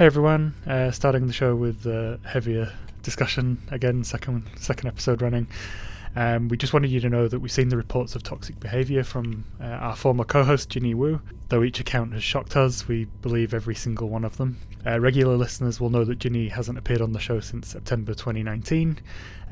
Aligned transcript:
Hey 0.00 0.06
everyone, 0.06 0.54
uh, 0.66 0.90
starting 0.92 1.26
the 1.26 1.32
show 1.34 1.54
with 1.54 1.84
a 1.84 2.18
heavier 2.24 2.72
discussion 3.02 3.60
again, 3.70 4.02
second 4.02 4.48
second 4.56 4.88
episode 4.88 5.20
running. 5.20 5.46
Um, 6.16 6.48
we 6.48 6.56
just 6.56 6.72
wanted 6.72 6.90
you 6.90 7.00
to 7.00 7.10
know 7.10 7.28
that 7.28 7.38
we've 7.38 7.52
seen 7.52 7.68
the 7.68 7.76
reports 7.76 8.16
of 8.16 8.22
toxic 8.22 8.58
behaviour 8.60 9.04
from 9.04 9.44
uh, 9.60 9.64
our 9.64 9.94
former 9.94 10.24
co-host 10.24 10.70
Ginny 10.70 10.94
Wu. 10.94 11.20
Though 11.50 11.62
each 11.62 11.80
account 11.80 12.14
has 12.14 12.22
shocked 12.22 12.56
us, 12.56 12.88
we 12.88 13.08
believe 13.20 13.52
every 13.52 13.74
single 13.74 14.08
one 14.08 14.24
of 14.24 14.38
them. 14.38 14.56
Uh, 14.86 14.98
regular 14.98 15.36
listeners 15.36 15.80
will 15.80 15.90
know 15.90 16.04
that 16.04 16.18
Ginny 16.18 16.48
hasn't 16.48 16.78
appeared 16.78 17.02
on 17.02 17.12
the 17.12 17.20
show 17.20 17.38
since 17.38 17.68
September 17.68 18.14
2019. 18.14 19.00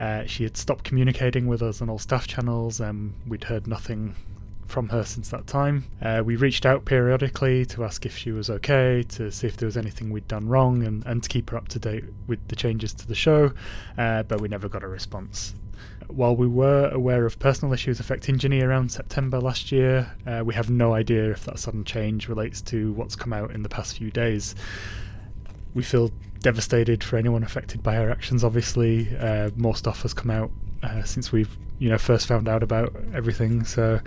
Uh, 0.00 0.24
she 0.24 0.44
had 0.44 0.56
stopped 0.56 0.82
communicating 0.82 1.46
with 1.46 1.60
us 1.60 1.82
on 1.82 1.90
all 1.90 1.98
staff 1.98 2.26
channels, 2.26 2.80
and 2.80 3.12
we'd 3.26 3.44
heard 3.44 3.66
nothing 3.66 4.16
from 4.68 4.90
her 4.90 5.02
since 5.02 5.30
that 5.30 5.46
time. 5.46 5.86
Uh, 6.00 6.22
we 6.24 6.36
reached 6.36 6.66
out 6.66 6.84
periodically 6.84 7.64
to 7.66 7.84
ask 7.84 8.04
if 8.04 8.16
she 8.16 8.30
was 8.30 8.50
okay, 8.50 9.02
to 9.08 9.32
see 9.32 9.46
if 9.46 9.56
there 9.56 9.66
was 9.66 9.76
anything 9.76 10.10
we'd 10.10 10.28
done 10.28 10.46
wrong, 10.46 10.84
and, 10.84 11.04
and 11.06 11.22
to 11.22 11.28
keep 11.28 11.50
her 11.50 11.56
up 11.56 11.68
to 11.68 11.78
date 11.78 12.04
with 12.26 12.46
the 12.48 12.56
changes 12.56 12.92
to 12.94 13.08
the 13.08 13.14
show, 13.14 13.52
uh, 13.96 14.22
but 14.24 14.40
we 14.40 14.48
never 14.48 14.68
got 14.68 14.84
a 14.84 14.88
response. 14.88 15.54
While 16.08 16.36
we 16.36 16.46
were 16.46 16.90
aware 16.90 17.26
of 17.26 17.38
personal 17.38 17.72
issues 17.72 17.98
affecting 17.98 18.38
Ginny 18.38 18.60
around 18.60 18.92
September 18.92 19.40
last 19.40 19.72
year, 19.72 20.14
uh, 20.26 20.42
we 20.44 20.54
have 20.54 20.70
no 20.70 20.92
idea 20.94 21.30
if 21.30 21.44
that 21.44 21.58
sudden 21.58 21.84
change 21.84 22.28
relates 22.28 22.60
to 22.62 22.92
what's 22.92 23.16
come 23.16 23.32
out 23.32 23.52
in 23.52 23.62
the 23.62 23.68
past 23.68 23.96
few 23.96 24.10
days. 24.10 24.54
We 25.74 25.82
feel 25.82 26.10
devastated 26.40 27.02
for 27.02 27.16
anyone 27.16 27.42
affected 27.42 27.82
by 27.82 27.94
her 27.94 28.10
actions. 28.10 28.44
Obviously, 28.44 29.16
uh, 29.18 29.50
more 29.56 29.76
stuff 29.76 30.02
has 30.02 30.14
come 30.14 30.30
out 30.30 30.50
uh, 30.82 31.02
since 31.02 31.32
we've 31.32 31.56
you 31.78 31.88
know 31.88 31.98
first 31.98 32.26
found 32.26 32.48
out 32.48 32.62
about 32.62 32.94
everything. 33.14 33.64
So 33.64 34.00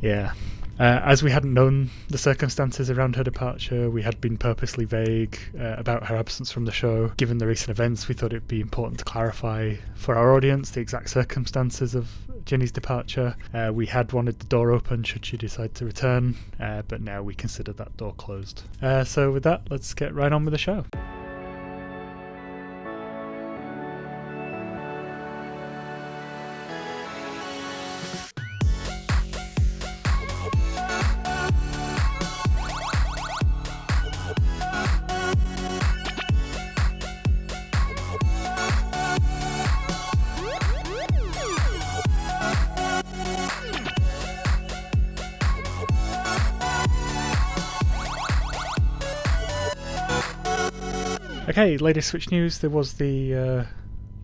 yeah. 0.00 0.32
Uh, 0.78 1.00
as 1.04 1.24
we 1.24 1.30
hadn't 1.30 1.52
known 1.52 1.90
the 2.08 2.18
circumstances 2.18 2.88
around 2.88 3.16
her 3.16 3.24
departure, 3.24 3.90
we 3.90 4.00
had 4.00 4.20
been 4.20 4.38
purposely 4.38 4.84
vague 4.84 5.36
uh, 5.58 5.74
about 5.76 6.06
her 6.06 6.16
absence 6.16 6.52
from 6.52 6.64
the 6.66 6.72
show. 6.72 7.08
Given 7.16 7.38
the 7.38 7.48
recent 7.48 7.70
events, 7.70 8.06
we 8.06 8.14
thought 8.14 8.32
it'd 8.32 8.46
be 8.46 8.60
important 8.60 8.98
to 9.00 9.04
clarify 9.04 9.74
for 9.96 10.14
our 10.14 10.34
audience 10.34 10.70
the 10.70 10.80
exact 10.80 11.10
circumstances 11.10 11.96
of 11.96 12.08
Jenny's 12.44 12.70
departure. 12.70 13.34
Uh, 13.52 13.72
we 13.74 13.86
had 13.86 14.12
wanted 14.12 14.38
the 14.38 14.46
door 14.46 14.70
open 14.70 15.02
should 15.02 15.26
she 15.26 15.36
decide 15.36 15.74
to 15.74 15.84
return, 15.84 16.36
uh, 16.60 16.82
but 16.86 17.00
now 17.00 17.22
we 17.22 17.34
consider 17.34 17.72
that 17.72 17.96
door 17.96 18.14
closed. 18.14 18.62
Uh, 18.80 19.02
so, 19.02 19.32
with 19.32 19.42
that, 19.42 19.62
let's 19.70 19.92
get 19.94 20.14
right 20.14 20.32
on 20.32 20.44
with 20.44 20.52
the 20.52 20.58
show. 20.58 20.84
Okay, 51.58 51.76
latest 51.76 52.10
Switch 52.10 52.30
news. 52.30 52.60
There 52.60 52.70
was 52.70 52.92
the 52.94 53.34
uh, 53.34 53.64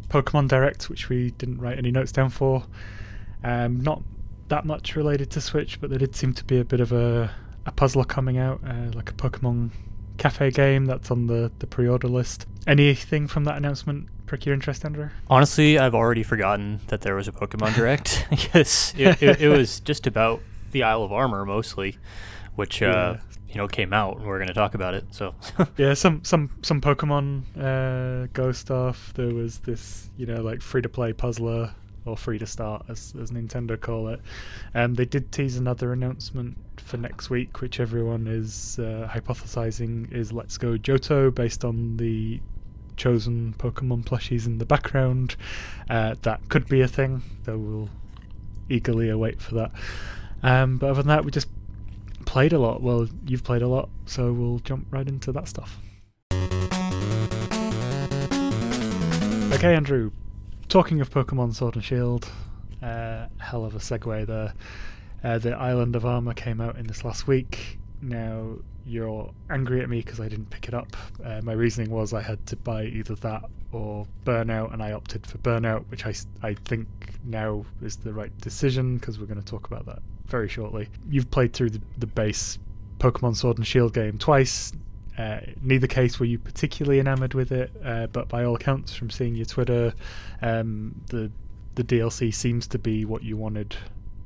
Pokemon 0.06 0.46
Direct, 0.46 0.88
which 0.88 1.08
we 1.08 1.32
didn't 1.32 1.58
write 1.58 1.78
any 1.78 1.90
notes 1.90 2.12
down 2.12 2.30
for. 2.30 2.62
Um, 3.42 3.80
not 3.80 4.04
that 4.46 4.64
much 4.64 4.94
related 4.94 5.32
to 5.32 5.40
Switch, 5.40 5.80
but 5.80 5.90
there 5.90 5.98
did 5.98 6.14
seem 6.14 6.32
to 6.34 6.44
be 6.44 6.60
a 6.60 6.64
bit 6.64 6.78
of 6.78 6.92
a, 6.92 7.34
a 7.66 7.72
puzzler 7.72 8.04
coming 8.04 8.38
out, 8.38 8.60
uh, 8.64 8.92
like 8.94 9.10
a 9.10 9.14
Pokemon 9.14 9.70
Cafe 10.16 10.52
game 10.52 10.84
that's 10.84 11.10
on 11.10 11.26
the, 11.26 11.50
the 11.58 11.66
pre 11.66 11.88
order 11.88 12.06
list. 12.06 12.46
Anything 12.68 13.26
from 13.26 13.42
that 13.46 13.56
announcement 13.56 14.06
prick 14.26 14.46
your 14.46 14.54
interest, 14.54 14.84
Andrew? 14.84 15.08
Honestly, 15.28 15.76
I've 15.76 15.96
already 15.96 16.22
forgotten 16.22 16.82
that 16.86 17.00
there 17.00 17.16
was 17.16 17.26
a 17.26 17.32
Pokemon 17.32 17.74
Direct. 17.74 18.28
yes, 18.54 18.94
it, 18.96 19.20
it, 19.20 19.40
it, 19.40 19.48
was 19.48 19.80
just 19.80 20.06
about 20.06 20.40
the 20.70 20.84
Isle 20.84 21.02
of 21.02 21.12
Armor 21.12 21.44
mostly, 21.44 21.98
which 22.54 22.80
uh, 22.80 23.16
yeah 23.16 23.33
you 23.54 23.60
know 23.60 23.68
came 23.68 23.92
out 23.92 24.16
and 24.16 24.26
we're 24.26 24.38
going 24.38 24.48
to 24.48 24.54
talk 24.54 24.74
about 24.74 24.94
it 24.94 25.04
so. 25.10 25.34
Yeah 25.76 25.94
some 25.94 26.24
some 26.24 26.50
some 26.62 26.80
pokemon 26.80 27.42
uh, 27.56 28.26
go 28.32 28.52
stuff. 28.52 29.12
There 29.14 29.32
was 29.32 29.58
this 29.60 30.10
you 30.16 30.26
know 30.26 30.42
like 30.42 30.60
free 30.60 30.82
to 30.82 30.88
play 30.88 31.12
puzzler 31.12 31.72
or 32.06 32.16
free 32.16 32.38
to 32.38 32.46
start 32.46 32.84
as, 32.88 33.14
as 33.20 33.30
nintendo 33.30 33.80
call 33.80 34.08
it. 34.08 34.20
Um, 34.74 34.94
they 34.94 35.04
did 35.04 35.32
tease 35.32 35.56
another 35.56 35.92
announcement 35.92 36.56
for 36.78 36.96
next 36.96 37.30
week 37.30 37.60
which 37.60 37.80
everyone 37.80 38.26
is 38.26 38.78
uh, 38.78 39.08
hypothesizing 39.10 40.12
is 40.12 40.32
let's 40.32 40.58
go 40.58 40.76
johto 40.76 41.34
based 41.34 41.64
on 41.64 41.96
the 41.96 42.40
chosen 42.96 43.54
pokemon 43.58 44.04
plushies 44.04 44.46
in 44.46 44.58
the 44.58 44.66
background. 44.66 45.36
Uh, 45.88 46.14
that 46.22 46.48
could 46.48 46.66
be 46.68 46.80
a 46.80 46.88
thing 46.88 47.22
though 47.44 47.58
we'll 47.58 47.90
eagerly 48.68 49.10
await 49.10 49.40
for 49.40 49.54
that. 49.54 49.70
Um, 50.42 50.76
but 50.76 50.90
other 50.90 51.02
than 51.02 51.08
that 51.08 51.24
we 51.24 51.30
just 51.30 51.48
played 52.34 52.52
a 52.52 52.58
lot. 52.58 52.82
Well, 52.82 53.06
you've 53.28 53.44
played 53.44 53.62
a 53.62 53.68
lot, 53.68 53.88
so 54.06 54.32
we'll 54.32 54.58
jump 54.58 54.88
right 54.90 55.06
into 55.06 55.30
that 55.30 55.46
stuff. 55.46 55.78
Okay, 59.52 59.72
Andrew. 59.72 60.10
Talking 60.66 61.00
of 61.00 61.10
Pokemon 61.10 61.54
Sword 61.54 61.76
and 61.76 61.84
Shield, 61.84 62.28
uh, 62.82 63.28
hell 63.38 63.64
of 63.64 63.76
a 63.76 63.78
segue 63.78 64.26
there. 64.26 64.52
Uh, 65.22 65.38
the 65.38 65.52
Island 65.52 65.94
of 65.94 66.04
Armor 66.04 66.34
came 66.34 66.60
out 66.60 66.76
in 66.76 66.88
this 66.88 67.04
last 67.04 67.28
week. 67.28 67.78
Now 68.02 68.56
you're 68.84 69.30
angry 69.48 69.80
at 69.80 69.88
me 69.88 69.98
because 69.98 70.18
I 70.18 70.28
didn't 70.28 70.50
pick 70.50 70.66
it 70.66 70.74
up. 70.74 70.96
Uh, 71.24 71.40
my 71.44 71.52
reasoning 71.52 71.92
was 71.92 72.12
I 72.12 72.20
had 72.20 72.44
to 72.48 72.56
buy 72.56 72.86
either 72.86 73.14
that 73.14 73.44
or 73.70 74.08
Burnout, 74.24 74.72
and 74.72 74.82
I 74.82 74.90
opted 74.90 75.24
for 75.24 75.38
Burnout, 75.38 75.84
which 75.88 76.04
I, 76.04 76.12
I 76.42 76.54
think 76.54 76.88
now 77.22 77.64
is 77.80 77.94
the 77.94 78.12
right 78.12 78.36
decision 78.38 78.98
because 78.98 79.20
we're 79.20 79.26
going 79.26 79.40
to 79.40 79.46
talk 79.46 79.68
about 79.68 79.86
that 79.86 80.02
very 80.26 80.48
shortly. 80.48 80.88
You've 81.08 81.30
played 81.30 81.52
through 81.52 81.70
the, 81.70 81.80
the 81.98 82.06
base 82.06 82.58
Pokemon 82.98 83.36
Sword 83.36 83.58
and 83.58 83.66
Shield 83.66 83.94
game 83.94 84.18
twice. 84.18 84.72
Uh, 85.16 85.40
neither 85.62 85.86
case 85.86 86.18
were 86.18 86.26
you 86.26 86.38
particularly 86.38 86.98
enamored 86.98 87.34
with 87.34 87.52
it, 87.52 87.70
uh, 87.84 88.08
but 88.08 88.28
by 88.28 88.44
all 88.44 88.56
accounts, 88.56 88.94
from 88.94 89.10
seeing 89.10 89.34
your 89.34 89.46
Twitter, 89.46 89.92
um, 90.42 90.94
the 91.08 91.30
the 91.76 91.84
DLC 91.84 92.32
seems 92.32 92.66
to 92.68 92.78
be 92.78 93.04
what 93.04 93.22
you 93.22 93.36
wanted 93.36 93.74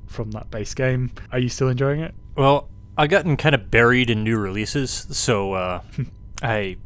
from 0.07 0.31
that 0.33 0.51
base 0.51 0.75
game. 0.75 1.11
Are 1.33 1.39
you 1.39 1.49
still 1.49 1.69
enjoying 1.69 2.01
it? 2.01 2.15
Well, 2.37 2.69
I've 2.97 3.11
gotten 3.11 3.37
kind 3.37 3.55
of 3.55 3.71
buried 3.71 4.11
in 4.11 4.25
new 4.25 4.39
releases, 4.39 4.91
so 4.91 5.53
uh, 5.53 5.83
I 6.43 6.77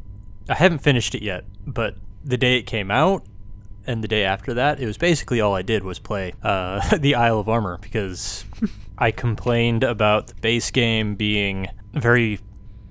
I 0.49 0.55
haven't 0.55 0.79
finished 0.79 1.15
it 1.15 1.21
yet. 1.21 1.45
But 1.65 1.95
the 2.23 2.37
day 2.37 2.57
it 2.57 2.63
came 2.63 2.91
out, 2.91 3.25
and 3.85 4.03
the 4.03 4.07
day 4.07 4.23
after 4.23 4.53
that, 4.55 4.79
it 4.79 4.85
was 4.85 4.97
basically 4.97 5.41
all 5.41 5.55
I 5.55 5.61
did 5.61 5.83
was 5.83 5.99
play 5.99 6.33
uh, 6.43 6.97
the 6.97 7.15
Isle 7.15 7.39
of 7.39 7.49
Armor 7.49 7.77
because 7.81 8.45
I 8.97 9.11
complained 9.11 9.83
about 9.83 10.27
the 10.27 10.35
base 10.35 10.71
game 10.71 11.15
being 11.15 11.67
very 11.93 12.39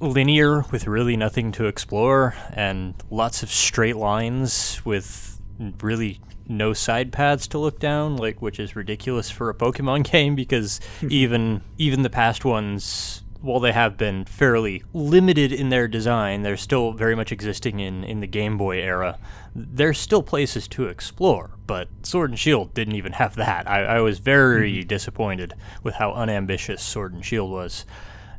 linear 0.00 0.64
with 0.72 0.86
really 0.86 1.16
nothing 1.16 1.52
to 1.52 1.66
explore 1.66 2.34
and 2.52 2.94
lots 3.10 3.42
of 3.42 3.50
straight 3.50 3.96
lines 3.96 4.84
with 4.84 5.40
really 5.80 6.20
no 6.48 6.72
side 6.72 7.12
paths 7.12 7.46
to 7.46 7.58
look 7.58 7.78
down 7.78 8.16
like 8.16 8.42
which 8.42 8.58
is 8.58 8.74
ridiculous 8.74 9.30
for 9.30 9.48
a 9.48 9.54
Pokemon 9.54 10.02
game 10.10 10.34
because 10.34 10.80
even 11.08 11.62
even 11.78 12.02
the 12.02 12.10
past 12.10 12.44
ones 12.44 13.22
while 13.42 13.60
they 13.60 13.72
have 13.72 13.96
been 13.96 14.24
fairly 14.24 14.82
limited 14.92 15.52
in 15.52 15.68
their 15.68 15.88
design, 15.88 16.42
they're 16.42 16.56
still 16.56 16.92
very 16.92 17.14
much 17.14 17.32
existing 17.32 17.80
in, 17.80 18.04
in 18.04 18.20
the 18.20 18.26
Game 18.26 18.56
Boy 18.56 18.78
era. 18.78 19.18
There's 19.54 19.98
still 19.98 20.22
places 20.22 20.68
to 20.68 20.86
explore, 20.86 21.50
but 21.66 21.88
Sword 22.02 22.30
and 22.30 22.38
Shield 22.38 22.72
didn't 22.72 22.94
even 22.94 23.12
have 23.12 23.34
that. 23.36 23.68
I, 23.68 23.84
I 23.84 24.00
was 24.00 24.20
very 24.20 24.78
mm-hmm. 24.78 24.88
disappointed 24.88 25.54
with 25.82 25.94
how 25.94 26.12
unambitious 26.12 26.82
Sword 26.82 27.14
and 27.14 27.24
Shield 27.24 27.50
was, 27.50 27.84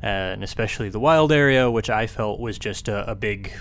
uh, 0.01 0.07
and 0.07 0.43
especially 0.43 0.89
the 0.89 0.99
wild 0.99 1.31
area, 1.31 1.69
which 1.69 1.89
I 1.89 2.07
felt 2.07 2.39
was 2.39 2.57
just 2.57 2.87
a, 2.87 3.09
a 3.09 3.15
big 3.15 3.51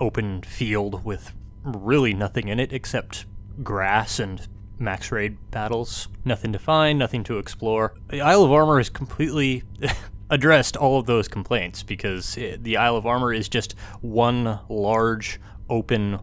open 0.00 0.42
field 0.42 1.04
with 1.04 1.32
really 1.62 2.14
nothing 2.14 2.48
in 2.48 2.58
it 2.58 2.72
except 2.72 3.26
grass 3.62 4.18
and 4.18 4.46
max 4.80 5.12
raid 5.12 5.36
battles. 5.50 6.08
Nothing 6.24 6.52
to 6.52 6.58
find, 6.58 6.98
nothing 6.98 7.22
to 7.24 7.38
explore. 7.38 7.94
The 8.08 8.22
Isle 8.22 8.44
of 8.44 8.52
Armor 8.52 8.80
is 8.80 8.88
completely 8.88 9.62
addressed 10.30 10.76
all 10.76 10.98
of 10.98 11.06
those 11.06 11.28
complaints 11.28 11.82
because 11.82 12.36
it, 12.36 12.64
the 12.64 12.76
Isle 12.76 12.96
of 12.96 13.06
Armor 13.06 13.32
is 13.34 13.48
just 13.48 13.74
one 14.00 14.60
large 14.68 15.40
open 15.68 16.20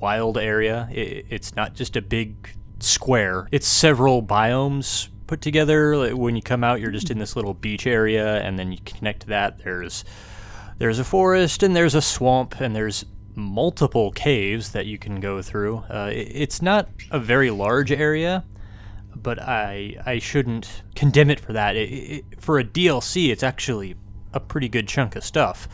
wild 0.00 0.36
area. 0.36 0.88
It, 0.92 1.26
it's 1.30 1.56
not 1.56 1.74
just 1.74 1.96
a 1.96 2.02
big 2.02 2.50
square. 2.80 3.48
It's 3.52 3.66
several 3.66 4.22
biomes 4.22 5.08
put 5.26 5.40
together. 5.40 6.14
When 6.14 6.36
you 6.36 6.42
come 6.42 6.62
out, 6.62 6.80
you're 6.80 6.90
just 6.90 7.10
in 7.10 7.18
this 7.18 7.36
little 7.36 7.54
beach 7.54 7.86
area, 7.86 8.40
and 8.42 8.58
then 8.58 8.72
you 8.72 8.78
connect 8.84 9.20
to 9.20 9.26
that. 9.28 9.58
There's 9.58 10.04
there's 10.78 10.98
a 10.98 11.04
forest, 11.04 11.62
and 11.62 11.74
there's 11.74 11.94
a 11.94 12.02
swamp, 12.02 12.60
and 12.60 12.74
there's 12.74 13.04
multiple 13.36 14.10
caves 14.12 14.72
that 14.72 14.86
you 14.86 14.98
can 14.98 15.20
go 15.20 15.40
through. 15.40 15.78
Uh, 15.88 16.10
it, 16.12 16.28
it's 16.34 16.60
not 16.60 16.88
a 17.10 17.18
very 17.18 17.50
large 17.50 17.92
area, 17.92 18.44
but 19.14 19.40
I 19.40 19.96
I 20.06 20.18
shouldn't 20.18 20.82
condemn 20.94 21.30
it 21.30 21.40
for 21.40 21.52
that. 21.52 21.76
It, 21.76 21.88
it, 21.88 22.24
for 22.40 22.58
a 22.58 22.64
DLC, 22.64 23.30
it's 23.30 23.42
actually 23.42 23.96
a 24.32 24.40
pretty 24.40 24.68
good 24.68 24.88
chunk 24.88 25.16
of 25.16 25.24
stuff. 25.24 25.68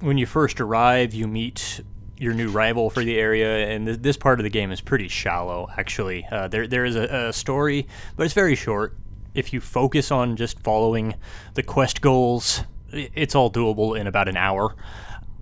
when 0.00 0.16
you 0.18 0.26
first 0.26 0.60
arrive, 0.60 1.12
you 1.12 1.26
meet 1.26 1.80
your 2.18 2.34
new 2.34 2.50
rival 2.50 2.90
for 2.90 3.02
the 3.02 3.18
area, 3.18 3.68
and 3.68 3.86
th- 3.86 3.98
this 4.00 4.16
part 4.16 4.38
of 4.40 4.44
the 4.44 4.50
game 4.50 4.70
is 4.70 4.80
pretty 4.80 5.08
shallow. 5.08 5.68
Actually, 5.76 6.24
uh, 6.30 6.48
there 6.48 6.66
there 6.66 6.84
is 6.84 6.96
a, 6.96 7.28
a 7.28 7.32
story, 7.32 7.86
but 8.16 8.24
it's 8.24 8.34
very 8.34 8.54
short. 8.54 8.96
If 9.34 9.52
you 9.52 9.60
focus 9.60 10.10
on 10.10 10.36
just 10.36 10.58
following 10.60 11.14
the 11.54 11.62
quest 11.62 12.00
goals, 12.00 12.64
it's 12.92 13.34
all 13.34 13.50
doable 13.50 13.98
in 13.98 14.06
about 14.06 14.28
an 14.28 14.36
hour. 14.36 14.74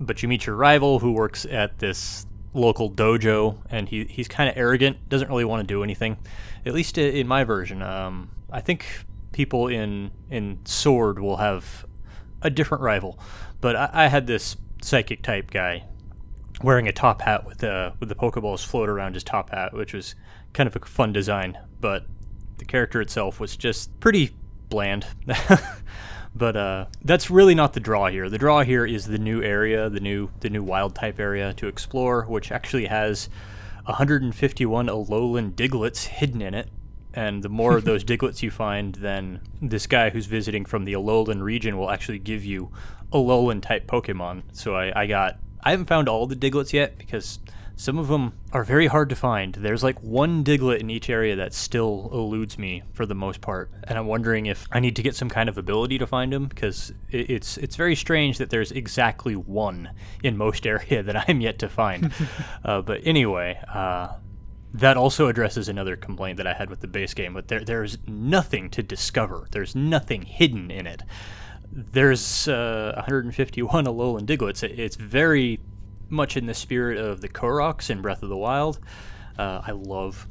But 0.00 0.22
you 0.22 0.28
meet 0.28 0.46
your 0.46 0.54
rival 0.54 1.00
who 1.00 1.12
works 1.12 1.44
at 1.46 1.78
this 1.80 2.26
local 2.58 2.90
dojo, 2.90 3.58
and 3.70 3.88
he 3.88 4.05
he's 4.05 4.28
kind 4.28 4.49
of 4.49 4.56
arrogant, 4.56 5.08
doesn't 5.08 5.28
really 5.28 5.44
want 5.44 5.60
to 5.60 5.66
do 5.66 5.82
anything. 5.82 6.19
At 6.66 6.75
least 6.75 6.99
in 6.99 7.26
my 7.26 7.44
version, 7.44 7.82
um, 7.82 8.31
I 8.50 8.60
think 8.60 8.87
people 9.32 9.69
in 9.69 10.10
in 10.31 10.60
Sword 10.64 11.19
will 11.19 11.37
have 11.38 11.87
a 12.43 12.50
different 12.50 12.82
rival, 12.82 13.19
but 13.60 13.76
I, 13.76 13.90
I 13.93 14.06
had 14.08 14.26
this 14.26 14.56
psychic 14.82 15.22
type 15.22 15.50
guy 15.50 15.84
wearing 16.62 16.88
a 16.88 16.93
top 16.93 17.22
hat 17.22 17.46
with 17.46 17.58
the 17.58 17.94
with 18.00 18.08
the 18.08 18.14
pokeballs 18.14 18.64
float 18.64 18.88
around 18.88 19.14
his 19.14 19.25
top 19.25 19.50
hat, 19.50 19.72
which 19.72 19.94
was 19.94 20.14
kind 20.52 20.66
of 20.66 20.76
a 20.76 20.81
fun 20.81 21.12
design. 21.12 21.58
But 21.81 22.06
the 22.58 22.64
character 22.64 23.00
itself 23.00 23.40
was 23.40 23.56
just 23.56 23.99
pretty 24.00 24.31
bland. 24.69 25.06
but 26.38 26.56
uh, 26.56 26.87
that's 27.05 27.31
really 27.31 27.55
not 27.55 27.73
the 27.73 27.81
draw 27.81 28.08
here. 28.08 28.31
The 28.31 28.38
draw 28.38 28.62
here 28.62 28.87
is 28.87 29.06
the 29.06 29.19
new 29.19 29.43
area, 29.43 29.90
the 29.90 30.00
new 30.00 30.31
the 30.40 30.49
new 30.49 30.62
wild 30.62 30.94
type 30.94 31.19
area 31.19 31.52
to 31.55 31.67
explore, 31.67 32.23
which 32.23 32.52
actually 32.52 32.87
has 32.87 33.29
151 33.85 34.87
Alolan 34.87 35.52
Digletts 35.52 36.06
hidden 36.06 36.40
in 36.40 36.55
it. 36.55 36.69
And 37.14 37.43
the 37.43 37.49
more 37.49 37.76
of 37.76 37.85
those 37.85 38.05
Digletts 38.12 38.43
you 38.43 38.50
find, 38.50 38.94
then 38.96 39.40
this 39.61 39.87
guy 39.87 40.11
who's 40.11 40.26
visiting 40.26 40.64
from 40.64 40.85
the 40.85 40.93
Alolan 40.93 41.43
region 41.43 41.76
will 41.76 41.90
actually 41.90 42.19
give 42.19 42.44
you 42.44 42.70
Alolan 43.12 43.61
type 43.61 43.87
Pokemon. 43.87 44.43
So 44.52 44.76
I, 44.76 45.02
I 45.02 45.06
got 45.06 45.38
I 45.62 45.73
haven't 45.73 45.87
found 45.87 46.08
all 46.08 46.26
the 46.26 46.37
Digletts 46.37 46.73
yet 46.73 46.99
because 46.99 47.40
some 47.80 47.96
of 47.96 48.08
them 48.08 48.32
are 48.52 48.64
very 48.64 48.88
hard 48.88 49.08
to 49.08 49.14
find. 49.14 49.54
There's 49.54 49.84
like 49.84 50.02
one 50.02 50.42
Diglett 50.42 50.80
in 50.80 50.90
each 50.90 51.08
area 51.08 51.36
that 51.36 51.54
still 51.54 52.10
eludes 52.12 52.58
me 52.58 52.82
for 52.92 53.06
the 53.06 53.14
most 53.14 53.40
part, 53.40 53.70
and 53.84 53.96
I'm 53.96 54.06
wondering 54.08 54.46
if 54.46 54.66
I 54.72 54.80
need 54.80 54.96
to 54.96 55.02
get 55.02 55.14
some 55.14 55.28
kind 55.28 55.48
of 55.48 55.56
ability 55.56 55.96
to 55.98 56.06
find 56.06 56.32
them 56.32 56.46
because 56.46 56.92
it's 57.08 57.56
it's 57.56 57.76
very 57.76 57.94
strange 57.94 58.38
that 58.38 58.50
there's 58.50 58.72
exactly 58.72 59.36
one 59.36 59.90
in 60.25 60.36
most 60.36 60.66
area 60.75 61.02
that 61.04 61.28
I'm 61.28 61.40
yet 61.40 61.60
to 61.60 61.69
find. 61.69 62.12
uh, 62.64 62.82
but 62.82 63.00
anyway, 63.04 63.60
uh, 63.72 64.08
that 64.75 64.96
also 64.96 65.28
addresses 65.28 65.69
another 65.69 65.94
complaint 65.96 66.36
that 66.38 66.46
I 66.48 66.54
had 66.54 66.69
with 66.70 66.80
the 66.80 66.88
base 66.88 67.14
game, 67.14 67.32
but 67.34 67.46
there 67.46 67.60
there's 67.64 67.96
nothing 68.08 68.70
to 68.70 68.82
discover. 68.82 69.46
There's 69.52 69.76
nothing 69.76 70.22
hidden 70.22 70.70
in 70.72 70.86
it. 70.88 71.02
There's 71.70 72.48
uh, 72.48 72.92
151 72.96 73.84
Alolan 73.84 74.26
Digletts. 74.26 74.62
It- 74.64 74.78
It's 74.80 74.96
very 74.96 75.60
much 76.08 76.37
in 76.37 76.46
the 76.46 76.55
spirit 76.55 76.99
of 76.99 77.20
the 77.20 77.28
Koroks 77.28 77.90
in 77.90 78.02
Breath 78.02 78.22
of 78.22 78.28
the 78.28 78.37
Wild. 78.37 78.78
Uh, 79.38 79.62
I 79.66 79.72
love 79.72 80.26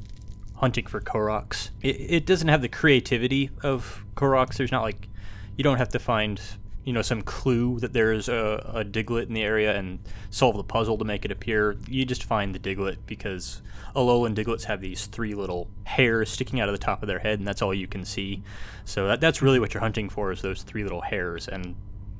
hunting 0.55 0.85
for 0.85 0.99
Koroks. 0.99 1.69
It, 1.81 1.95
it 1.95 2.25
doesn't 2.25 2.47
have 2.47 2.61
the 2.61 2.69
creativity 2.69 3.51
of 3.63 4.03
Koroks. 4.15 4.57
There's 4.57 4.71
not 4.71 4.83
like 4.83 5.07
you 5.55 5.63
don't 5.63 5.77
have 5.77 5.89
to 5.89 5.99
find 5.99 6.41
you 6.87 6.93
know 6.93 7.01
some 7.01 7.21
clue 7.21 7.79
that 7.79 7.91
there's 7.91 8.29
a, 8.29 8.71
a 8.73 8.85
Diglett 8.85 9.27
in 9.27 9.33
the 9.33 9.43
area 9.43 9.75
and 9.75 9.99
solve 10.29 10.55
the 10.55 10.63
puzzle 10.63 10.97
to 10.97 11.03
make 11.03 11.25
it 11.25 11.31
appear. 11.31 11.75
You 11.85 12.05
just 12.05 12.23
find 12.23 12.55
the 12.55 12.59
Diglett 12.59 12.99
because 13.05 13.61
Alolan 13.93 14.33
Digletts 14.33 14.63
have 14.65 14.79
these 14.79 15.05
three 15.05 15.33
little 15.33 15.69
hairs 15.83 16.29
sticking 16.29 16.61
out 16.61 16.69
of 16.69 16.73
the 16.73 16.79
top 16.79 17.03
of 17.03 17.07
their 17.07 17.19
head, 17.19 17.39
and 17.39 17.47
that's 17.47 17.61
all 17.61 17.73
you 17.73 17.87
can 17.87 18.05
see. 18.05 18.41
So 18.85 19.07
that, 19.07 19.19
that's 19.19 19.41
really 19.41 19.59
what 19.59 19.73
you're 19.73 19.81
hunting 19.81 20.07
for 20.07 20.31
is 20.31 20.41
those 20.41 20.63
three 20.63 20.83
little 20.83 21.01
hairs, 21.01 21.49
and 21.49 21.75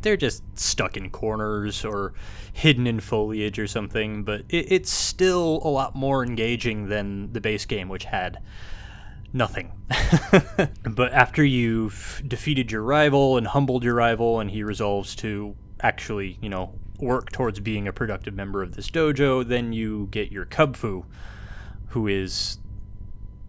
they're 0.07 0.15
just 0.15 0.41
stuck 0.57 0.95
in 0.95 1.09
corners 1.09 1.83
or 1.83 2.13
hidden 2.53 2.87
in 2.87 3.01
foliage 3.01 3.59
or 3.59 3.67
something. 3.67 4.23
But 4.23 4.45
it, 4.47 4.71
it's 4.71 4.89
still 4.89 5.59
a 5.63 5.67
lot 5.67 5.95
more 5.95 6.23
engaging 6.23 6.87
than 6.87 7.33
the 7.33 7.41
base 7.41 7.65
game, 7.65 7.89
which 7.89 8.05
had 8.05 8.37
nothing. 9.33 9.73
but 10.89 11.11
after 11.11 11.43
you've 11.43 12.23
defeated 12.25 12.71
your 12.71 12.83
rival 12.83 13.35
and 13.35 13.47
humbled 13.47 13.83
your 13.83 13.95
rival, 13.95 14.39
and 14.39 14.49
he 14.49 14.63
resolves 14.63 15.13
to 15.17 15.57
actually, 15.81 16.39
you 16.41 16.47
know, 16.47 16.73
work 16.99 17.33
towards 17.33 17.59
being 17.59 17.85
a 17.85 17.91
productive 17.91 18.33
member 18.33 18.63
of 18.63 18.75
this 18.75 18.89
dojo, 18.89 19.45
then 19.45 19.73
you 19.73 20.07
get 20.09 20.31
your 20.31 20.45
Kubfu, 20.45 21.03
who 21.89 22.07
is 22.07 22.59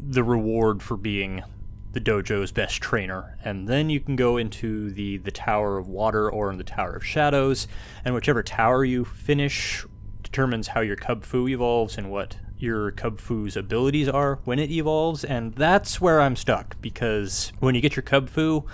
the 0.01 0.25
reward 0.25 0.83
for 0.83 0.97
being 0.97 1.45
the 1.93 2.01
dojo's 2.01 2.53
best 2.53 2.81
trainer. 2.81 3.37
And 3.45 3.69
then 3.69 3.91
you 3.91 4.01
can 4.01 4.17
go 4.17 4.37
into 4.37 4.91
the, 4.91 5.19
the 5.19 5.31
Tower 5.31 5.79
of 5.79 5.89
Water 5.89 6.31
or 6.31 6.51
in 6.51 6.59
the 6.59 6.65
Tower 6.65 6.95
of 6.95 7.05
Shadows, 7.05 7.67
and 8.05 8.15
whichever 8.15 8.43
tower 8.43 8.85
you 8.85 9.05
finish 9.05 9.85
determines 10.23 10.69
how 10.69 10.81
your 10.81 10.97
cub 10.97 11.25
Kubfu 11.25 11.51
evolves 11.51 11.97
and 11.97 12.11
what 12.11 12.37
your 12.59 12.91
cub 12.91 13.21
Kubfu's 13.21 13.57
abilities 13.57 14.09
are 14.09 14.39
when 14.45 14.59
it 14.59 14.71
evolves. 14.71 15.25
And 15.25 15.55
that's 15.55 16.01
where 16.01 16.21
I'm 16.21 16.37
stuck, 16.37 16.81
because 16.81 17.53
when 17.61 17.75
you 17.75 17.81
get 17.81 17.97
your 17.97 18.03
Kubfu, 18.03 18.65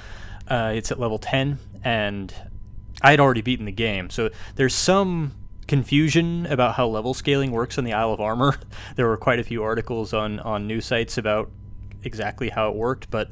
uh, 0.49 0.73
it's 0.75 0.91
at 0.91 0.99
level 0.99 1.19
10, 1.19 1.59
and 1.83 2.35
I 3.03 3.13
had 3.13 3.21
already 3.21 3.43
beaten 3.43 3.67
the 3.67 3.73
game. 3.73 4.11
So 4.11 4.31
there's 4.57 4.75
some 4.75 5.33
confusion 5.67 6.47
about 6.47 6.75
how 6.75 6.87
level 6.87 7.15
scaling 7.15 7.51
works 7.51 7.79
on 7.79 7.85
the 7.85 7.93
Isle 7.93 8.13
of 8.13 8.21
Armor. 8.21 8.59
there 8.97 9.07
were 9.07 9.17
quite 9.17 9.39
a 9.39 9.45
few 9.45 9.63
articles 9.63 10.13
on, 10.13 10.41
on 10.41 10.67
news 10.67 10.87
sites 10.87 11.17
about 11.17 11.51
exactly 12.05 12.51
how 12.51 12.69
it 12.69 12.75
worked, 12.75 13.11
but 13.11 13.31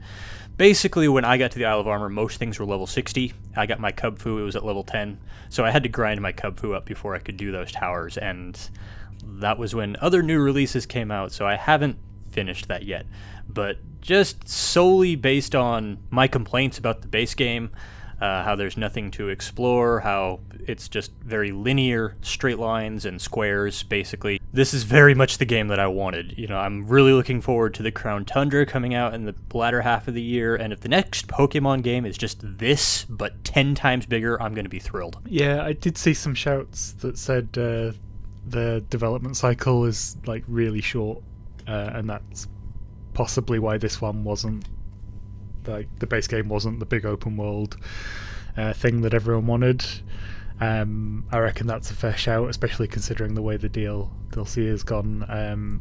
basically 0.57 1.09
when 1.09 1.25
I 1.25 1.39
got 1.39 1.51
to 1.53 1.59
the 1.59 1.65
Isle 1.65 1.81
of 1.81 1.89
Armor, 1.89 2.09
most 2.09 2.39
things 2.39 2.59
were 2.59 2.67
level 2.67 2.87
60. 2.87 3.33
I 3.57 3.67
got 3.67 3.81
my 3.81 3.93
Kubfu, 3.93 4.41
it 4.41 4.43
was 4.43 4.57
at 4.57 4.65
level 4.65 4.85
10. 4.85 5.19
So 5.49 5.65
I 5.65 5.71
had 5.71 5.83
to 5.83 5.89
grind 5.89 6.21
my 6.21 6.33
Kubfu 6.33 6.75
up 6.75 6.85
before 6.85 7.15
I 7.15 7.19
could 7.19 7.37
do 7.37 7.53
those 7.53 7.73
towers, 7.73 8.17
and 8.17 8.59
that 9.25 9.59
was 9.59 9.75
when 9.75 9.97
other 10.01 10.23
new 10.23 10.41
releases 10.41 10.87
came 10.87 11.11
out, 11.11 11.33
so 11.33 11.47
I 11.47 11.57
haven't 11.57 11.99
finished 12.31 12.69
that 12.69 12.85
yet. 12.85 13.07
But 13.49 13.79
just 14.01 14.49
solely 14.49 15.15
based 15.15 15.55
on 15.55 15.99
my 16.11 16.27
complaints 16.27 16.79
about 16.79 17.03
the 17.03 17.09
base 17.09 17.35
game, 17.35 17.71
uh, 18.21 18.45
how 18.45 18.55
there's 18.55 18.77
nothing 18.77 19.11
to 19.13 19.29
explore, 19.29 20.01
how 20.01 20.41
it's 20.67 20.89
just 20.89 21.13
very 21.23 21.51
linear, 21.51 22.17
straight 22.23 22.59
lines 22.59 23.05
and 23.05 23.21
squares, 23.21 23.83
basically. 23.83 24.41
This 24.55 24.75
is 24.75 24.83
very 24.83 25.15
much 25.15 25.39
the 25.39 25.47
game 25.47 25.69
that 25.69 25.81
I 25.81 25.87
wanted. 25.87 26.37
You 26.37 26.47
know, 26.47 26.59
I'm 26.59 26.87
really 26.87 27.13
looking 27.13 27.41
forward 27.41 27.73
to 27.75 27.83
the 27.83 27.91
Crown 27.91 28.27
Tundra 28.27 28.67
coming 28.67 28.95
out 28.95 29.15
in 29.15 29.25
the 29.25 29.35
latter 29.55 29.81
half 29.81 30.09
of 30.09 30.15
the 30.15 30.23
year, 30.23 30.55
and 30.55 30.73
if 30.73 30.81
the 30.81 30.89
next 30.89 31.27
Pokemon 31.27 31.83
game 31.83 32.05
is 32.05 32.19
just 32.19 32.41
this, 32.43 33.07
but 33.09 33.43
10 33.45 33.75
times 33.75 34.05
bigger, 34.05 34.41
I'm 34.43 34.53
going 34.53 34.67
to 34.67 34.71
be 34.71 34.79
thrilled. 34.79 35.19
Yeah, 35.27 35.65
I 35.65 35.73
did 35.73 35.97
see 35.97 36.13
some 36.13 36.35
shouts 36.35 36.93
that 36.95 37.17
said 37.17 37.49
uh, 37.57 37.93
the 38.47 38.85
development 38.91 39.39
cycle 39.39 39.87
is 39.87 40.19
like 40.27 40.45
really 40.47 40.83
short, 40.83 41.23
uh, 41.67 41.91
and 41.95 42.11
that's 42.11 42.47
possibly 43.15 43.59
why 43.59 43.79
this 43.79 44.01
one 44.01 44.23
wasn't 44.23 44.69
like 45.67 45.89
the 45.99 46.07
base 46.07 46.27
game 46.27 46.49
wasn't 46.49 46.79
the 46.81 46.87
big 46.87 47.07
open 47.07 47.37
world 47.37 47.77
uh, 48.57 48.73
thing 48.73 49.03
that 49.03 49.15
everyone 49.15 49.47
wanted. 49.47 49.85
Um, 50.63 51.25
I 51.33 51.39
reckon 51.39 51.67
that's 51.67 51.91
a 51.91 51.95
fair 51.95 52.17
shout, 52.17 52.49
especially 52.49 52.87
considering 52.89 53.35
the 53.35 53.43
way 53.43 53.57
the 53.57 53.69
deal 53.69 54.11
DLC 54.31 54.69
has 54.69 54.83
gone. 54.83 55.25
Um, 55.29 55.81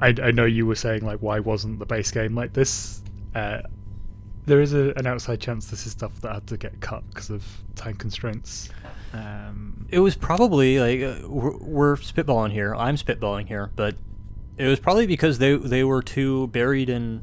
I, 0.00 0.14
I 0.22 0.30
know 0.30 0.44
you 0.44 0.66
were 0.66 0.74
saying 0.74 1.04
like, 1.04 1.18
why 1.20 1.40
wasn't 1.40 1.78
the 1.78 1.86
base 1.86 2.10
game 2.10 2.34
like 2.34 2.52
this? 2.52 3.02
Uh, 3.34 3.62
there 4.46 4.60
is 4.60 4.72
a, 4.74 4.92
an 4.96 5.06
outside 5.06 5.40
chance 5.40 5.66
this 5.70 5.86
is 5.86 5.92
stuff 5.92 6.20
that 6.20 6.32
had 6.34 6.46
to 6.48 6.56
get 6.56 6.80
cut 6.80 7.02
because 7.10 7.30
of 7.30 7.44
time 7.74 7.94
constraints. 7.96 8.70
Um, 9.12 9.86
It 9.90 10.00
was 10.00 10.16
probably 10.16 10.78
like 10.78 11.00
uh, 11.24 11.28
we're, 11.28 11.56
we're 11.58 11.96
spitballing 11.96 12.52
here. 12.52 12.74
I'm 12.74 12.96
spitballing 12.96 13.46
here, 13.46 13.70
but 13.76 13.94
it 14.56 14.66
was 14.66 14.80
probably 14.80 15.06
because 15.06 15.38
they 15.38 15.56
they 15.56 15.82
were 15.84 16.02
too 16.02 16.48
buried 16.48 16.88
in 16.90 17.22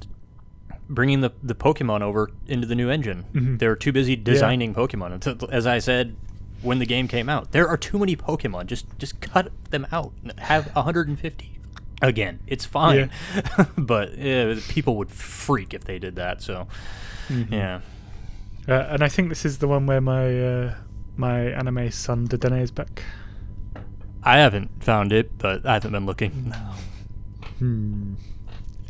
bringing 0.89 1.21
the 1.21 1.31
the 1.43 1.55
Pokemon 1.55 2.01
over 2.01 2.29
into 2.47 2.67
the 2.67 2.75
new 2.75 2.89
engine. 2.89 3.25
Mhm. 3.33 3.59
They 3.59 3.67
were 3.67 3.75
too 3.75 3.91
busy 3.91 4.15
designing 4.15 4.73
Pokemon. 4.73 5.49
As 5.51 5.65
I 5.67 5.79
said 5.79 6.15
when 6.61 6.79
the 6.79 6.85
game 6.85 7.07
came 7.07 7.29
out, 7.29 7.51
there 7.51 7.67
are 7.67 7.77
too 7.77 7.97
many 7.97 8.15
Pokemon. 8.15 8.67
Just 8.67 8.85
just 8.97 9.19
cut 9.21 9.51
them 9.69 9.87
out. 9.91 10.13
Have 10.37 10.67
150. 10.75 11.57
Again, 12.01 12.39
it's 12.47 12.65
fine, 12.65 13.11
but 13.77 14.19
uh, 14.19 14.55
people 14.69 14.95
would 14.97 15.11
freak 15.11 15.73
if 15.73 15.83
they 15.83 15.99
did 15.99 16.15
that. 16.15 16.41
So, 16.41 16.67
mhm. 17.27 17.51
yeah. 17.51 17.81
Uh, 18.67 18.87
and 18.89 19.03
I 19.03 19.07
think 19.07 19.29
this 19.29 19.45
is 19.45 19.59
the 19.59 19.67
one 19.67 19.85
where 19.85 20.01
my 20.01 20.41
uh, 20.41 20.75
my 21.15 21.41
anime 21.51 21.91
son 21.91 22.27
Dedenne 22.27 22.61
is 22.61 22.71
back. 22.71 23.03
I 24.23 24.37
haven't 24.37 24.83
found 24.83 25.13
it, 25.13 25.37
but 25.37 25.65
I 25.65 25.73
haven't 25.73 25.91
been 25.91 26.05
looking. 26.05 26.49
No. 26.49 26.73
Hmm. 27.59 28.13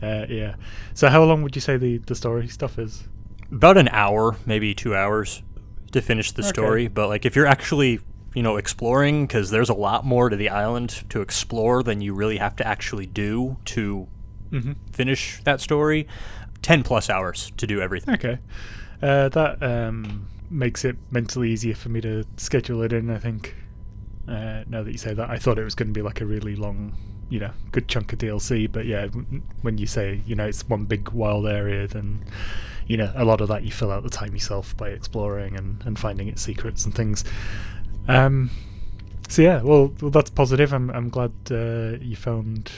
Uh, 0.01 0.25
yeah. 0.29 0.55
So 0.93 1.09
how 1.09 1.23
long 1.23 1.43
would 1.43 1.55
you 1.55 1.61
say 1.61 1.77
the 1.77 1.97
the 1.97 2.15
story 2.15 2.47
stuff 2.47 2.79
is? 2.79 3.07
about 3.51 3.77
an 3.77 3.89
hour, 3.89 4.35
maybe 4.45 4.73
two 4.73 4.95
hours 4.95 5.43
to 5.91 6.01
finish 6.01 6.31
the 6.31 6.41
Okay. 6.41 6.49
story. 6.49 6.87
But 6.87 7.07
like 7.09 7.25
if 7.25 7.35
you're 7.35 7.45
actually, 7.47 7.99
you 8.33 8.43
know, 8.43 8.57
exploring, 8.57 9.25
because 9.27 9.49
there's 9.51 9.69
a 9.69 9.73
lot 9.73 10.05
more 10.05 10.29
to 10.29 10.35
the 10.35 10.49
island 10.49 11.03
to 11.09 11.21
explore 11.21 11.83
than 11.83 12.01
you 12.01 12.13
really 12.13 12.37
have 12.37 12.55
to 12.57 12.67
actually 12.67 13.05
do 13.05 13.57
to 13.65 14.07
Mm-hmm. 14.51 14.73
finish 14.91 15.41
that 15.45 15.61
story. 15.61 16.07
Ten 16.61 16.83
plus 16.83 17.09
hours 17.09 17.51
to 17.57 17.65
do 17.65 17.79
everything. 17.81 18.13
Okay. 18.15 18.37
Uh, 19.01 19.29
that 19.29 19.63
um, 19.63 20.27
makes 20.49 20.83
it 20.83 20.97
mentally 21.09 21.49
easier 21.51 21.73
for 21.73 21.87
me 21.89 22.01
to 22.01 22.25
schedule 22.37 22.81
it 22.83 22.91
in. 22.93 23.09
I 23.09 23.17
think. 23.17 23.55
Uh, 24.27 24.63
now 24.67 24.83
that 24.83 24.91
you 24.91 24.97
say 24.97 25.13
that, 25.13 25.29
I 25.29 25.37
thought 25.37 25.57
it 25.57 25.63
was 25.63 25.73
going 25.73 25.87
to 25.87 25.93
be 25.93 26.01
like 26.03 26.21
a 26.21 26.25
really 26.25 26.55
long, 26.55 26.93
you 27.31 27.39
know, 27.39 27.51
good 27.71 27.87
chunk 27.87 28.11
of 28.13 28.19
DLC. 28.19 28.71
But 28.71 28.85
yeah, 28.85 29.07
when 29.61 29.77
you 29.77 29.87
say 29.87 30.21
you 30.27 30.35
know 30.35 30.45
it's 30.45 30.67
one 30.69 30.85
big 30.85 31.09
wild 31.09 31.47
area, 31.47 31.87
then 31.87 32.23
you 32.85 32.97
know 32.97 33.11
a 33.15 33.25
lot 33.25 33.41
of 33.41 33.47
that 33.47 33.63
you 33.63 33.71
fill 33.71 33.89
out 33.89 34.03
the 34.03 34.09
time 34.09 34.33
yourself 34.33 34.75
by 34.77 34.89
exploring 34.89 35.55
and, 35.57 35.81
and 35.85 35.97
finding 35.97 36.27
its 36.27 36.41
secrets 36.41 36.85
and 36.85 36.93
things. 36.93 37.23
Um, 38.07 38.51
so 39.29 39.41
yeah, 39.41 39.61
well, 39.61 39.93
well 40.01 40.11
that's 40.11 40.29
positive. 40.29 40.73
I'm 40.73 40.91
I'm 40.91 41.09
glad 41.09 41.31
uh, 41.49 41.97
you 42.01 42.17
found 42.17 42.69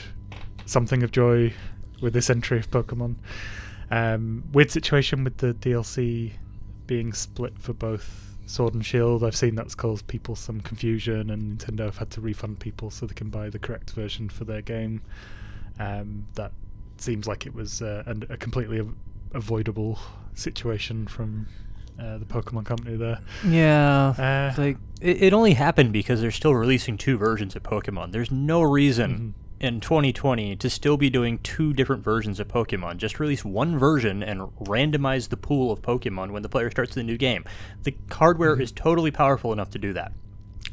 something 0.66 1.02
of 1.02 1.10
joy 1.10 1.52
with 2.00 2.14
this 2.14 2.30
entry 2.30 2.58
of 2.58 2.70
Pokemon. 2.70 3.16
Um, 3.90 4.44
weird 4.52 4.70
situation 4.70 5.24
with 5.24 5.38
the 5.38 5.52
DLC 5.54 6.32
being 6.86 7.12
split 7.12 7.58
for 7.58 7.72
both 7.72 8.33
Sword 8.46 8.74
and 8.74 8.84
Shield. 8.84 9.24
I've 9.24 9.36
seen 9.36 9.54
that's 9.54 9.74
caused 9.74 10.06
people 10.06 10.36
some 10.36 10.60
confusion, 10.60 11.30
and 11.30 11.58
Nintendo 11.58 11.84
have 11.86 11.98
had 11.98 12.10
to 12.12 12.20
refund 12.20 12.60
people 12.60 12.90
so 12.90 13.06
they 13.06 13.14
can 13.14 13.30
buy 13.30 13.50
the 13.50 13.58
correct 13.58 13.90
version 13.90 14.28
for 14.28 14.44
their 14.44 14.62
game. 14.62 15.02
Um, 15.78 16.26
that 16.34 16.52
seems 16.98 17.26
like 17.26 17.46
it 17.46 17.54
was 17.54 17.82
uh, 17.82 18.02
a 18.30 18.36
completely 18.36 18.80
av- 18.80 18.94
avoidable 19.32 19.98
situation 20.34 21.06
from 21.06 21.46
uh, 21.98 22.18
the 22.18 22.24
Pokemon 22.24 22.64
Company 22.66 22.96
there. 22.96 23.18
Yeah, 23.46 24.08
Uh, 24.56 24.60
like 24.60 24.76
it, 25.00 25.22
it 25.24 25.32
only 25.32 25.54
happened 25.54 25.92
because 25.92 26.20
they're 26.20 26.30
still 26.30 26.54
releasing 26.54 26.96
two 26.96 27.16
versions 27.16 27.56
of 27.56 27.62
Pokemon. 27.62 28.12
There's 28.12 28.30
no 28.30 28.62
reason 28.62 29.34
in 29.64 29.80
2020 29.80 30.56
to 30.56 30.70
still 30.70 30.96
be 30.96 31.10
doing 31.10 31.38
two 31.38 31.72
different 31.72 32.04
versions 32.04 32.38
of 32.38 32.48
Pokemon. 32.48 32.98
Just 32.98 33.18
release 33.18 33.44
one 33.44 33.78
version 33.78 34.22
and 34.22 34.42
randomize 34.60 35.30
the 35.30 35.36
pool 35.36 35.72
of 35.72 35.82
Pokemon 35.82 36.30
when 36.32 36.42
the 36.42 36.48
player 36.48 36.70
starts 36.70 36.94
the 36.94 37.02
new 37.02 37.16
game. 37.16 37.44
The 37.82 37.96
hardware 38.12 38.60
is 38.60 38.70
totally 38.70 39.10
powerful 39.10 39.52
enough 39.52 39.70
to 39.70 39.78
do 39.78 39.92
that. 39.94 40.12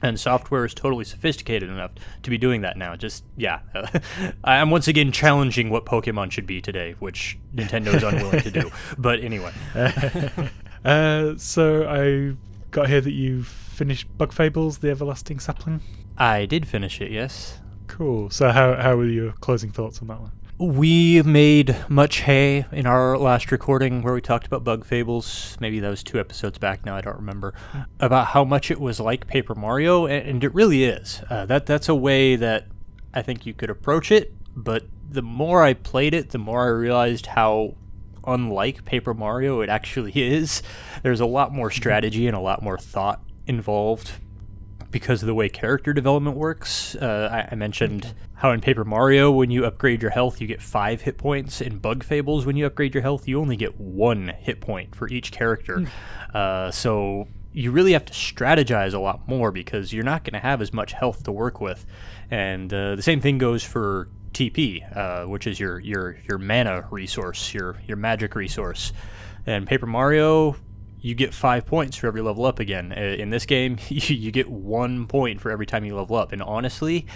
And 0.04 0.20
software 0.20 0.66
is 0.66 0.74
totally 0.74 1.06
sophisticated 1.06 1.70
enough 1.70 1.92
to 2.24 2.30
be 2.30 2.38
doing 2.38 2.62
that 2.62 2.76
now. 2.76 2.96
Just 2.96 3.24
yeah, 3.38 3.60
I'm 4.44 4.72
once 4.72 4.88
again 4.88 5.12
challenging 5.12 5.70
what 5.70 5.86
Pokemon 5.86 6.32
should 6.32 6.48
be 6.48 6.60
today, 6.60 6.96
which 7.00 7.38
Nintendo 7.56 7.94
is 7.94 8.04
unwilling 8.04 8.42
to 8.42 8.52
do. 8.52 8.72
But 8.98 9.20
anyway, 9.20 9.54
uh, 10.86 11.36
so 11.38 11.88
I 11.88 12.36
got 12.72 12.90
here 12.90 13.02
that 13.02 13.12
you've 13.12 13.48
finished 13.48 14.08
Bug 14.18 14.34
Fables: 14.34 14.80
The 14.80 14.90
Everlasting 14.90 15.40
Sapling. 15.40 15.82
I 16.18 16.48
did 16.48 16.68
finish 16.68 17.00
it. 17.00 17.12
Yes, 17.12 17.61
Cool. 17.92 18.30
So 18.30 18.50
how 18.52 18.76
how 18.76 18.96
were 18.96 19.06
your 19.06 19.34
closing 19.34 19.72
thoughts 19.72 20.02
on 20.02 20.08
that 20.08 20.20
one? 20.22 20.32
We 20.58 21.22
made 21.24 21.76
much 21.90 22.20
hay 22.22 22.66
in 22.72 22.86
our 22.86 23.18
last 23.18 23.52
recording 23.52 24.02
where 24.04 24.14
we 24.14 24.22
talked 24.22 24.46
about 24.46 24.64
Bug 24.64 24.86
Fables. 24.86 25.58
Maybe 25.60 25.80
that 25.80 25.90
was 25.90 26.04
two 26.04 26.20
episodes 26.20 26.58
back 26.60 26.86
now, 26.86 26.96
I 26.96 27.02
don't 27.02 27.16
remember. 27.18 27.54
About 28.00 28.28
how 28.28 28.44
much 28.44 28.70
it 28.70 28.80
was 28.80 29.00
like 29.00 29.26
Paper 29.26 29.56
Mario, 29.56 30.06
a- 30.06 30.12
and 30.12 30.44
it 30.44 30.54
really 30.54 30.84
is. 30.84 31.22
Uh, 31.32 31.46
that 31.48 31.66
That's 31.66 31.90
a 31.90 31.96
way 31.96 32.36
that 32.36 32.68
I 33.14 33.24
think 33.24 33.46
you 33.48 33.54
could 33.56 33.72
approach 33.72 34.12
it, 34.12 34.34
but 34.56 34.84
the 35.10 35.24
more 35.24 35.64
I 35.64 35.74
played 35.74 36.14
it, 36.14 36.30
the 36.30 36.38
more 36.38 36.64
I 36.66 36.70
realized 36.70 37.26
how 37.26 37.74
unlike 38.28 38.86
Paper 38.86 39.16
Mario 39.16 39.62
it 39.62 39.70
actually 39.70 40.12
is. 40.16 40.62
There's 41.02 41.20
a 41.22 41.26
lot 41.26 41.52
more 41.52 41.72
strategy 41.72 42.28
and 42.28 42.38
a 42.38 42.40
lot 42.40 42.62
more 42.62 42.78
thought 42.78 43.22
involved 43.48 44.12
because 44.92 45.24
of 45.24 45.28
the 45.28 45.34
way 45.34 45.50
character 45.50 45.94
development 45.94 46.38
works. 46.38 46.96
Uh, 46.96 47.30
I, 47.32 47.54
I 47.54 47.56
mentioned 47.56 48.14
how 48.36 48.52
in 48.52 48.62
Paper 48.62 48.84
Mario, 48.84 49.32
when 49.32 49.50
you 49.50 49.66
upgrade 49.66 50.02
your 50.02 50.12
health, 50.12 50.42
you 50.42 50.48
get 50.48 50.62
five 50.62 51.02
hit 51.02 51.18
points. 51.18 51.62
In 51.62 51.78
Bug 51.78 52.04
Fables, 52.04 52.46
when 52.46 52.58
you 52.58 52.66
upgrade 52.66 52.94
your 52.94 53.04
health, 53.04 53.28
you 53.28 53.40
only 53.40 53.56
get 53.56 53.80
one 53.80 54.34
hit 54.40 54.62
point 54.62 54.96
for 54.96 55.08
each 55.08 55.32
character. 55.32 55.86
Uh, 56.34 56.72
so 56.72 57.28
you 57.54 57.72
really 57.72 57.94
have 57.94 58.06
to 58.06 58.14
strategize 58.14 58.94
a 58.94 59.00
lot 59.00 59.28
more 59.28 59.52
because 59.52 59.92
you're 59.94 60.04
not 60.04 60.24
going 60.24 60.34
to 60.34 60.40
have 60.40 60.62
as 60.62 60.74
much 60.74 60.94
health 60.94 61.24
to 61.24 61.32
work 61.32 61.60
with. 61.60 61.86
And 62.30 62.74
uh, 62.74 62.96
the 62.96 63.02
same 63.02 63.22
thing 63.22 63.38
goes 63.38 63.64
for 63.64 64.08
TP, 64.34 64.96
uh, 64.96 65.28
which 65.28 65.46
is 65.48 65.60
your, 65.60 65.80
your 65.80 66.18
your 66.28 66.38
mana 66.38 66.88
resource, 66.90 67.54
your 67.54 67.76
your 67.86 67.98
magic 67.98 68.36
resource. 68.36 68.94
And 69.46 69.68
Paper 69.68 69.88
Mario, 69.88 70.56
you 71.02 71.16
get 71.16 71.34
five 71.34 71.66
points 71.66 71.98
for 71.98 72.08
every 72.08 72.22
level 72.22 72.46
up 72.46 72.60
again. 72.60 72.92
In 72.92 73.32
this 73.32 73.46
game, 73.46 73.78
you, 73.90 74.16
you 74.16 74.32
get 74.32 74.50
one 74.50 75.08
point 75.08 75.42
for 75.42 75.52
every 75.52 75.66
time 75.66 75.84
you 75.84 75.96
level 75.96 76.16
up. 76.16 76.32
And 76.32 76.42
honestly, 76.42 77.08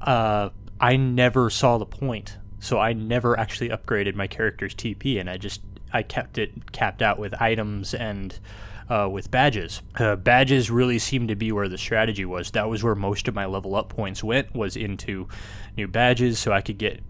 uh, 0.00 0.50
I 0.80 0.96
never 0.96 1.50
saw 1.50 1.78
the 1.78 1.86
point, 1.86 2.38
so 2.60 2.78
I 2.78 2.92
never 2.92 3.38
actually 3.38 3.70
upgraded 3.70 4.14
my 4.14 4.26
character's 4.26 4.74
TP, 4.74 5.20
and 5.20 5.28
I 5.28 5.36
just 5.36 5.62
I 5.92 6.02
kept 6.02 6.38
it 6.38 6.72
capped 6.72 7.02
out 7.02 7.18
with 7.18 7.34
items 7.40 7.94
and. 7.94 8.38
Uh, 8.86 9.08
with 9.10 9.30
badges, 9.30 9.80
uh, 9.98 10.14
badges 10.14 10.70
really 10.70 10.98
seemed 10.98 11.28
to 11.28 11.34
be 11.34 11.50
where 11.50 11.70
the 11.70 11.78
strategy 11.78 12.26
was. 12.26 12.50
That 12.50 12.68
was 12.68 12.82
where 12.84 12.94
most 12.94 13.26
of 13.28 13.34
my 13.34 13.46
level 13.46 13.74
up 13.76 13.88
points 13.88 14.22
went 14.22 14.54
was 14.54 14.76
into 14.76 15.26
new 15.74 15.88
badges, 15.88 16.38
so 16.38 16.52
I 16.52 16.60
could 16.60 16.76
get 16.76 17.00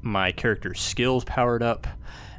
my 0.00 0.32
character's 0.32 0.80
skills 0.80 1.24
powered 1.24 1.62
up, 1.62 1.86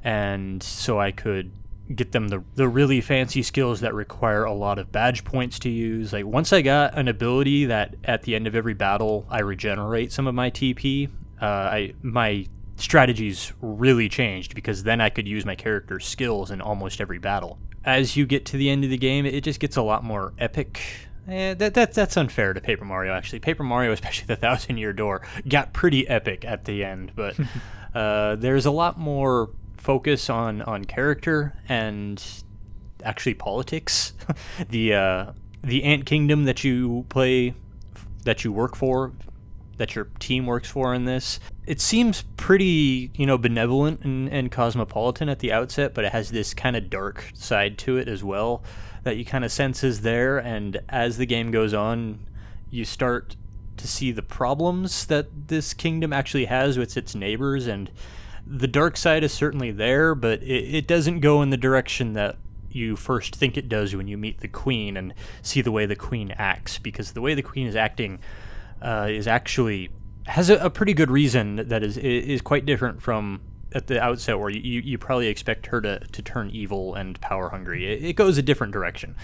and 0.03 0.63
so 0.63 0.99
I 0.99 1.11
could 1.11 1.51
get 1.93 2.11
them 2.11 2.27
the 2.27 2.43
the 2.55 2.67
really 2.67 3.01
fancy 3.01 3.41
skills 3.41 3.81
that 3.81 3.93
require 3.93 4.43
a 4.43 4.53
lot 4.53 4.77
of 4.77 4.91
badge 4.91 5.23
points 5.23 5.59
to 5.59 5.69
use. 5.69 6.13
Like 6.13 6.25
once 6.25 6.53
I 6.53 6.61
got 6.61 6.97
an 6.97 7.07
ability 7.07 7.65
that 7.65 7.95
at 8.03 8.23
the 8.23 8.35
end 8.35 8.47
of 8.47 8.55
every 8.55 8.73
battle 8.73 9.25
I 9.29 9.39
regenerate 9.39 10.11
some 10.11 10.27
of 10.27 10.35
my 10.35 10.51
TP, 10.51 11.09
uh, 11.41 11.45
I 11.45 11.93
my 12.01 12.47
strategies 12.75 13.53
really 13.61 14.07
changed 14.07 14.55
because 14.55 14.83
then 14.83 15.01
I 15.01 15.09
could 15.09 15.27
use 15.27 15.45
my 15.45 15.55
character's 15.55 16.05
skills 16.05 16.51
in 16.51 16.61
almost 16.61 17.01
every 17.01 17.19
battle. 17.19 17.59
As 17.83 18.15
you 18.15 18.25
get 18.25 18.45
to 18.47 18.57
the 18.57 18.69
end 18.69 18.83
of 18.83 18.89
the 18.89 18.97
game, 18.97 19.25
it 19.25 19.43
just 19.43 19.59
gets 19.59 19.75
a 19.75 19.81
lot 19.81 20.03
more 20.03 20.33
epic. 20.37 20.81
Eh, 21.27 21.53
that, 21.55 21.73
that 21.73 21.93
that's 21.93 22.17
unfair 22.17 22.53
to 22.53 22.61
Paper 22.61 22.85
Mario. 22.85 23.13
Actually, 23.13 23.39
Paper 23.39 23.63
Mario, 23.63 23.91
especially 23.93 24.27
the 24.27 24.35
Thousand 24.35 24.77
Year 24.77 24.93
Door, 24.93 25.23
got 25.47 25.73
pretty 25.73 26.07
epic 26.07 26.45
at 26.45 26.65
the 26.65 26.83
end. 26.83 27.13
But 27.15 27.35
uh, 27.95 28.35
there's 28.35 28.65
a 28.65 28.71
lot 28.71 28.97
more 28.99 29.49
focus 29.79 30.29
on 30.29 30.61
on 30.63 30.85
character 30.85 31.55
and 31.67 32.23
actually 33.03 33.33
politics. 33.33 34.13
the 34.69 34.93
uh, 34.93 35.31
the 35.63 35.83
Ant 35.83 36.05
Kingdom 36.05 36.45
that 36.45 36.63
you 36.63 37.05
play, 37.09 37.53
that 38.23 38.43
you 38.43 38.51
work 38.51 38.75
for, 38.75 39.13
that 39.77 39.95
your 39.95 40.05
team 40.19 40.45
works 40.45 40.69
for 40.69 40.93
in 40.93 41.05
this, 41.05 41.39
it 41.65 41.81
seems 41.81 42.23
pretty 42.37 43.11
you 43.15 43.25
know 43.25 43.37
benevolent 43.37 44.01
and, 44.01 44.29
and 44.29 44.51
cosmopolitan 44.51 45.29
at 45.29 45.39
the 45.39 45.51
outset, 45.51 45.93
but 45.93 46.05
it 46.05 46.11
has 46.11 46.31
this 46.31 46.53
kind 46.53 46.75
of 46.75 46.89
dark 46.89 47.31
side 47.33 47.77
to 47.79 47.97
it 47.97 48.07
as 48.07 48.23
well 48.23 48.63
that 49.03 49.17
you 49.17 49.25
kind 49.25 49.45
of 49.45 49.51
sense 49.51 49.83
is 49.83 50.01
there. 50.01 50.37
And 50.37 50.79
as 50.89 51.17
the 51.17 51.25
game 51.25 51.51
goes 51.51 51.73
on, 51.73 52.19
you 52.69 52.85
start 52.85 53.35
to 53.77 53.87
see 53.87 54.11
the 54.11 54.21
problems 54.21 55.05
that 55.05 55.47
this 55.47 55.73
kingdom 55.73 56.11
actually 56.11 56.45
has 56.45 56.77
with 56.77 56.97
its 56.97 57.15
neighbors 57.15 57.65
and 57.65 57.89
the 58.49 58.67
dark 58.67 58.97
side 58.97 59.23
is 59.23 59.31
certainly 59.31 59.71
there, 59.71 60.15
but 60.15 60.41
it, 60.41 60.75
it 60.75 60.87
doesn't 60.87 61.19
go 61.19 61.41
in 61.41 61.51
the 61.51 61.57
direction 61.57 62.13
that 62.13 62.37
you 62.71 62.95
first 62.95 63.35
think 63.35 63.57
it 63.57 63.69
does 63.69 63.95
when 63.95 64.07
you 64.07 64.17
meet 64.17 64.39
the 64.41 64.47
queen 64.47 64.97
and 64.97 65.13
see 65.41 65.61
the 65.61 65.71
way 65.71 65.85
the 65.85 65.95
queen 65.95 66.33
acts, 66.37 66.79
because 66.79 67.13
the 67.13 67.21
way 67.21 67.33
the 67.35 67.41
queen 67.41 67.67
is 67.67 67.75
acting 67.75 68.19
uh, 68.81 69.07
is 69.09 69.27
actually 69.27 69.89
has 70.25 70.49
a, 70.49 70.57
a 70.57 70.69
pretty 70.69 70.93
good 70.93 71.09
reason 71.09 71.55
that 71.67 71.83
is 71.83 71.97
is 71.97 72.41
quite 72.41 72.65
different 72.65 73.01
from 73.01 73.41
at 73.73 73.87
the 73.87 74.01
outset 74.01 74.39
where 74.39 74.49
you, 74.49 74.81
you, 74.81 74.97
probably 74.97 75.27
expect 75.27 75.67
her 75.67 75.79
to, 75.81 75.99
to 75.99 76.21
turn 76.21 76.49
evil 76.49 76.95
and 76.95 77.19
power 77.21 77.49
hungry. 77.49 77.91
It, 77.91 78.03
it 78.03 78.13
goes 78.13 78.37
a 78.37 78.41
different 78.41 78.73
direction. 78.73 79.15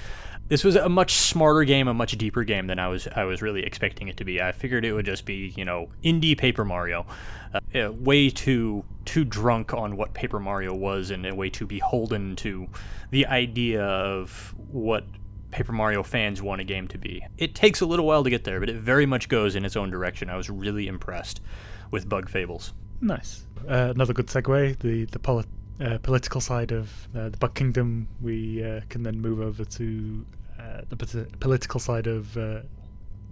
This 0.48 0.64
was 0.64 0.75
a 0.75 0.88
much 0.88 1.14
smarter 1.14 1.64
game, 1.64 1.88
a 1.88 1.94
much 1.94 2.16
deeper 2.18 2.44
game 2.44 2.68
than 2.68 2.78
I 2.78 2.88
was 2.88 3.08
I 3.16 3.24
was 3.24 3.42
really 3.42 3.64
expecting 3.64 4.08
it 4.08 4.18
to 4.18 4.24
be. 4.24 4.40
I 4.40 4.52
figured 4.52 4.86
it 4.86 4.94
would 4.94 5.06
just 5.06 5.25
be 5.25 5.54
you 5.58 5.66
know 5.66 5.90
indie 6.04 6.38
Paper 6.38 6.64
Mario, 6.64 7.08
uh, 7.54 7.92
way 7.94 8.30
too 8.30 8.86
too 9.06 9.25
drunk 9.25 9.74
on 9.74 9.98
what 9.98 10.14
Paper 10.14 10.40
Mario 10.40 10.75
was 10.75 11.10
and 11.10 11.36
way 11.36 11.50
too 11.50 11.66
beholden 11.66 12.36
to 12.38 12.68
the 13.10 13.25
idea 13.25 13.84
of 13.84 14.54
what 14.72 15.06
Paper 15.50 15.72
Mario 15.72 16.04
fans 16.04 16.44
want 16.44 16.62
a 16.62 16.64
game 16.64 16.88
to 16.90 16.98
be. 17.00 17.25
It 17.40 17.56
takes 17.56 17.82
a 17.82 17.86
little 17.88 18.06
while 18.06 18.24
to 18.24 18.30
get 18.30 18.44
there, 18.44 18.60
but 18.60 18.70
it 18.70 18.75
very 18.75 19.08
much 19.08 19.30
goes 19.30 19.56
in 19.56 19.66
its 19.66 19.75
own 19.75 19.90
direction. 19.90 20.30
I 20.30 20.38
was 20.38 20.50
really 20.50 20.86
impressed 20.86 21.42
with 21.90 22.08
Bug 22.08 22.30
Fables. 22.30 22.74
Nice. 23.02 23.46
Uh, 23.68 23.92
another 23.96 24.14
good 24.14 24.28
segue. 24.28 24.80
The 24.80 25.06
the 25.06 25.20
poli- 25.20 25.46
uh, 25.82 25.98
political 26.00 26.40
side 26.40 26.72
of 26.72 27.08
uh, 27.16 27.30
the 27.30 27.38
Bug 27.38 27.54
Kingdom. 27.56 28.08
We 28.22 28.64
uh, 28.64 28.82
can 28.90 29.04
then 29.04 29.20
move 29.20 29.42
over 29.42 29.66
to 29.66 30.25
uh, 30.60 30.82
the 30.90 31.28
political 31.40 31.80
side 31.80 32.08
of 32.08 32.38
uh, 32.38 32.62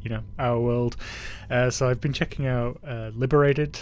you 0.01 0.09
know 0.09 0.23
our 0.39 0.59
world. 0.59 0.97
So 1.69 1.89
I've 1.89 2.01
been 2.01 2.13
checking 2.13 2.47
out 2.47 2.79
Liberated, 3.15 3.79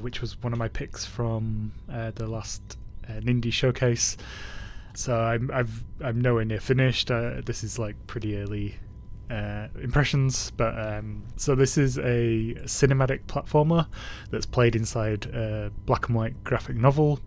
which 0.00 0.20
was 0.20 0.42
one 0.42 0.52
of 0.52 0.58
my 0.58 0.68
picks 0.68 1.04
from 1.04 1.72
the 1.86 2.26
last 2.26 2.78
Nindie 3.08 3.52
showcase. 3.52 4.16
So 4.94 5.16
I'm 5.16 5.50
I've 5.52 5.84
I'm 6.02 6.20
nowhere 6.20 6.44
near 6.44 6.60
finished. 6.60 7.08
This 7.08 7.62
is 7.62 7.78
like 7.78 7.96
pretty 8.06 8.38
early 8.38 8.76
uh, 9.30 9.68
impressions, 9.80 10.50
but 10.56 10.78
um, 10.78 11.22
so 11.36 11.54
this 11.54 11.78
is 11.78 11.98
a 11.98 12.54
cinematic 12.64 13.24
platformer 13.26 13.86
that's 14.30 14.46
played 14.46 14.76
inside 14.76 15.26
a 15.26 15.70
black 15.86 16.08
and 16.08 16.16
white 16.16 16.44
graphic 16.44 16.76
novel. 16.76 17.20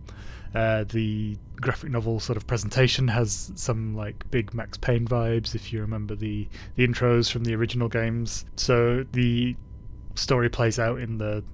Uh, 0.54 0.84
the 0.84 1.36
graphic 1.56 1.90
novel 1.90 2.20
sort 2.20 2.36
of 2.36 2.46
presentation 2.46 3.06
has 3.08 3.52
some 3.54 3.94
like 3.94 4.28
big 4.30 4.54
Max 4.54 4.78
Payne 4.78 5.06
vibes, 5.06 5.54
if 5.54 5.72
you 5.72 5.80
remember 5.80 6.14
the 6.14 6.48
the 6.76 6.86
intros 6.86 7.30
from 7.30 7.44
the 7.44 7.54
original 7.54 7.88
games. 7.88 8.44
So 8.56 9.04
the 9.12 9.56
story 10.14 10.48
plays 10.48 10.78
out 10.78 11.00
in 11.00 11.18
the 11.18 11.44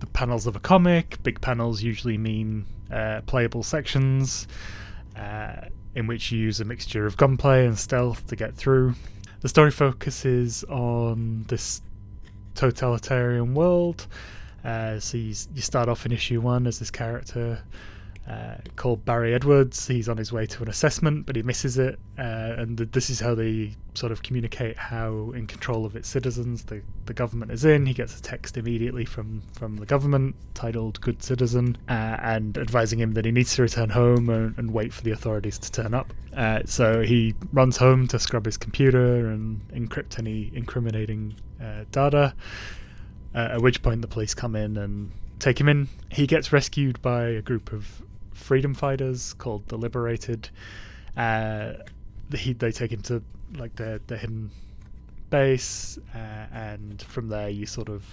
the 0.00 0.06
panels 0.06 0.46
of 0.46 0.56
a 0.56 0.60
comic. 0.60 1.22
Big 1.22 1.40
panels 1.40 1.82
usually 1.82 2.18
mean 2.18 2.66
uh, 2.90 3.22
playable 3.26 3.62
sections, 3.62 4.48
uh, 5.16 5.66
in 5.94 6.06
which 6.06 6.32
you 6.32 6.38
use 6.38 6.60
a 6.60 6.64
mixture 6.64 7.06
of 7.06 7.16
gunplay 7.16 7.66
and 7.66 7.78
stealth 7.78 8.26
to 8.26 8.36
get 8.36 8.54
through. 8.54 8.94
The 9.42 9.48
story 9.48 9.72
focuses 9.72 10.62
on 10.64 11.46
this 11.48 11.82
totalitarian 12.54 13.54
world. 13.54 14.06
Uh, 14.64 15.00
so 15.00 15.18
you, 15.18 15.34
you 15.52 15.62
start 15.62 15.88
off 15.88 16.06
in 16.06 16.12
issue 16.12 16.40
one 16.40 16.68
as 16.68 16.78
this 16.78 16.92
character 16.92 17.60
uh, 18.28 18.54
called 18.76 19.04
Barry 19.04 19.34
Edwards. 19.34 19.88
He's 19.88 20.08
on 20.08 20.16
his 20.16 20.32
way 20.32 20.46
to 20.46 20.62
an 20.62 20.68
assessment, 20.68 21.26
but 21.26 21.34
he 21.34 21.42
misses 21.42 21.76
it, 21.76 21.98
uh, 22.18 22.54
and 22.56 22.78
th- 22.78 22.90
this 22.92 23.10
is 23.10 23.18
how 23.18 23.34
they 23.34 23.74
sort 23.94 24.12
of 24.12 24.22
communicate 24.22 24.76
how 24.78 25.32
in 25.34 25.46
control 25.46 25.84
of 25.84 25.96
its 25.96 26.08
citizens 26.08 26.64
the, 26.64 26.82
the 27.06 27.14
government 27.14 27.50
is 27.50 27.64
in. 27.64 27.84
He 27.84 27.92
gets 27.94 28.18
a 28.18 28.22
text 28.22 28.56
immediately 28.56 29.04
from 29.04 29.42
from 29.52 29.76
the 29.76 29.86
government 29.86 30.36
titled 30.54 31.00
"Good 31.00 31.22
Citizen" 31.22 31.76
uh, 31.88 31.92
and 32.22 32.56
advising 32.58 33.00
him 33.00 33.12
that 33.14 33.24
he 33.24 33.32
needs 33.32 33.56
to 33.56 33.62
return 33.62 33.90
home 33.90 34.30
and, 34.30 34.56
and 34.56 34.72
wait 34.72 34.92
for 34.92 35.02
the 35.02 35.10
authorities 35.10 35.58
to 35.58 35.72
turn 35.72 35.92
up. 35.92 36.12
Uh, 36.36 36.60
so 36.64 37.02
he 37.02 37.34
runs 37.52 37.76
home 37.76 38.06
to 38.08 38.18
scrub 38.18 38.46
his 38.46 38.56
computer 38.56 39.28
and 39.28 39.60
encrypt 39.70 40.18
any 40.18 40.50
incriminating 40.54 41.34
uh, 41.60 41.84
data. 41.90 42.34
Uh, 43.34 43.48
at 43.52 43.62
which 43.62 43.80
point 43.80 44.02
the 44.02 44.08
police 44.08 44.34
come 44.34 44.54
in 44.54 44.76
and 44.76 45.10
take 45.38 45.58
him 45.58 45.66
in. 45.66 45.88
He 46.10 46.26
gets 46.26 46.52
rescued 46.52 47.00
by 47.00 47.24
a 47.28 47.40
group 47.40 47.72
of 47.72 48.02
freedom 48.34 48.74
fighters 48.74 49.32
called 49.34 49.68
the 49.68 49.76
Liberated. 49.76 50.48
Uh, 51.16 51.74
he, 52.34 52.52
they 52.52 52.72
take 52.72 52.92
him 52.92 53.02
to 53.02 53.22
like 53.56 53.76
their, 53.76 53.98
their 54.06 54.18
hidden 54.18 54.50
base, 55.30 55.98
uh, 56.14 56.46
and 56.52 57.02
from 57.02 57.28
there 57.28 57.48
you 57.48 57.66
sort 57.66 57.88
of 57.88 58.04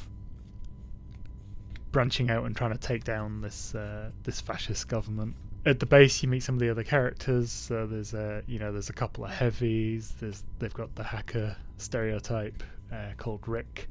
branching 1.92 2.30
out 2.30 2.46
and 2.46 2.56
trying 2.56 2.72
to 2.72 2.78
take 2.78 3.04
down 3.04 3.42
this 3.42 3.76
uh, 3.76 4.10
this 4.24 4.42
fascist 4.42 4.88
government. 4.88 5.36
At 5.66 5.80
the 5.80 5.86
base, 5.86 6.24
you 6.24 6.30
meet 6.30 6.42
some 6.42 6.56
of 6.56 6.60
the 6.60 6.70
other 6.70 6.84
characters. 6.84 7.52
So 7.52 7.86
there's 7.86 8.14
a 8.14 8.44
you 8.48 8.60
know 8.60 8.72
there's 8.72 8.90
a 8.90 8.94
couple 8.94 9.26
of 9.26 9.32
heavies. 9.32 10.16
There's 10.20 10.44
they've 10.60 10.74
got 10.74 10.96
the 10.96 11.04
hacker 11.04 11.56
stereotype 11.78 12.64
uh, 12.92 13.12
called 13.18 13.48
Rick, 13.48 13.90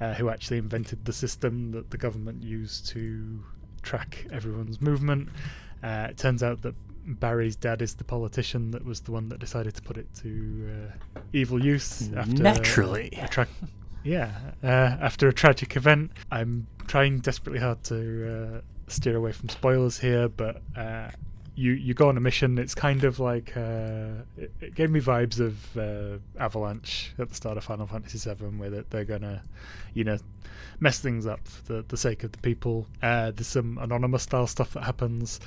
uh, 0.00 0.14
who 0.14 0.28
actually 0.30 0.58
invented 0.58 1.04
the 1.04 1.12
system 1.12 1.72
that 1.72 1.90
the 1.90 1.98
government 1.98 2.42
used 2.42 2.88
to 2.88 3.42
track 3.82 4.26
everyone's 4.32 4.80
movement. 4.80 5.28
Uh, 5.82 6.08
it 6.10 6.16
turns 6.16 6.42
out 6.42 6.62
that 6.62 6.74
Barry's 7.06 7.56
dad 7.56 7.82
is 7.82 7.94
the 7.94 8.04
politician 8.04 8.70
that 8.72 8.84
was 8.84 9.00
the 9.00 9.12
one 9.12 9.28
that 9.30 9.38
decided 9.40 9.74
to 9.74 9.82
put 9.82 9.96
it 9.96 10.06
to 10.16 10.70
uh, 11.16 11.20
evil 11.32 11.64
use 11.64 12.12
after 12.14 12.42
Naturally. 12.42 13.10
a 13.20 13.28
tra- 13.28 13.48
yeah, 14.04 14.30
uh, 14.62 14.66
after 14.66 15.28
a 15.28 15.32
tragic 15.32 15.76
event. 15.76 16.12
I'm 16.30 16.66
trying 16.86 17.18
desperately 17.20 17.60
hard 17.60 17.82
to 17.84 18.56
uh, 18.56 18.60
steer 18.88 19.16
away 19.16 19.32
from 19.32 19.48
spoilers 19.48 19.98
here, 19.98 20.28
but 20.28 20.62
uh, 20.76 21.08
you 21.60 21.72
you 21.72 21.92
go 21.92 22.08
on 22.08 22.16
a 22.16 22.20
mission. 22.20 22.58
It's 22.58 22.74
kind 22.74 23.04
of 23.04 23.20
like 23.20 23.56
uh, 23.56 24.22
it, 24.38 24.50
it 24.60 24.74
gave 24.74 24.90
me 24.90 25.00
vibes 25.00 25.38
of 25.38 25.76
uh, 25.76 26.18
Avalanche 26.42 27.12
at 27.18 27.28
the 27.28 27.34
start 27.34 27.58
of 27.58 27.64
Final 27.64 27.86
Fantasy 27.86 28.18
VII, 28.18 28.46
where 28.46 28.70
they're, 28.70 29.04
gonna, 29.04 29.42
you 29.92 30.04
know, 30.04 30.16
mess 30.80 31.00
things 31.00 31.26
up 31.26 31.46
for 31.46 31.74
the, 31.74 31.84
the 31.88 31.96
sake 31.96 32.24
of 32.24 32.32
the 32.32 32.38
people. 32.38 32.86
Uh, 33.02 33.30
there's 33.30 33.46
some 33.46 33.78
anonymous 33.78 34.22
style 34.22 34.46
stuff 34.46 34.72
that 34.72 34.84
happens. 34.84 35.38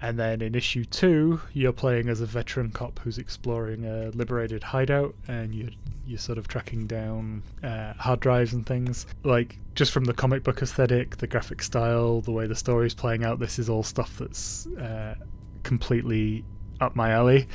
And 0.00 0.18
then 0.18 0.42
in 0.42 0.54
issue 0.54 0.84
two, 0.84 1.40
you're 1.52 1.72
playing 1.72 2.08
as 2.08 2.20
a 2.20 2.26
veteran 2.26 2.70
cop 2.70 3.00
who's 3.00 3.18
exploring 3.18 3.84
a 3.84 4.10
liberated 4.10 4.62
hideout, 4.62 5.14
and 5.26 5.54
you're 5.54 5.70
you're 6.06 6.18
sort 6.18 6.38
of 6.38 6.48
tracking 6.48 6.86
down 6.86 7.42
uh, 7.62 7.92
hard 7.94 8.20
drives 8.20 8.54
and 8.54 8.64
things. 8.64 9.06
Like 9.24 9.58
just 9.74 9.92
from 9.92 10.04
the 10.04 10.14
comic 10.14 10.42
book 10.42 10.62
aesthetic, 10.62 11.18
the 11.18 11.26
graphic 11.26 11.62
style, 11.62 12.22
the 12.22 12.32
way 12.32 12.46
the 12.46 12.54
story's 12.54 12.94
playing 12.94 13.24
out, 13.24 13.38
this 13.38 13.58
is 13.58 13.68
all 13.68 13.82
stuff 13.82 14.16
that's 14.18 14.66
uh, 14.78 15.16
completely 15.64 16.44
up 16.80 16.96
my 16.96 17.10
alley. 17.10 17.46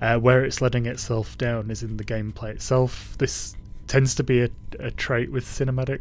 Uh, 0.00 0.18
where 0.18 0.44
it's 0.44 0.60
letting 0.60 0.86
itself 0.86 1.36
down 1.38 1.70
is 1.70 1.82
in 1.82 1.98
the 1.98 2.04
gameplay 2.04 2.48
itself. 2.50 3.14
This 3.18 3.54
tends 3.86 4.14
to 4.14 4.24
be 4.24 4.40
a, 4.42 4.48
a 4.78 4.90
trait 4.90 5.30
with 5.30 5.44
cinematic 5.44 6.00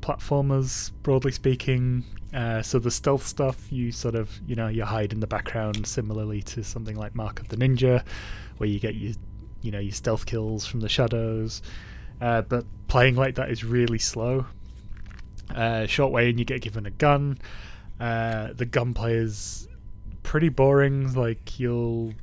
platformers, 0.00 0.90
broadly 1.02 1.32
speaking. 1.32 2.04
Uh, 2.32 2.62
so 2.62 2.78
the 2.78 2.90
stealth 2.90 3.26
stuff, 3.26 3.70
you 3.72 3.90
sort 3.90 4.14
of, 4.14 4.30
you 4.46 4.54
know, 4.54 4.68
you 4.68 4.84
hide 4.84 5.12
in 5.12 5.20
the 5.20 5.26
background, 5.26 5.86
similarly 5.86 6.42
to 6.42 6.62
something 6.62 6.96
like 6.96 7.14
Mark 7.14 7.40
of 7.40 7.48
the 7.48 7.56
Ninja, 7.56 8.04
where 8.58 8.68
you 8.68 8.78
get 8.78 8.94
your, 8.94 9.14
you 9.62 9.70
know, 9.70 9.80
your 9.80 9.92
stealth 9.92 10.26
kills 10.26 10.64
from 10.64 10.80
the 10.80 10.88
shadows. 10.88 11.62
Uh, 12.20 12.42
but 12.42 12.64
playing 12.86 13.16
like 13.16 13.34
that 13.34 13.50
is 13.50 13.64
really 13.64 13.98
slow. 13.98 14.46
Uh, 15.54 15.86
short 15.86 16.12
way, 16.12 16.30
and 16.30 16.38
you 16.38 16.44
get 16.44 16.60
given 16.60 16.86
a 16.86 16.90
gun. 16.90 17.38
Uh, 17.98 18.52
the 18.52 18.66
gunplay 18.66 19.14
is 19.14 19.68
pretty 20.22 20.48
boring. 20.48 21.12
Like 21.14 21.58
you'll 21.58 22.14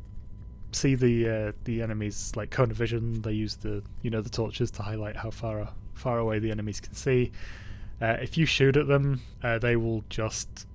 see 0.71 0.95
the 0.95 1.29
uh, 1.29 1.51
the 1.65 1.81
enemies 1.81 2.31
like 2.35 2.51
cone 2.51 2.71
of 2.71 2.77
vision. 2.77 3.21
They 3.21 3.33
use 3.33 3.55
the 3.55 3.83
you 4.01 4.09
know 4.09 4.21
the 4.21 4.29
torches 4.29 4.71
to 4.71 4.83
highlight 4.83 5.15
how 5.17 5.31
far 5.31 5.67
far 5.93 6.19
away 6.19 6.39
the 6.39 6.51
enemies 6.51 6.79
can 6.79 6.93
see. 6.93 7.31
Uh, 8.01 8.17
if 8.21 8.37
you 8.37 8.45
shoot 8.45 8.77
at 8.77 8.87
them, 8.87 9.21
uh, 9.43 9.57
they 9.57 9.75
will 9.75 10.03
just 10.09 10.67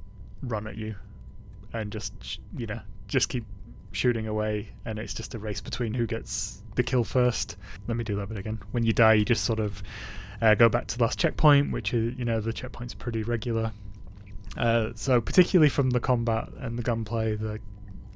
run 0.42 0.66
at 0.66 0.76
you, 0.76 0.94
and 1.72 1.92
just 1.92 2.40
you 2.56 2.66
know 2.66 2.80
just 3.08 3.28
keep 3.28 3.44
shooting 3.92 4.26
away, 4.26 4.68
and 4.84 4.98
it's 4.98 5.14
just 5.14 5.34
a 5.34 5.38
race 5.38 5.60
between 5.60 5.94
who 5.94 6.06
gets 6.06 6.62
the 6.74 6.82
kill 6.82 7.04
first. 7.04 7.56
Let 7.86 7.96
me 7.96 8.04
do 8.04 8.16
that 8.16 8.28
bit 8.28 8.38
again. 8.38 8.60
When 8.72 8.84
you 8.84 8.92
die, 8.92 9.14
you 9.14 9.24
just 9.24 9.44
sort 9.44 9.60
of 9.60 9.82
uh, 10.40 10.54
go 10.54 10.68
back 10.68 10.86
to 10.88 10.98
the 10.98 11.04
last 11.04 11.18
checkpoint, 11.18 11.70
which 11.72 11.94
is 11.94 12.18
you 12.18 12.24
know 12.24 12.40
the 12.40 12.52
checkpoint's 12.52 12.94
pretty 12.94 13.22
regular. 13.22 13.72
Uh, 14.56 14.90
so 14.94 15.20
particularly 15.20 15.70
from 15.70 15.90
the 15.90 16.00
combat 16.00 16.48
and 16.58 16.78
the 16.78 16.82
gunplay, 16.82 17.36
the 17.36 17.58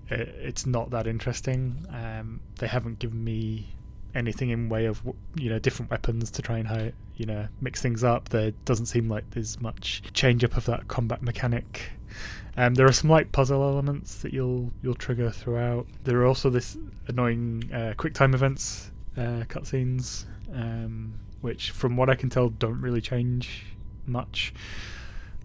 it's 0.08 0.66
not 0.66 0.90
that 0.90 1.06
interesting. 1.06 1.84
Um, 1.90 2.40
they 2.58 2.66
haven't 2.66 2.98
given 2.98 3.22
me 3.22 3.66
anything 4.16 4.50
in 4.50 4.68
way 4.68 4.86
of 4.86 5.02
you 5.34 5.50
know 5.50 5.58
different 5.58 5.90
weapons 5.90 6.30
to 6.32 6.42
try 6.42 6.58
and 6.58 6.92
you 7.16 7.26
know 7.26 7.46
mix 7.60 7.80
things 7.80 8.02
up. 8.02 8.28
There 8.30 8.52
doesn't 8.64 8.86
seem 8.86 9.08
like 9.08 9.30
there's 9.30 9.60
much 9.60 10.02
change 10.12 10.42
up 10.42 10.56
of 10.56 10.64
that 10.66 10.88
combat 10.88 11.22
mechanic. 11.22 11.90
Um, 12.56 12.74
there 12.74 12.86
are 12.86 12.92
some 12.92 13.10
light 13.10 13.30
puzzle 13.32 13.62
elements 13.62 14.16
that 14.22 14.32
you'll 14.32 14.72
you'll 14.82 14.94
trigger 14.94 15.30
throughout. 15.30 15.86
There 16.04 16.18
are 16.20 16.26
also 16.26 16.50
this 16.50 16.76
annoying 17.08 17.70
uh, 17.72 17.94
quick 17.96 18.14
time 18.14 18.34
events 18.34 18.90
uh, 19.16 19.44
cutscenes, 19.48 20.24
um, 20.54 21.14
which 21.42 21.70
from 21.70 21.96
what 21.96 22.08
I 22.08 22.14
can 22.14 22.30
tell 22.30 22.48
don't 22.48 22.80
really 22.80 23.00
change 23.00 23.64
much. 24.06 24.54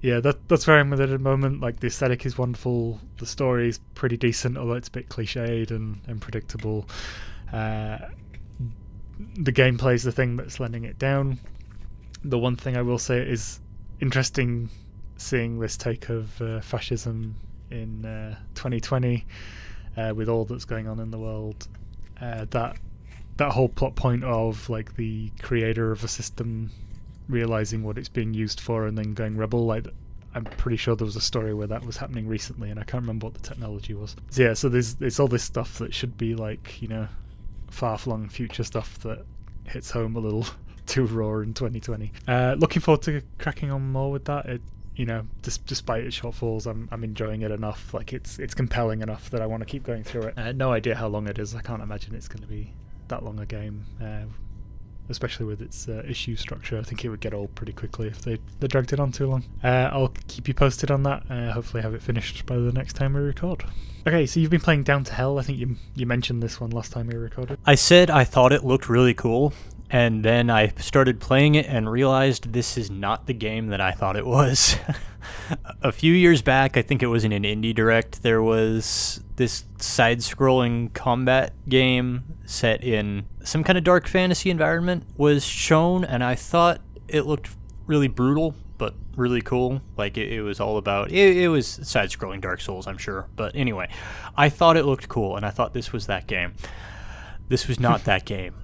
Yeah, 0.02 0.20
that 0.22 0.48
that's 0.48 0.66
where 0.66 0.80
I'm 0.80 0.92
at 0.94 1.10
the 1.10 1.20
moment. 1.20 1.62
Like 1.62 1.80
the 1.80 1.88
aesthetic 1.88 2.26
is 2.26 2.38
wonderful, 2.38 3.00
the 3.18 3.26
story 3.26 3.70
is 3.70 3.80
pretty 3.94 4.18
decent, 4.18 4.58
although 4.58 4.74
it's 4.74 4.88
a 4.88 4.92
bit 4.92 5.10
cliched 5.10 5.70
and, 5.70 6.00
and 6.08 6.20
predictable. 6.22 6.88
Uh, 7.54 8.00
the 9.36 9.52
gameplay 9.52 9.94
is 9.94 10.04
the 10.04 10.12
thing 10.12 10.36
that's 10.36 10.60
letting 10.60 10.84
it 10.84 10.98
down. 10.98 11.40
The 12.24 12.38
one 12.38 12.56
thing 12.56 12.78
I 12.78 12.82
will 12.82 13.00
say 13.00 13.20
is 13.20 13.60
interesting 14.00 14.70
seeing 15.18 15.60
this 15.60 15.78
take 15.78 16.10
of 16.10 16.42
uh, 16.42 16.62
fascism 16.62 17.36
in 17.70 18.06
uh, 18.06 18.36
2020 18.56 19.26
uh, 19.98 20.14
with 20.16 20.30
all 20.30 20.46
that's 20.46 20.66
going 20.66 20.88
on 20.88 21.00
in 21.00 21.12
the 21.12 21.20
world. 21.20 21.68
Uh, 22.20 22.46
that 22.52 22.78
that 23.38 23.52
whole 23.52 23.70
plot 23.70 23.96
point 23.96 24.24
of 24.24 24.70
like 24.70 24.96
the 24.96 25.32
creator 25.42 25.92
of 25.92 26.04
a 26.04 26.08
system 26.08 26.70
realizing 27.28 27.82
what 27.82 27.98
it's 27.98 28.10
being 28.10 28.34
used 28.34 28.60
for 28.60 28.86
and 28.86 28.98
then 28.98 29.14
going 29.14 29.38
rebel 29.38 29.66
like 29.66 29.88
I'm 30.34 30.44
pretty 30.46 30.78
sure 30.78 30.96
there 30.96 31.06
was 31.06 31.16
a 31.16 31.22
story 31.22 31.54
where 31.54 31.68
that 31.68 31.84
was 31.86 31.98
happening 31.98 32.28
recently 32.28 32.70
and 32.70 32.80
I 32.80 32.84
can't 32.84 33.02
remember 33.02 33.28
what 33.28 33.34
the 33.34 33.42
technology 33.42 33.94
was. 33.94 34.16
So 34.30 34.44
yeah, 34.44 34.54
so 34.54 34.70
there's 34.70 34.96
it's 35.02 35.20
all 35.20 35.28
this 35.28 35.44
stuff 35.44 35.80
that 35.80 35.94
should 35.94 36.18
be 36.18 36.36
like, 36.36 36.82
you 36.82 36.88
know, 36.88 37.08
far 37.72 37.98
flung 37.98 38.30
future 38.30 38.64
stuff 38.64 39.00
that 39.00 39.26
hits 39.66 39.90
home 39.90 40.16
a 40.16 40.20
little 40.20 40.46
too 40.86 41.06
raw 41.08 41.40
in 41.40 41.54
2020. 41.54 42.12
Uh, 42.28 42.56
looking 42.60 42.82
forward 42.82 43.02
to 43.04 43.22
cracking 43.40 43.72
on 43.72 43.92
more 43.92 44.12
with 44.12 44.26
that. 44.26 44.46
It, 44.46 44.62
you 44.96 45.06
know, 45.06 45.26
dis- 45.42 45.58
despite 45.58 46.04
its 46.04 46.20
shortfalls, 46.20 46.68
I'm 46.68 46.88
I'm 46.92 47.04
enjoying 47.04 47.42
it 47.42 47.52
enough. 47.52 47.94
Like 47.94 48.14
it's 48.14 48.38
it's 48.38 48.54
compelling 48.54 49.02
enough 49.02 49.30
that 49.32 49.42
I 49.42 49.46
want 49.48 49.62
to 49.62 49.66
keep 49.66 49.84
going 49.84 50.04
through 50.04 50.24
it. 50.24 50.38
Uh, 50.38 50.52
no 50.52 50.72
idea 50.72 50.96
how 50.96 51.08
long 51.08 51.28
it 51.28 51.40
is. 51.40 51.56
I 51.56 51.62
can't 51.62 51.82
imagine 51.82 52.14
it's 52.14 52.28
going 52.28 52.44
to 52.44 52.48
be 52.48 52.74
that 53.08 53.24
long 53.24 53.40
a 53.40 53.46
game. 53.46 53.86
Uh, 54.02 54.26
especially 55.12 55.46
with 55.46 55.62
its 55.62 55.88
uh, 55.88 56.04
issue 56.08 56.36
structure, 56.36 56.80
I 56.80 56.84
think 56.84 57.06
it 57.06 57.10
would 57.10 57.20
get 57.20 57.34
old 57.34 57.54
pretty 57.54 57.74
quickly 57.74 58.08
if 58.08 58.22
they, 58.22 58.40
they 58.60 58.68
dragged 58.68 58.94
it 58.94 59.00
on 59.00 59.12
too 59.12 59.28
long. 59.28 59.44
Uh, 59.64 59.90
I'll 59.92 60.14
keep 60.28 60.48
you 60.48 60.54
posted 60.54 60.90
on 60.90 61.04
that. 61.04 61.24
Uh, 61.30 61.52
hopefully, 61.52 61.84
have 61.84 61.94
it 61.94 62.02
finished 62.02 62.46
by 62.46 62.56
the 62.56 62.72
next 62.72 62.94
time 62.94 63.14
we 63.14 63.22
record. 63.22 63.64
Okay, 64.08 64.26
so 64.26 64.40
you've 64.40 64.50
been 64.50 64.62
playing 64.62 64.84
Down 64.84 65.04
to 65.04 65.14
Hell. 65.14 65.38
I 65.38 65.44
think 65.44 65.60
you 65.60 65.76
you 65.96 66.08
mentioned 66.08 66.42
this 66.42 66.60
one 66.60 66.72
last 66.72 66.92
time 66.92 67.08
we 67.08 67.16
recorded. 67.16 67.60
I 67.66 67.76
said 67.76 68.10
I 68.10 68.24
thought 68.24 68.52
it 68.52 68.64
looked 68.66 68.90
really 68.90 69.14
cool, 69.14 69.54
And 69.92 70.24
then 70.24 70.50
I 70.50 70.70
started 70.78 71.20
playing 71.20 71.56
it 71.56 71.66
and 71.68 71.92
realized 71.92 72.54
this 72.54 72.78
is 72.78 72.90
not 72.90 73.28
the 73.28 73.34
game 73.34 73.68
that 73.68 73.82
I 73.82 73.92
thought 73.92 74.16
it 74.16 74.26
was. 74.26 74.78
a 75.82 75.92
few 75.92 76.14
years 76.14 76.42
back, 76.42 76.78
I 76.78 76.82
think 76.82 77.04
it 77.04 77.08
was 77.08 77.26
in 77.26 77.34
an 77.34 77.44
indie 77.44 77.76
direct, 77.76 78.24
there 78.24 78.42
was 78.42 79.22
this 79.36 79.66
side 79.80 80.20
scrolling 80.20 80.94
combat 80.94 81.54
game 81.68 82.24
set 82.46 82.84
in 82.84 83.26
some 83.44 83.64
kind 83.64 83.78
of 83.78 83.84
dark 83.84 84.08
fantasy 84.08 84.50
environment 84.50 85.04
was 85.18 85.46
shown 85.46 86.04
and 86.04 86.24
I 86.24 86.36
thought 86.36 86.82
it 87.08 87.26
looked 87.26 87.50
really 87.88 88.08
brutal 88.08 88.56
but 88.78 88.96
really 89.16 89.42
cool. 89.42 89.82
Like 89.96 90.18
it, 90.18 90.32
it 90.34 90.42
was 90.42 90.60
all 90.60 90.78
about 90.78 91.12
it, 91.12 91.38
it 91.38 91.50
was 91.50 91.68
side 91.68 92.10
scrolling 92.10 92.42
Dark 92.42 92.62
Souls, 92.62 92.88
I'm 92.88 92.98
sure. 92.98 93.28
But 93.36 93.56
anyway, 93.56 93.90
I 94.36 94.50
thought 94.50 94.76
it 94.76 94.86
looked 94.86 95.08
cool 95.08 95.36
and 95.36 95.46
I 95.46 95.52
thought 95.52 95.74
this 95.74 95.94
was 95.94 96.08
that 96.08 96.26
game. 96.26 96.54
This 97.48 97.68
was 97.68 97.80
not 97.80 98.06
that 98.06 98.26
game. 98.26 98.56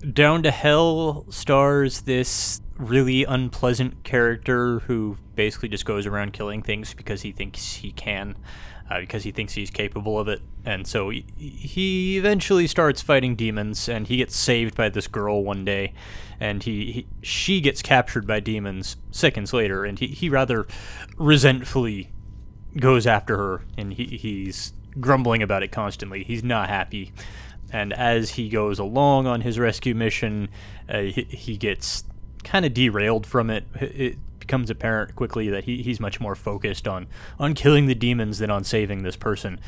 Down 0.12 0.44
to 0.44 0.50
Hell 0.52 1.26
stars 1.30 2.02
this 2.02 2.62
really 2.78 3.24
unpleasant 3.24 4.04
character 4.04 4.78
who 4.80 5.18
basically 5.34 5.68
just 5.68 5.84
goes 5.84 6.06
around 6.06 6.32
killing 6.32 6.62
things 6.62 6.94
because 6.94 7.22
he 7.22 7.32
thinks 7.32 7.74
he 7.74 7.90
can, 7.90 8.36
uh, 8.90 9.00
because 9.00 9.24
he 9.24 9.30
thinks 9.30 9.54
he's 9.54 9.70
capable 9.70 10.18
of 10.18 10.28
it. 10.28 10.42
And 10.64 10.86
so 10.86 11.10
he, 11.10 11.24
he 11.36 12.18
eventually 12.18 12.66
starts 12.66 13.02
fighting 13.02 13.36
demons, 13.36 13.88
and 13.88 14.06
he 14.06 14.16
gets 14.18 14.36
saved 14.36 14.74
by 14.74 14.88
this 14.88 15.06
girl 15.06 15.42
one 15.44 15.64
day, 15.64 15.92
and 16.40 16.62
he, 16.62 16.92
he 16.92 17.06
she 17.22 17.60
gets 17.60 17.82
captured 17.82 18.26
by 18.26 18.40
demons 18.40 18.96
seconds 19.10 19.52
later, 19.52 19.84
and 19.84 19.98
he, 19.98 20.08
he 20.08 20.28
rather 20.28 20.66
resentfully 21.16 22.10
goes 22.78 23.06
after 23.06 23.36
her, 23.36 23.62
and 23.78 23.94
he, 23.94 24.04
he's 24.16 24.72
grumbling 25.00 25.42
about 25.42 25.62
it 25.62 25.72
constantly. 25.72 26.24
He's 26.24 26.42
not 26.42 26.68
happy. 26.68 27.12
And 27.72 27.92
as 27.92 28.30
he 28.30 28.48
goes 28.48 28.78
along 28.78 29.26
on 29.26 29.40
his 29.40 29.58
rescue 29.58 29.94
mission, 29.94 30.48
uh, 30.88 31.00
he, 31.00 31.22
he 31.22 31.56
gets 31.56 32.04
kind 32.44 32.64
of 32.64 32.72
derailed 32.72 33.26
from 33.26 33.50
it. 33.50 33.64
It 33.74 34.18
becomes 34.46 34.70
apparent 34.70 35.16
quickly 35.16 35.48
that 35.48 35.64
he, 35.64 35.82
he's 35.82 35.98
much 35.98 36.20
more 36.20 36.34
focused 36.34 36.86
on, 36.86 37.08
on 37.38 37.54
killing 37.54 37.86
the 37.86 37.94
demons 37.94 38.38
than 38.38 38.50
on 38.50 38.62
saving 38.62 39.02
this 39.02 39.16
person. 39.16 39.58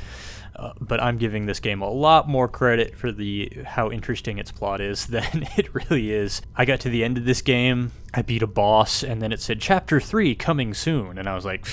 Uh, 0.54 0.72
but 0.80 1.00
I'm 1.00 1.18
giving 1.18 1.46
this 1.46 1.60
game 1.60 1.82
a 1.82 1.90
lot 1.90 2.28
more 2.28 2.48
credit 2.48 2.96
for 2.96 3.12
the 3.12 3.52
how 3.64 3.90
interesting 3.90 4.38
its 4.38 4.50
plot 4.50 4.80
is 4.80 5.06
than 5.08 5.46
it 5.56 5.72
really 5.74 6.12
is. 6.12 6.42
I 6.56 6.64
got 6.64 6.80
to 6.80 6.88
the 6.88 7.04
end 7.04 7.18
of 7.18 7.24
this 7.24 7.42
game, 7.42 7.92
I 8.14 8.22
beat 8.22 8.42
a 8.42 8.46
boss, 8.46 9.02
and 9.02 9.20
then 9.20 9.32
it 9.32 9.40
said 9.40 9.60
Chapter 9.60 10.00
Three 10.00 10.34
coming 10.34 10.74
soon, 10.74 11.18
and 11.18 11.28
I 11.28 11.34
was 11.34 11.44
like, 11.44 11.66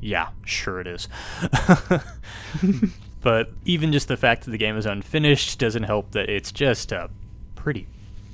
yeah, 0.00 0.28
sure 0.44 0.80
it 0.80 0.86
is. 0.86 1.08
but 3.20 3.50
even 3.64 3.92
just 3.92 4.08
the 4.08 4.16
fact 4.16 4.44
that 4.44 4.50
the 4.50 4.58
game 4.58 4.76
is 4.76 4.86
unfinished 4.86 5.58
doesn't 5.58 5.82
help 5.82 6.12
that 6.12 6.30
it's 6.30 6.52
just 6.52 6.92
a 6.92 7.10
pretty 7.54 7.86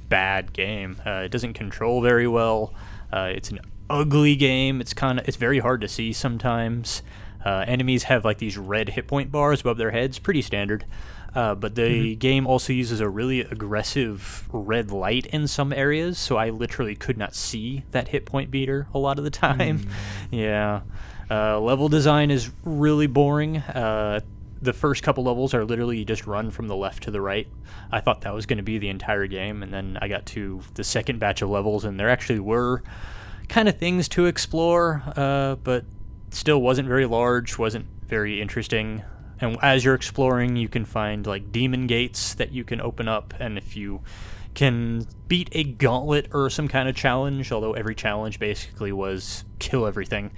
bad 0.09 0.53
game. 0.53 1.01
Uh, 1.05 1.23
it 1.25 1.31
doesn't 1.31 1.55
control 1.55 2.01
very 2.01 2.29
well. 2.29 2.73
Uh, 3.13 3.31
it's 3.35 3.51
an 3.51 3.61
ugly 3.91 4.37
game. 4.37 4.81
It's 4.81 4.95
kind 4.95 5.19
of 5.19 5.29
it's 5.29 5.37
very 5.37 5.59
hard 5.59 5.81
to 5.81 5.89
see 5.89 6.13
sometimes. 6.13 7.03
Uh, 7.45 7.65
enemies 7.69 8.05
have 8.05 8.25
like 8.25 8.39
these 8.39 8.59
red 8.59 8.91
hit 8.91 9.07
point 9.07 9.31
bars 9.31 9.61
above 9.61 9.79
their 9.79 9.93
heads, 9.93 10.19
pretty 10.19 10.43
standard. 10.43 10.85
Uh, 11.35 11.55
but 11.55 11.75
the 11.75 11.83
mm-hmm. 11.83 12.19
game 12.19 12.47
also 12.47 12.73
uses 12.73 12.99
a 12.99 13.09
really 13.09 13.41
aggressive 13.41 14.49
red 14.53 14.91
light 14.91 15.27
in 15.27 15.47
some 15.47 15.71
areas, 15.71 16.19
so 16.19 16.37
I 16.37 16.49
literally 16.49 16.97
could 16.97 17.19
not 17.19 17.35
see 17.35 17.85
that 17.91 18.09
hit 18.09 18.25
point 18.25 18.51
beater 18.51 18.89
a 18.95 18.99
lot 18.99 19.19
of 19.19 19.25
the 19.25 19.31
time. 19.47 19.81
Mm. 19.81 19.89
yeah. 20.31 20.81
Uh, 21.31 21.61
level 21.61 21.89
design 21.89 22.31
is 22.31 22.51
really 22.65 23.07
boring. 23.07 23.59
Uh, 23.59 24.21
the 24.63 24.73
first 24.73 25.03
couple 25.03 25.25
levels 25.25 25.53
are 25.53 25.65
literally 25.65 25.99
you 25.99 26.05
just 26.05 26.27
run 26.27 26.51
from 26.51 26.69
the 26.69 26.77
left 26.77 27.03
to 27.03 27.11
the 27.11 27.21
right. 27.21 27.47
I 27.93 28.01
thought 28.01 28.23
that 28.23 28.33
was 28.33 28.47
going 28.47 28.57
to 28.57 28.63
be 28.63 28.79
the 28.79 28.89
entire 28.89 29.27
game, 29.27 29.63
and 29.63 29.73
then 29.73 29.99
I 30.01 30.09
got 30.09 30.25
to 30.27 30.63
the 30.75 30.85
second 30.85 31.19
batch 31.19 31.43
of 31.43 31.51
levels, 31.51 31.85
and 31.85 32.01
there 32.01 32.09
actually 32.09 32.41
were 32.41 32.83
kind 33.49 33.69
of 33.69 33.79
things 33.79 34.09
to 34.09 34.27
explore, 34.27 35.03
uh, 35.17 35.57
but 35.57 35.85
still 36.31 36.61
wasn't 36.61 36.89
very 36.89 37.07
large, 37.07 37.59
wasn't 37.59 37.87
very 38.07 38.41
interesting. 38.41 39.03
And 39.41 39.59
as 39.63 39.85
you're 39.85 39.95
exploring, 39.95 40.57
you 40.57 40.69
can 40.69 40.85
find 40.85 41.27
like 41.27 41.53
demon 41.53 41.87
gates 41.87 42.35
that 42.35 42.53
you 42.53 42.65
can 42.65 42.81
open 42.81 43.09
up, 43.09 43.35
and 43.39 43.59
if 43.59 43.77
you 43.77 44.03
can 44.55 45.07
beat 45.29 45.51
a 45.53 45.63
gauntlet 45.63 46.29
or 46.33 46.49
some 46.49 46.67
kind 46.67 46.89
of 46.89 46.97
challenge, 46.97 47.53
although 47.53 47.75
every 47.75 47.95
challenge 47.95 48.39
basically 48.39 48.91
was 48.91 49.45
kill 49.59 49.87
everything, 49.87 50.31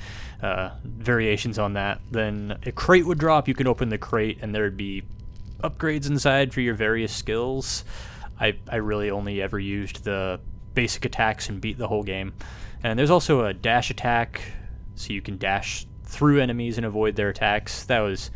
uh, 0.43 0.71
variations 0.83 1.57
on 1.59 1.75
that, 1.75 2.01
then 2.11 2.59
a 2.67 2.73
crate 2.73 3.07
would 3.07 3.19
drop. 3.19 3.47
You 3.47 3.55
could 3.55 3.69
open 3.69 3.91
the 3.91 3.99
crate, 3.99 4.39
and 4.43 4.53
there'd 4.53 4.77
be 4.77 5.05
upgrades 5.63 6.09
inside 6.09 6.53
for 6.53 6.61
your 6.61 6.75
various 6.75 7.15
skills. 7.15 7.85
I, 8.41 8.57
I 8.69 8.77
really 8.77 9.11
only 9.11 9.41
ever 9.41 9.59
used 9.59 10.03
the 10.03 10.41
basic 10.75 11.05
attacks 11.05 11.49
and 11.49 11.61
beat 11.61 11.79
the 11.79 11.89
whole 11.89 12.03
game. 12.03 12.33
And 12.83 12.99
there's 12.99 13.11
also 13.11 13.45
a 13.45 13.55
dash 13.55 13.91
attack, 13.91 14.41
so 14.95 15.13
you 15.13 15.21
can 15.21 15.39
dash 15.39 15.87
through 16.05 16.41
enemies 16.41 16.77
and 16.77 16.87
avoid 16.87 17.17
their 17.17 17.29
attacks. 17.29 17.85
That 17.85 18.01
was 18.01 18.31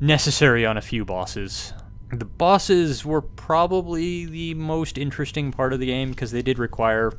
necessary 0.00 0.64
on 0.64 0.76
a 0.76 0.82
few 0.82 1.04
bosses. 1.04 1.72
The 2.10 2.24
bosses 2.24 3.04
were 3.04 3.20
probably 3.20 4.24
the 4.24 4.54
most 4.54 4.98
interesting 4.98 5.52
part 5.52 5.72
of 5.72 5.78
the 5.78 5.86
game 5.86 6.10
because 6.10 6.32
they 6.32 6.42
did 6.42 6.58
require 6.58 7.12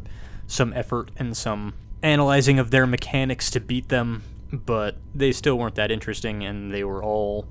some 0.48 0.74
effort 0.74 1.12
and 1.16 1.38
some 1.38 1.76
analyzing 2.04 2.60
of 2.60 2.72
their 2.72 2.86
mechanics 2.86 3.50
to 3.52 3.60
beat 3.60 3.90
them, 3.90 4.24
but 4.52 4.98
they 5.16 5.32
still 5.32 5.58
weren't 5.58 5.76
that 5.76 5.92
interesting, 5.92 6.44
and 6.44 6.74
they 6.74 6.84
were 6.84 7.02
all 7.02 7.48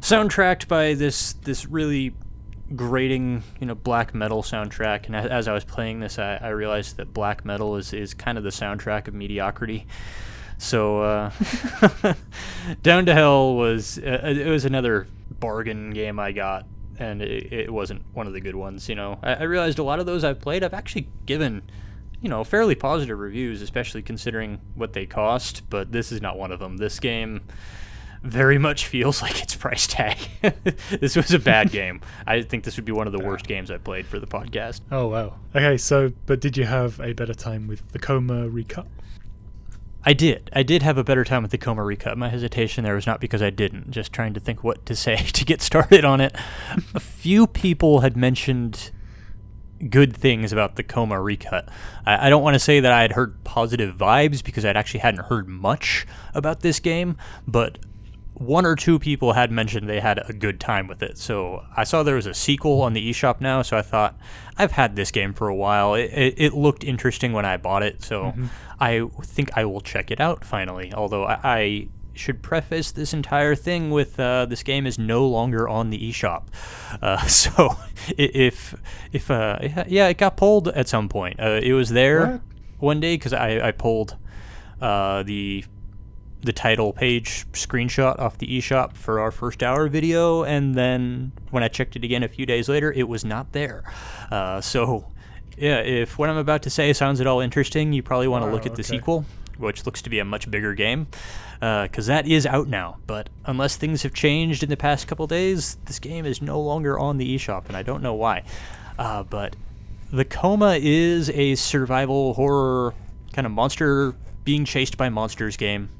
soundtracked 0.00 0.68
by 0.68 0.94
this 0.94 1.32
this 1.32 1.66
really 1.66 2.14
grating, 2.76 3.42
you 3.60 3.66
know, 3.66 3.74
black 3.74 4.14
metal 4.14 4.42
soundtrack. 4.42 5.06
And 5.06 5.16
as 5.16 5.48
I 5.48 5.52
was 5.52 5.64
playing 5.64 6.00
this, 6.00 6.18
I, 6.18 6.36
I 6.36 6.48
realized 6.48 6.96
that 6.96 7.12
black 7.12 7.44
metal 7.44 7.76
is 7.76 7.92
is 7.92 8.14
kind 8.14 8.38
of 8.38 8.44
the 8.44 8.50
soundtrack 8.50 9.08
of 9.08 9.14
mediocrity. 9.14 9.86
So, 10.58 11.02
uh, 11.02 11.30
Down 12.82 13.06
to 13.06 13.14
Hell 13.14 13.54
was 13.54 13.98
uh, 13.98 14.20
it 14.24 14.48
was 14.48 14.64
another 14.64 15.06
bargain 15.30 15.90
game 15.90 16.18
I 16.18 16.32
got, 16.32 16.66
and 16.98 17.22
it, 17.22 17.52
it 17.52 17.72
wasn't 17.72 18.02
one 18.12 18.26
of 18.26 18.32
the 18.32 18.40
good 18.40 18.56
ones. 18.56 18.88
You 18.88 18.96
know, 18.96 19.18
I, 19.22 19.34
I, 19.34 19.42
realized 19.44 19.78
a 19.78 19.84
lot 19.84 20.00
of 20.00 20.06
those 20.06 20.24
I've 20.24 20.40
played, 20.40 20.64
I've 20.64 20.74
actually 20.74 21.08
given, 21.26 21.62
you 22.20 22.28
know, 22.28 22.42
fairly 22.42 22.74
positive 22.74 23.18
reviews, 23.18 23.62
especially 23.62 24.02
considering 24.02 24.60
what 24.74 24.94
they 24.94 25.06
cost. 25.06 25.70
But 25.70 25.92
this 25.92 26.10
is 26.10 26.20
not 26.20 26.36
one 26.36 26.50
of 26.50 26.58
them. 26.58 26.76
This 26.76 26.98
game 26.98 27.42
very 28.22 28.58
much 28.58 28.86
feels 28.86 29.22
like 29.22 29.42
its 29.42 29.54
price 29.54 29.86
tag. 29.86 30.18
this 30.90 31.16
was 31.16 31.32
a 31.32 31.38
bad 31.38 31.70
game. 31.72 32.00
I 32.26 32.42
think 32.42 32.64
this 32.64 32.76
would 32.76 32.84
be 32.84 32.92
one 32.92 33.06
of 33.06 33.12
the 33.12 33.24
worst 33.24 33.46
games 33.46 33.70
I 33.70 33.78
played 33.78 34.06
for 34.06 34.18
the 34.18 34.26
podcast. 34.26 34.80
Oh 34.90 35.08
wow. 35.08 35.36
Okay, 35.54 35.76
so 35.76 36.12
but 36.26 36.40
did 36.40 36.56
you 36.56 36.64
have 36.64 37.00
a 37.00 37.12
better 37.12 37.34
time 37.34 37.66
with 37.66 37.92
the 37.92 37.98
Coma 37.98 38.48
recut? 38.48 38.86
I 40.04 40.12
did. 40.12 40.48
I 40.54 40.62
did 40.62 40.82
have 40.82 40.96
a 40.96 41.04
better 41.04 41.24
time 41.24 41.42
with 41.42 41.50
the 41.50 41.58
Coma 41.58 41.82
recut. 41.84 42.16
My 42.16 42.28
hesitation 42.28 42.84
there 42.84 42.94
was 42.94 43.06
not 43.06 43.20
because 43.20 43.42
I 43.42 43.50
didn't, 43.50 43.90
just 43.90 44.12
trying 44.12 44.32
to 44.34 44.40
think 44.40 44.64
what 44.64 44.86
to 44.86 44.96
say 44.96 45.16
to 45.16 45.44
get 45.44 45.60
started 45.60 46.04
on 46.04 46.20
it. 46.20 46.34
a 46.94 47.00
few 47.00 47.46
people 47.46 48.00
had 48.00 48.16
mentioned 48.16 48.90
good 49.90 50.16
things 50.16 50.52
about 50.52 50.76
the 50.76 50.82
Coma 50.82 51.20
recut. 51.20 51.68
I, 52.06 52.26
I 52.26 52.30
don't 52.30 52.42
want 52.42 52.54
to 52.54 52.58
say 52.58 52.80
that 52.80 52.92
I 52.92 53.02
had 53.02 53.12
heard 53.12 53.42
positive 53.44 53.96
vibes 53.96 54.42
because 54.42 54.64
I'd 54.64 54.76
actually 54.76 55.00
hadn't 55.00 55.26
heard 55.26 55.48
much 55.48 56.06
about 56.34 56.60
this 56.60 56.80
game, 56.80 57.16
but 57.46 57.78
one 58.38 58.64
or 58.64 58.76
two 58.76 58.98
people 58.98 59.32
had 59.32 59.50
mentioned 59.50 59.88
they 59.88 60.00
had 60.00 60.20
a 60.28 60.32
good 60.32 60.60
time 60.60 60.86
with 60.86 61.02
it. 61.02 61.18
So 61.18 61.64
I 61.76 61.84
saw 61.84 62.02
there 62.02 62.14
was 62.14 62.26
a 62.26 62.34
sequel 62.34 62.82
on 62.82 62.92
the 62.92 63.10
eShop 63.10 63.40
now, 63.40 63.62
so 63.62 63.76
I 63.76 63.82
thought 63.82 64.16
I've 64.56 64.72
had 64.72 64.96
this 64.96 65.10
game 65.10 65.32
for 65.34 65.48
a 65.48 65.54
while. 65.54 65.94
It, 65.94 66.10
it, 66.12 66.34
it 66.36 66.54
looked 66.54 66.84
interesting 66.84 67.32
when 67.32 67.44
I 67.44 67.56
bought 67.56 67.82
it, 67.82 68.02
so 68.02 68.24
mm-hmm. 68.24 68.46
I 68.80 69.06
think 69.22 69.56
I 69.56 69.64
will 69.64 69.80
check 69.80 70.10
it 70.10 70.20
out 70.20 70.44
finally. 70.44 70.92
Although 70.92 71.24
I, 71.24 71.40
I 71.42 71.88
should 72.14 72.42
preface 72.42 72.92
this 72.92 73.12
entire 73.12 73.54
thing 73.54 73.90
with 73.90 74.18
uh, 74.20 74.46
this 74.46 74.62
game 74.62 74.86
is 74.86 74.98
no 74.98 75.26
longer 75.26 75.68
on 75.68 75.90
the 75.90 76.10
eShop. 76.10 76.44
Uh, 77.00 77.18
so 77.26 77.76
if 78.16 78.74
if 79.12 79.30
uh, 79.30 79.58
yeah, 79.86 80.08
it 80.08 80.18
got 80.18 80.36
pulled 80.36 80.68
at 80.68 80.88
some 80.88 81.08
point. 81.08 81.40
Uh, 81.40 81.60
it 81.62 81.72
was 81.72 81.90
there 81.90 82.26
what? 82.26 82.40
one 82.78 83.00
day 83.00 83.16
because 83.16 83.32
I 83.32 83.68
I 83.68 83.72
pulled 83.72 84.16
uh, 84.80 85.22
the 85.22 85.64
the 86.42 86.52
title 86.52 86.92
page 86.92 87.46
screenshot 87.52 88.18
off 88.18 88.38
the 88.38 88.46
eShop 88.46 88.96
for 88.96 89.20
our 89.20 89.30
first 89.30 89.62
hour 89.62 89.88
video, 89.88 90.44
and 90.44 90.74
then 90.74 91.32
when 91.50 91.62
I 91.62 91.68
checked 91.68 91.96
it 91.96 92.04
again 92.04 92.22
a 92.22 92.28
few 92.28 92.46
days 92.46 92.68
later, 92.68 92.92
it 92.92 93.08
was 93.08 93.24
not 93.24 93.52
there. 93.52 93.82
Uh, 94.30 94.60
so, 94.60 95.06
yeah, 95.56 95.78
if 95.78 96.18
what 96.18 96.30
I'm 96.30 96.36
about 96.36 96.62
to 96.62 96.70
say 96.70 96.92
sounds 96.92 97.20
at 97.20 97.26
all 97.26 97.40
interesting, 97.40 97.92
you 97.92 98.02
probably 98.02 98.28
want 98.28 98.44
to 98.44 98.50
oh, 98.50 98.52
look 98.52 98.66
at 98.66 98.76
the 98.76 98.84
sequel, 98.84 99.24
which 99.58 99.84
looks 99.84 100.00
to 100.02 100.10
be 100.10 100.20
a 100.20 100.24
much 100.24 100.48
bigger 100.50 100.74
game, 100.74 101.08
because 101.58 102.08
uh, 102.08 102.12
that 102.12 102.28
is 102.28 102.46
out 102.46 102.68
now. 102.68 102.98
But 103.08 103.28
unless 103.44 103.76
things 103.76 104.04
have 104.04 104.14
changed 104.14 104.62
in 104.62 104.68
the 104.68 104.76
past 104.76 105.08
couple 105.08 105.26
days, 105.26 105.76
this 105.86 105.98
game 105.98 106.24
is 106.24 106.40
no 106.40 106.60
longer 106.60 106.98
on 106.98 107.18
the 107.18 107.36
eShop, 107.36 107.66
and 107.66 107.76
I 107.76 107.82
don't 107.82 108.02
know 108.02 108.14
why. 108.14 108.44
Uh, 108.96 109.24
but 109.24 109.56
the 110.12 110.24
Coma 110.24 110.78
is 110.80 111.30
a 111.30 111.56
survival 111.56 112.34
horror 112.34 112.94
kind 113.32 113.44
of 113.44 113.52
monster 113.52 114.14
being 114.44 114.64
chased 114.64 114.96
by 114.96 115.08
monsters 115.08 115.56
game 115.56 115.90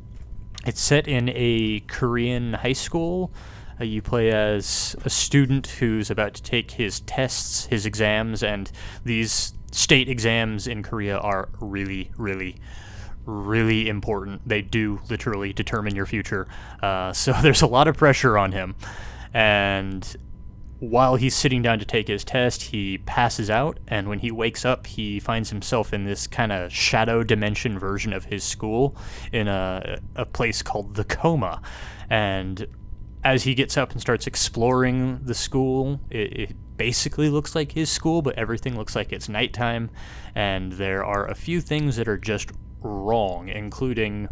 it's 0.67 0.81
set 0.81 1.09
in 1.09 1.31
a 1.35 1.81
Korean 1.81 2.55
high 2.55 2.73
school. 2.73 3.33
Uh, 3.81 3.85
you 3.85 4.03
play 4.03 4.31
as 4.33 4.97
a 5.05 5.11
student 5.11 5.67
who's 5.67 6.11
about 6.11 6.35
to 6.35 6.43
take 6.43 6.73
his 6.73 7.01
tests, 7.01 7.67
his 7.67 7.87
exams, 7.87 8.43
and 8.43 8.71
these 9.05 9.53
state 9.71 10.09
exams 10.09 10.67
in 10.67 10.83
Korea 10.83 11.19
are 11.19 11.49
really, 11.61 12.11
really, 12.17 12.57
really 13.25 13.89
important. 13.89 14.47
They 14.49 14.63
do 14.63 15.01
literally 15.09 15.53
determine 15.53 15.95
your 15.95 16.07
future. 16.07 16.49
Uh, 16.83 17.13
so 17.13 17.33
there's 17.43 17.63
a 17.63 17.67
lot 17.67 17.89
of 17.89 17.97
pressure 17.97 18.37
on 18.37 18.53
him. 18.53 18.75
And 19.33 20.17
while 20.81 21.17
he's 21.17 21.35
sitting 21.35 21.61
down 21.61 21.79
to 21.81 21.85
take 21.85 22.07
his 22.07 22.25
test, 22.25 22.63
he 22.63 22.99
passes 22.99 23.51
out, 23.51 23.79
and 23.89 24.09
when 24.09 24.21
he 24.21 24.31
wakes 24.31 24.65
up, 24.65 24.87
he 24.87 25.19
finds 25.19 25.51
himself 25.51 25.93
in 25.93 26.05
this 26.05 26.27
kind 26.27 26.53
of 26.53 26.73
shadow 26.73 27.25
dimension 27.25 27.79
version 27.79 28.13
of 28.13 28.25
his 28.27 28.45
school 28.45 28.97
in 29.33 29.49
a, 29.49 29.99
a 30.15 30.25
place 30.25 30.63
called 30.63 30.95
the 30.95 31.05
coma. 31.05 31.61
And 32.09 32.67
as 33.25 33.43
he 33.43 33.55
gets 33.55 33.77
up 33.77 33.91
and 33.93 34.01
starts 34.01 34.29
exploring 34.29 35.21
the 35.25 35.35
school, 35.35 36.01
it, 36.11 36.39
it 36.39 36.57
basically 36.77 37.29
looks 37.29 37.57
like 37.57 37.73
his 37.73 37.91
school, 37.91 38.23
but 38.23 38.39
everything 38.39 38.77
looks 38.77 38.95
like 38.95 39.13
it's 39.13 39.29
nighttime, 39.29 39.91
and 40.37 40.73
there 40.73 41.05
are 41.05 41.27
a 41.27 41.35
few 41.35 41.61
things 41.61 41.97
that 41.97 42.07
are 42.07 42.19
just 42.19 42.51
wrong, 42.81 43.49
including 43.49 44.29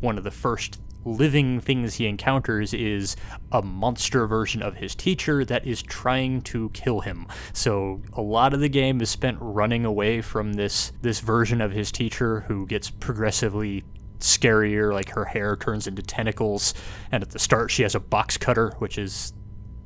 one 0.00 0.18
of 0.18 0.24
the 0.24 0.30
first 0.30 0.78
living 1.06 1.60
things 1.60 1.94
he 1.94 2.06
encounters 2.06 2.74
is 2.74 3.16
a 3.52 3.62
monster 3.62 4.26
version 4.26 4.62
of 4.62 4.76
his 4.76 4.94
teacher 4.94 5.44
that 5.44 5.66
is 5.66 5.80
trying 5.82 6.42
to 6.42 6.68
kill 6.70 7.00
him. 7.00 7.26
So 7.52 8.02
a 8.12 8.20
lot 8.20 8.52
of 8.52 8.60
the 8.60 8.68
game 8.68 9.00
is 9.00 9.08
spent 9.08 9.38
running 9.40 9.84
away 9.84 10.20
from 10.20 10.54
this 10.54 10.92
this 11.00 11.20
version 11.20 11.60
of 11.60 11.72
his 11.72 11.92
teacher 11.92 12.40
who 12.48 12.66
gets 12.66 12.90
progressively 12.90 13.84
scarier 14.18 14.92
like 14.92 15.10
her 15.10 15.24
hair 15.24 15.56
turns 15.56 15.86
into 15.86 16.02
tentacles 16.02 16.74
and 17.12 17.22
at 17.22 17.30
the 17.30 17.38
start 17.38 17.70
she 17.70 17.82
has 17.82 17.94
a 17.94 18.00
box 18.00 18.38
cutter 18.38 18.72
which 18.78 18.96
is 18.96 19.34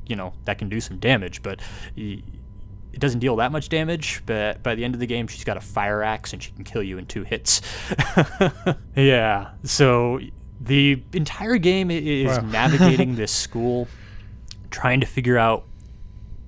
you 0.06 0.14
know 0.14 0.33
that 0.44 0.56
can 0.56 0.68
do 0.68 0.80
some 0.80 0.98
damage 0.98 1.42
but 1.42 1.61
it 1.96 2.22
doesn't 2.98 3.18
deal 3.18 3.35
that 3.37 3.50
much 3.50 3.68
damage 3.68 4.22
but 4.26 4.62
by 4.62 4.76
the 4.76 4.85
end 4.85 4.94
of 4.94 5.00
the 5.00 5.06
game 5.06 5.26
she's 5.26 5.42
got 5.42 5.56
a 5.56 5.61
fire 5.61 6.02
axe 6.02 6.33
and 6.33 6.40
she 6.40 6.52
can 6.52 6.62
kill 6.62 6.83
you 6.83 6.96
in 6.96 7.06
two 7.06 7.24
hits 7.24 7.61
yeah 8.96 9.50
so 9.64 10.20
the 10.60 11.02
entire 11.12 11.56
game 11.56 11.90
is 11.90 12.26
wow. 12.26 12.40
navigating 12.44 13.16
this 13.16 13.32
school, 13.32 13.88
trying 14.70 15.00
to 15.00 15.06
figure 15.06 15.38
out 15.38 15.64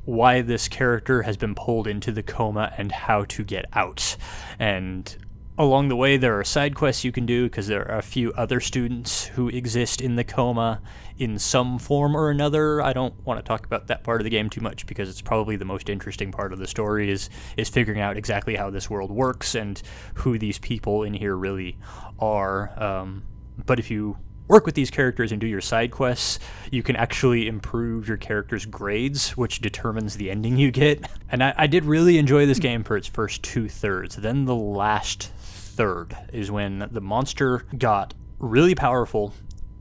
why 0.05 0.43
this 0.43 0.69
character 0.69 1.23
has 1.23 1.37
been 1.37 1.55
pulled 1.55 1.87
into 1.87 2.13
the 2.13 2.23
coma 2.23 2.73
and 2.77 2.93
how 2.93 3.25
to 3.25 3.45
get 3.45 3.65
out. 3.73 4.17
And 4.59 5.17
along 5.57 5.89
the 5.89 5.97
way, 5.97 6.17
there 6.17 6.39
are 6.39 6.45
side 6.45 6.75
quests 6.75 7.05
you 7.05 7.13
can 7.13 7.25
do 7.25 7.45
because 7.45 7.69
there 7.69 7.89
are 7.91 7.99
a 7.99 8.03
few 8.03 8.33
other 8.33 8.61
students 8.61 9.27
who 9.27 9.49
exist 9.49 10.01
in 10.01 10.17
the 10.17 10.25
coma 10.25 10.83
in 11.19 11.39
some 11.39 11.79
form 11.79 12.17
or 12.17 12.31
another. 12.31 12.83
I 12.83 12.93
don't 12.93 13.15
want 13.25 13.39
to 13.39 13.45
talk 13.45 13.65
about 13.65 13.87
that 13.87 14.03
part 14.03 14.21
of 14.21 14.25
the 14.25 14.31
game 14.31 14.51
too 14.51 14.61
much 14.61 14.87
because 14.87 15.09
it's 15.09 15.23
probably 15.23 15.57
the 15.57 15.65
most 15.65 15.89
interesting 15.89 16.33
part 16.33 16.53
of 16.53 16.59
the 16.59 16.67
story 16.67 17.11
is 17.11 17.31
is 17.57 17.69
figuring 17.69 18.01
out 18.01 18.17
exactly 18.17 18.57
how 18.57 18.71
this 18.71 18.91
world 18.91 19.11
works 19.11 19.55
and 19.55 19.81
who 20.15 20.39
these 20.39 20.59
people 20.59 21.05
in 21.05 21.15
here 21.15 21.37
really 21.37 21.79
are. 22.19 22.73
Um, 22.83 23.23
but 23.67 23.79
if 23.79 23.91
you 23.91 24.17
work 24.49 24.67
with 24.67 24.75
these 24.75 24.91
characters 24.91 25.33
and 25.33 25.41
do 25.41 25.47
your 25.47 25.61
side 25.61 25.91
quests, 25.91 26.39
you 26.71 26.83
can 26.83 26.97
actually 26.97 27.47
improve 27.49 28.09
your 28.09 28.17
character's 28.17 28.67
grades, 28.67 29.37
which 29.37 29.61
determines 29.61 30.17
the 30.17 30.31
ending 30.31 30.57
you 30.57 30.71
get. 30.71 31.09
And 31.31 31.43
I, 31.43 31.55
I 31.57 31.67
did 31.67 31.85
really 31.85 32.19
enjoy 32.19 32.47
this 32.47 32.59
game 32.59 32.85
for 32.85 32.97
its 32.97 33.09
first 33.09 33.43
two 33.43 33.69
thirds. 33.69 34.17
Then 34.17 34.45
the 34.45 34.55
last 34.55 35.31
third 35.33 36.17
is 36.33 36.51
when 36.51 36.87
the 36.91 37.01
monster 37.01 37.65
got 37.79 38.15
really 38.39 38.75
powerful, 38.75 39.33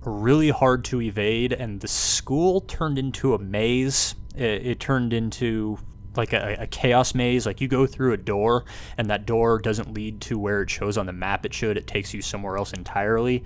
really 0.05 0.49
hard 0.49 0.85
to 0.85 1.01
evade, 1.01 1.51
and 1.51 1.81
the 1.81 1.87
school 1.87 2.61
turned 2.61 2.97
into 2.97 3.33
a 3.33 3.39
maze. 3.39 4.15
It, 4.35 4.65
it 4.65 4.79
turned 4.79 5.11
into 5.11 5.79
like 6.15 6.33
a, 6.33 6.57
a, 6.59 6.67
chaos 6.67 7.15
maze. 7.15 7.45
Like 7.45 7.61
you 7.61 7.67
go 7.67 7.85
through 7.85 8.13
a 8.13 8.17
door, 8.17 8.65
and 8.97 9.09
that 9.09 9.25
door 9.25 9.59
doesn't 9.59 9.93
lead 9.93 10.21
to 10.21 10.37
where 10.37 10.61
it 10.61 10.69
shows 10.69 10.97
on 10.97 11.05
the 11.05 11.13
map 11.13 11.45
it 11.45 11.53
should. 11.53 11.77
It 11.77 11.87
takes 11.87 12.13
you 12.13 12.21
somewhere 12.21 12.57
else 12.57 12.73
entirely. 12.73 13.43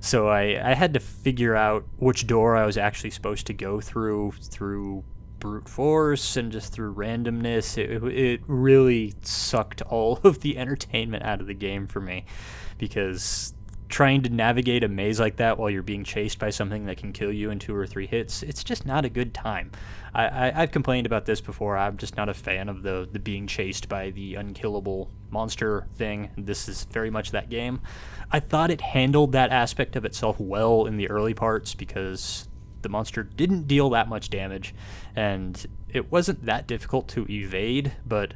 So 0.00 0.28
I, 0.28 0.70
I 0.70 0.74
had 0.74 0.94
to 0.94 1.00
figure 1.00 1.54
out 1.54 1.84
which 1.98 2.26
door 2.26 2.56
I 2.56 2.66
was 2.66 2.76
actually 2.76 3.10
supposed 3.10 3.46
to 3.46 3.54
go 3.54 3.80
through 3.80 4.32
through 4.42 5.04
brute 5.38 5.68
force 5.68 6.36
and 6.36 6.52
just 6.52 6.72
through 6.72 6.94
randomness. 6.94 7.78
It, 7.78 8.02
it 8.04 8.40
really 8.46 9.14
sucked 9.22 9.82
all 9.82 10.20
of 10.24 10.40
the 10.40 10.58
entertainment 10.58 11.24
out 11.24 11.40
of 11.40 11.46
the 11.46 11.54
game 11.54 11.86
for 11.86 12.00
me 12.00 12.24
because 12.78 13.54
trying 13.92 14.22
to 14.22 14.30
navigate 14.30 14.82
a 14.82 14.88
maze 14.88 15.20
like 15.20 15.36
that 15.36 15.58
while 15.58 15.68
you're 15.68 15.82
being 15.82 16.02
chased 16.02 16.38
by 16.38 16.48
something 16.48 16.86
that 16.86 16.96
can 16.96 17.12
kill 17.12 17.30
you 17.30 17.50
in 17.50 17.58
two 17.58 17.76
or 17.76 17.86
three 17.86 18.06
hits, 18.06 18.42
it's 18.42 18.64
just 18.64 18.86
not 18.86 19.04
a 19.04 19.08
good 19.10 19.34
time. 19.34 19.70
I, 20.14 20.48
I, 20.48 20.50
have 20.60 20.70
complained 20.70 21.04
about 21.04 21.26
this 21.26 21.42
before. 21.42 21.76
I'm 21.76 21.98
just 21.98 22.16
not 22.16 22.30
a 22.30 22.34
fan 22.34 22.70
of 22.70 22.82
the, 22.82 23.06
the 23.12 23.18
being 23.18 23.46
chased 23.46 23.90
by 23.90 24.08
the 24.10 24.36
unkillable 24.36 25.10
monster 25.30 25.86
thing. 25.94 26.30
This 26.38 26.70
is 26.70 26.84
very 26.84 27.10
much 27.10 27.32
that 27.32 27.50
game. 27.50 27.82
I 28.30 28.40
thought 28.40 28.70
it 28.70 28.80
handled 28.80 29.32
that 29.32 29.52
aspect 29.52 29.94
of 29.94 30.06
itself 30.06 30.40
well 30.40 30.86
in 30.86 30.96
the 30.96 31.10
early 31.10 31.34
parts 31.34 31.74
because 31.74 32.48
the 32.80 32.88
monster 32.88 33.22
didn't 33.22 33.68
deal 33.68 33.90
that 33.90 34.08
much 34.08 34.30
damage 34.30 34.74
and 35.14 35.66
it 35.90 36.10
wasn't 36.10 36.46
that 36.46 36.66
difficult 36.66 37.08
to 37.08 37.26
evade, 37.28 37.92
but 38.06 38.32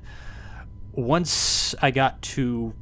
once 0.92 1.74
I 1.80 1.90
got 1.92 2.20
to 2.22 2.74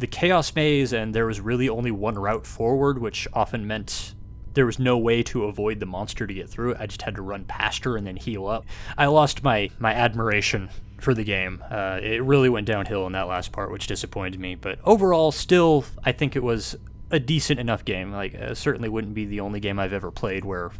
the 0.00 0.06
Chaos 0.06 0.54
Maze, 0.54 0.92
and 0.92 1.14
there 1.14 1.26
was 1.26 1.40
really 1.40 1.68
only 1.68 1.90
one 1.90 2.18
route 2.18 2.46
forward, 2.46 2.98
which 2.98 3.28
often 3.32 3.66
meant 3.66 4.14
there 4.54 4.66
was 4.66 4.78
no 4.78 4.98
way 4.98 5.22
to 5.22 5.44
avoid 5.44 5.78
the 5.78 5.86
monster 5.86 6.26
to 6.26 6.34
get 6.34 6.48
through 6.48 6.72
it. 6.72 6.78
I 6.80 6.86
just 6.86 7.02
had 7.02 7.14
to 7.16 7.22
run 7.22 7.44
past 7.44 7.84
her 7.84 7.96
and 7.96 8.06
then 8.06 8.16
heal 8.16 8.46
up. 8.46 8.64
I 8.98 9.06
lost 9.06 9.44
my, 9.44 9.70
my 9.78 9.92
admiration 9.92 10.70
for 10.98 11.14
the 11.14 11.22
game. 11.22 11.62
Uh, 11.70 12.00
it 12.02 12.22
really 12.22 12.48
went 12.48 12.66
downhill 12.66 13.06
in 13.06 13.12
that 13.12 13.28
last 13.28 13.52
part, 13.52 13.70
which 13.70 13.86
disappointed 13.86 14.40
me. 14.40 14.56
But 14.56 14.78
overall, 14.84 15.30
still, 15.30 15.84
I 16.02 16.12
think 16.12 16.34
it 16.34 16.42
was 16.42 16.76
a 17.10 17.20
decent 17.20 17.60
enough 17.60 17.84
game. 17.84 18.12
Like, 18.12 18.34
uh, 18.34 18.54
certainly 18.54 18.88
wouldn't 18.88 19.14
be 19.14 19.24
the 19.24 19.40
only 19.40 19.60
game 19.60 19.78
I've 19.78 19.92
ever 19.92 20.10
played 20.10 20.44
where 20.44 20.72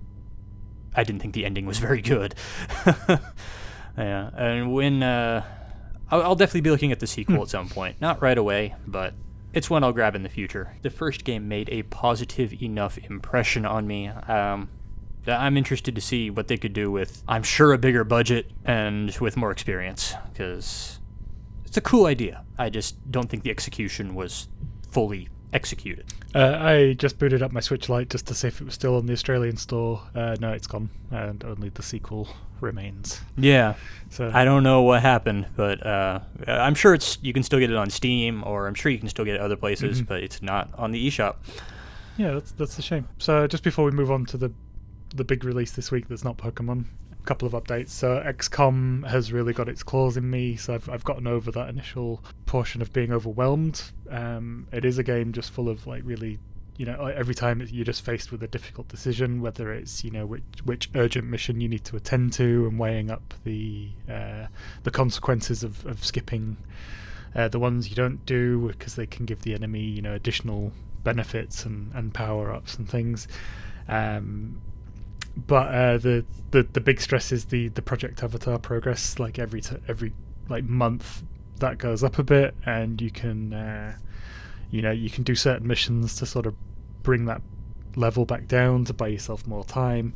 I 0.94 1.04
didn't 1.04 1.20
think 1.20 1.34
the 1.34 1.44
ending 1.44 1.66
was 1.66 1.78
very 1.78 2.02
good. 2.02 2.34
yeah, 3.96 4.30
and 4.36 4.72
when 4.72 5.02
uh, 5.02 5.44
I'll, 6.10 6.22
I'll 6.22 6.36
definitely 6.36 6.62
be 6.62 6.70
looking 6.70 6.92
at 6.92 7.00
the 7.00 7.06
sequel 7.06 7.36
hmm. 7.36 7.42
at 7.42 7.48
some 7.48 7.68
point. 7.68 8.00
Not 8.00 8.20
right 8.22 8.38
away, 8.38 8.74
but 8.86 9.14
it's 9.52 9.68
one 9.68 9.84
I'll 9.84 9.92
grab 9.92 10.14
in 10.14 10.22
the 10.22 10.28
future. 10.28 10.76
The 10.82 10.90
first 10.90 11.24
game 11.24 11.48
made 11.48 11.68
a 11.70 11.82
positive 11.84 12.62
enough 12.62 12.98
impression 12.98 13.66
on 13.66 13.86
me. 13.86 14.08
Um, 14.08 14.68
I'm 15.26 15.56
interested 15.56 15.94
to 15.94 16.00
see 16.00 16.30
what 16.30 16.48
they 16.48 16.56
could 16.56 16.72
do 16.72 16.90
with, 16.90 17.22
I'm 17.28 17.42
sure, 17.42 17.72
a 17.72 17.78
bigger 17.78 18.04
budget 18.04 18.50
and 18.64 19.14
with 19.18 19.36
more 19.36 19.50
experience, 19.50 20.14
because 20.32 20.98
it's 21.64 21.76
a 21.76 21.80
cool 21.80 22.06
idea. 22.06 22.44
I 22.58 22.70
just 22.70 23.10
don't 23.10 23.28
think 23.28 23.42
the 23.42 23.50
execution 23.50 24.14
was 24.14 24.48
fully 24.90 25.28
executed. 25.52 26.06
Uh, 26.34 26.56
I 26.60 26.92
just 26.94 27.18
booted 27.18 27.42
up 27.42 27.52
my 27.52 27.60
Switch 27.60 27.88
Lite 27.88 28.10
just 28.10 28.26
to 28.28 28.34
see 28.34 28.48
if 28.48 28.60
it 28.60 28.64
was 28.64 28.74
still 28.74 28.96
on 28.96 29.06
the 29.06 29.12
Australian 29.12 29.56
store. 29.56 30.02
Uh, 30.14 30.36
no, 30.40 30.52
it's 30.52 30.66
gone, 30.66 30.90
and 31.10 31.44
only 31.44 31.70
the 31.70 31.82
sequel 31.82 32.28
remains. 32.60 33.20
Yeah. 33.36 33.74
So 34.10 34.30
I 34.32 34.44
don't 34.44 34.62
know 34.62 34.82
what 34.82 35.02
happened, 35.02 35.46
but 35.56 35.84
uh, 35.84 36.20
I'm 36.46 36.74
sure 36.74 36.94
it's 36.94 37.18
you 37.22 37.32
can 37.32 37.42
still 37.42 37.58
get 37.58 37.70
it 37.70 37.76
on 37.76 37.90
Steam, 37.90 38.44
or 38.44 38.66
I'm 38.66 38.74
sure 38.74 38.92
you 38.92 38.98
can 38.98 39.08
still 39.08 39.24
get 39.24 39.34
it 39.34 39.40
other 39.40 39.56
places, 39.56 39.98
mm-hmm. 39.98 40.06
but 40.06 40.22
it's 40.22 40.42
not 40.42 40.70
on 40.74 40.92
the 40.92 41.08
eShop. 41.08 41.36
Yeah, 42.16 42.32
that's 42.32 42.52
that's 42.52 42.78
a 42.78 42.82
shame. 42.82 43.08
So 43.18 43.46
just 43.46 43.62
before 43.62 43.84
we 43.84 43.90
move 43.92 44.10
on 44.10 44.26
to 44.26 44.36
the 44.36 44.52
the 45.14 45.24
big 45.24 45.44
release 45.44 45.72
this 45.72 45.90
week, 45.90 46.08
that's 46.08 46.24
not 46.24 46.36
Pokemon. 46.36 46.84
A 47.12 47.22
couple 47.24 47.46
of 47.46 47.52
updates. 47.52 47.90
So 47.90 48.22
XCOM 48.26 49.06
has 49.06 49.32
really 49.32 49.52
got 49.52 49.68
its 49.68 49.82
claws 49.82 50.16
in 50.16 50.28
me. 50.30 50.56
So 50.56 50.74
I've 50.74 50.88
I've 50.88 51.04
gotten 51.04 51.26
over 51.26 51.50
that 51.52 51.68
initial 51.68 52.22
portion 52.46 52.82
of 52.82 52.92
being 52.92 53.12
overwhelmed. 53.12 53.82
Um, 54.10 54.66
it 54.72 54.84
is 54.84 54.98
a 54.98 55.02
game 55.02 55.32
just 55.32 55.50
full 55.50 55.68
of 55.68 55.86
like 55.86 56.02
really 56.04 56.38
you 56.76 56.86
know 56.86 57.06
every 57.06 57.34
time 57.34 57.64
you're 57.70 57.84
just 57.84 58.04
faced 58.04 58.32
with 58.32 58.42
a 58.42 58.48
difficult 58.48 58.88
decision 58.88 59.42
whether 59.42 59.72
it's 59.72 60.02
you 60.02 60.10
know 60.10 60.24
which 60.24 60.42
which 60.64 60.90
urgent 60.94 61.26
mission 61.26 61.60
you 61.60 61.68
need 61.68 61.84
to 61.84 61.94
attend 61.94 62.32
to 62.32 62.66
and 62.66 62.78
weighing 62.78 63.10
up 63.10 63.34
the 63.44 63.88
uh, 64.08 64.46
the 64.82 64.90
consequences 64.90 65.62
of, 65.62 65.84
of 65.86 66.04
skipping 66.04 66.56
uh, 67.34 67.48
the 67.48 67.58
ones 67.58 67.88
you 67.88 67.94
don't 67.94 68.24
do 68.26 68.66
because 68.68 68.96
they 68.96 69.06
can 69.06 69.26
give 69.26 69.42
the 69.42 69.54
enemy 69.54 69.82
you 69.82 70.02
know 70.02 70.14
additional 70.14 70.72
benefits 71.04 71.64
and, 71.64 71.92
and 71.94 72.12
power 72.12 72.52
ups 72.52 72.74
and 72.76 72.88
things. 72.88 73.28
Um, 73.88 74.60
but 75.36 75.68
uh, 75.68 75.98
the, 75.98 76.24
the 76.50 76.64
the 76.72 76.80
big 76.80 77.00
stress 77.00 77.32
is 77.32 77.46
the 77.46 77.68
the 77.68 77.82
project 77.82 78.22
avatar 78.22 78.58
progress 78.58 79.18
like 79.18 79.38
every 79.38 79.60
t- 79.60 79.76
every 79.88 80.12
like 80.48 80.64
month 80.64 81.22
that 81.60 81.78
goes 81.78 82.02
up 82.02 82.18
a 82.18 82.22
bit 82.22 82.54
and 82.66 83.00
you 83.00 83.10
can 83.10 83.52
uh, 83.52 83.96
you 84.70 84.82
know 84.82 84.90
you 84.90 85.10
can 85.10 85.24
do 85.24 85.34
certain 85.34 85.66
missions 85.66 86.16
to 86.16 86.26
sort 86.26 86.46
of 86.46 86.54
bring 87.02 87.24
that 87.26 87.42
level 87.96 88.24
back 88.24 88.46
down 88.46 88.84
to 88.84 88.92
buy 88.92 89.08
yourself 89.08 89.46
more 89.46 89.64
time. 89.64 90.14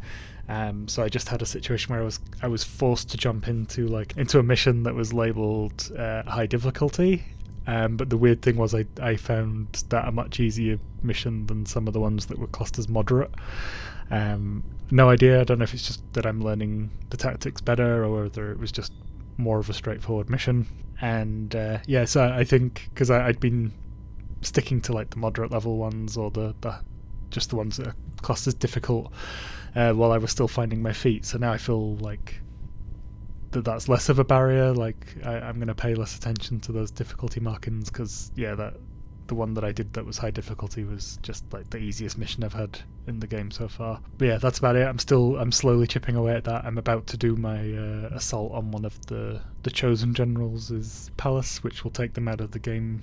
Um, 0.48 0.88
so 0.88 1.02
I 1.02 1.09
just 1.09 1.28
had 1.28 1.40
a 1.40 1.46
situation 1.46 1.92
where 1.92 2.02
I 2.02 2.04
was 2.04 2.20
I 2.42 2.48
was 2.48 2.64
forced 2.64 3.11
to 3.11 3.16
jump 3.16 3.48
into 3.48 3.87
like 3.87 4.16
into 4.16 4.38
a 4.38 4.42
mission 4.42 4.83
that 4.83 4.94
was 4.94 5.12
labeled 5.12 5.90
uh, 5.98 6.22
high 6.24 6.46
difficulty. 6.46 7.24
Um, 7.66 7.96
but 7.96 8.11
the 8.11 8.18
weird 8.18 8.42
thing 8.42 8.57
was 8.57 8.74
I 8.74 8.85
I 9.00 9.16
found 9.16 9.85
that 9.88 10.07
a 10.07 10.12
much 10.12 10.40
easier 10.40 10.78
mission 11.02 11.46
than 11.46 11.64
some 11.64 11.87
of 11.87 11.94
the 11.94 12.00
ones 12.00 12.26
that 12.26 12.38
were 12.38 12.46
classed 12.46 12.78
as 12.78 12.88
moderate. 12.88 13.33
Um, 14.11 14.62
no 14.90 15.09
idea. 15.09 15.40
I 15.40 15.44
don't 15.44 15.59
know 15.59 15.64
if 15.64 15.72
it's 15.72 15.87
just 15.87 16.12
that 16.12 16.26
I'm 16.26 16.42
learning 16.42 16.90
the 17.09 17.16
tactics 17.16 17.62
better 17.62 18.04
or 18.04 18.24
whether 18.24 18.52
it 18.52 18.59
was 18.59 18.70
just 18.70 18.92
more 19.38 19.59
of 19.59 19.70
a 19.70 19.72
straightforward 19.72 20.28
mission. 20.28 20.66
And 21.00 21.54
uh, 21.54 21.78
yeah, 21.87 22.04
so 22.04 22.24
I 22.24 22.44
think 22.44 22.88
because 22.92 23.11
I'd 23.11 23.40
been 23.40 23.72
sticking 24.42 24.80
to 24.83 24.92
like 24.92 25.11
the 25.11 25.18
moderate 25.18 25.50
level 25.50 25.76
ones 25.78 26.16
or 26.16 26.30
the, 26.30 26.54
the 26.61 26.78
just 27.30 27.50
the 27.50 27.57
ones 27.57 27.76
that 27.78 27.88
are 27.88 27.96
classed 28.22 28.46
as 28.46 28.54
difficult 28.54 29.12
uh, 29.74 29.92
while 29.92 30.12
I 30.12 30.18
was 30.18 30.30
still 30.30 30.48
finding 30.48 30.83
my 30.83 30.92
feet. 30.92 31.24
So 31.24 31.38
now 31.38 31.52
I 31.52 31.59
feel 31.59 31.96
like 31.96 32.40
that 33.50 33.64
that's 33.64 33.88
less 33.88 34.09
of 34.09 34.18
a 34.18 34.24
barrier. 34.24 34.72
Like 34.72 35.16
I, 35.24 35.48
am 35.48 35.57
going 35.57 35.68
to 35.68 35.74
pay 35.74 35.94
less 35.94 36.16
attention 36.16 36.61
to 36.61 36.72
those 36.72 36.90
difficulty 36.90 37.40
markings 37.40 37.90
because 37.90 38.30
yeah, 38.37 38.54
that 38.54 38.74
the 39.26 39.34
one 39.34 39.54
that 39.54 39.64
I 39.64 39.72
did 39.72 39.92
that 39.94 40.04
was 40.04 40.18
high 40.18 40.30
difficulty 40.30 40.84
was 40.84 41.18
just 41.22 41.44
like 41.52 41.70
the 41.70 41.78
easiest 41.78 42.18
mission 42.18 42.44
I've 42.44 42.52
had 42.52 42.78
in 43.06 43.20
the 43.20 43.26
game 43.26 43.50
so 43.50 43.68
far. 43.68 44.00
But 44.18 44.28
yeah, 44.28 44.38
that's 44.38 44.58
about 44.58 44.76
it. 44.76 44.87
I'm 44.87 44.98
still 44.98 45.37
I'm 45.37 45.52
slowly 45.52 45.87
chipping 45.87 46.16
away 46.16 46.34
at 46.34 46.44
that. 46.44 46.64
I'm 46.64 46.78
about 46.78 47.06
to 47.08 47.16
do 47.16 47.37
my 47.37 47.58
uh, 47.58 48.08
assault 48.12 48.52
on 48.52 48.70
one 48.70 48.84
of 48.84 49.00
the 49.06 49.40
the 49.62 49.70
chosen 49.70 50.14
generals' 50.14 51.10
palace, 51.16 51.62
which 51.62 51.84
will 51.84 51.90
take 51.90 52.14
them 52.14 52.28
out 52.28 52.40
of 52.40 52.50
the 52.50 52.58
game 52.58 53.02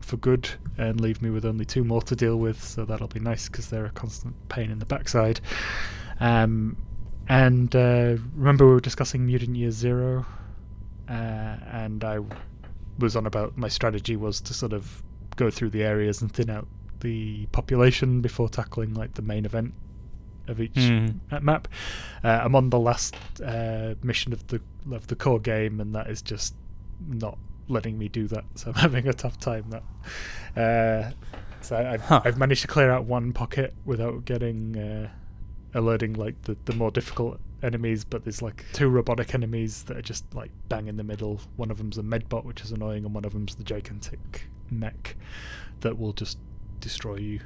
for 0.00 0.16
good 0.16 0.48
and 0.78 1.00
leave 1.00 1.22
me 1.22 1.30
with 1.30 1.44
only 1.44 1.64
two 1.64 1.84
more 1.84 2.02
to 2.02 2.16
deal 2.16 2.36
with. 2.36 2.62
So 2.62 2.84
that'll 2.84 3.08
be 3.08 3.20
nice 3.20 3.48
because 3.48 3.68
they're 3.68 3.86
a 3.86 3.90
constant 3.90 4.34
pain 4.48 4.70
in 4.70 4.78
the 4.78 4.86
backside. 4.86 5.40
Um, 6.18 6.76
and 7.28 7.74
uh, 7.76 8.16
remember 8.34 8.66
we 8.66 8.72
were 8.72 8.80
discussing 8.80 9.24
Mutant 9.24 9.56
Year 9.56 9.70
Zero, 9.70 10.26
uh, 11.08 11.12
and 11.12 12.02
I 12.02 12.18
was 12.98 13.16
on 13.16 13.26
about 13.26 13.56
my 13.56 13.68
strategy 13.68 14.16
was 14.16 14.40
to 14.42 14.54
sort 14.54 14.72
of 14.72 15.02
go 15.40 15.50
through 15.50 15.70
the 15.70 15.82
areas 15.82 16.20
and 16.20 16.30
thin 16.30 16.50
out 16.50 16.68
the 17.00 17.46
population 17.46 18.20
before 18.20 18.48
tackling 18.48 18.92
like 18.92 19.14
the 19.14 19.22
main 19.22 19.46
event 19.46 19.72
of 20.48 20.60
each 20.60 20.74
mm. 20.74 21.18
map. 21.42 21.66
Uh, 22.22 22.40
I'm 22.44 22.54
on 22.54 22.68
the 22.68 22.78
last 22.78 23.16
uh, 23.40 23.94
mission 24.02 24.32
of 24.32 24.46
the 24.48 24.60
of 24.92 25.06
the 25.06 25.16
core 25.16 25.40
game, 25.40 25.80
and 25.80 25.94
that 25.94 26.08
is 26.08 26.20
just 26.20 26.54
not 27.08 27.38
letting 27.68 27.98
me 27.98 28.08
do 28.08 28.28
that. 28.28 28.44
So 28.54 28.68
I'm 28.68 28.74
having 28.86 29.08
a 29.08 29.14
tough 29.14 29.38
time. 29.38 29.64
That 29.70 29.82
uh, 30.60 31.10
so 31.62 31.76
I've 31.76 32.02
huh. 32.02 32.20
I've 32.24 32.38
managed 32.38 32.62
to 32.62 32.68
clear 32.68 32.90
out 32.90 33.04
one 33.04 33.32
pocket 33.32 33.74
without 33.86 34.26
getting 34.26 34.76
uh, 34.76 35.08
alerting 35.72 36.14
like 36.14 36.42
the 36.42 36.56
the 36.66 36.74
more 36.74 36.90
difficult 36.90 37.40
enemies, 37.62 38.04
but 38.04 38.24
there's 38.24 38.42
like 38.42 38.66
two 38.74 38.88
robotic 38.88 39.34
enemies 39.34 39.84
that 39.84 39.96
are 39.96 40.02
just 40.02 40.24
like 40.34 40.50
bang 40.68 40.86
in 40.86 40.96
the 40.96 41.04
middle. 41.04 41.40
One 41.56 41.70
of 41.70 41.78
them's 41.78 41.96
a 41.96 42.02
medbot, 42.02 42.44
which 42.44 42.60
is 42.60 42.72
annoying, 42.72 43.06
and 43.06 43.14
one 43.14 43.24
of 43.24 43.32
them's 43.32 43.54
the 43.54 43.64
gigantic 43.64 44.49
mech 44.70 45.16
that 45.80 45.98
will 45.98 46.12
just 46.12 46.38
destroy 46.80 47.16
you. 47.16 47.40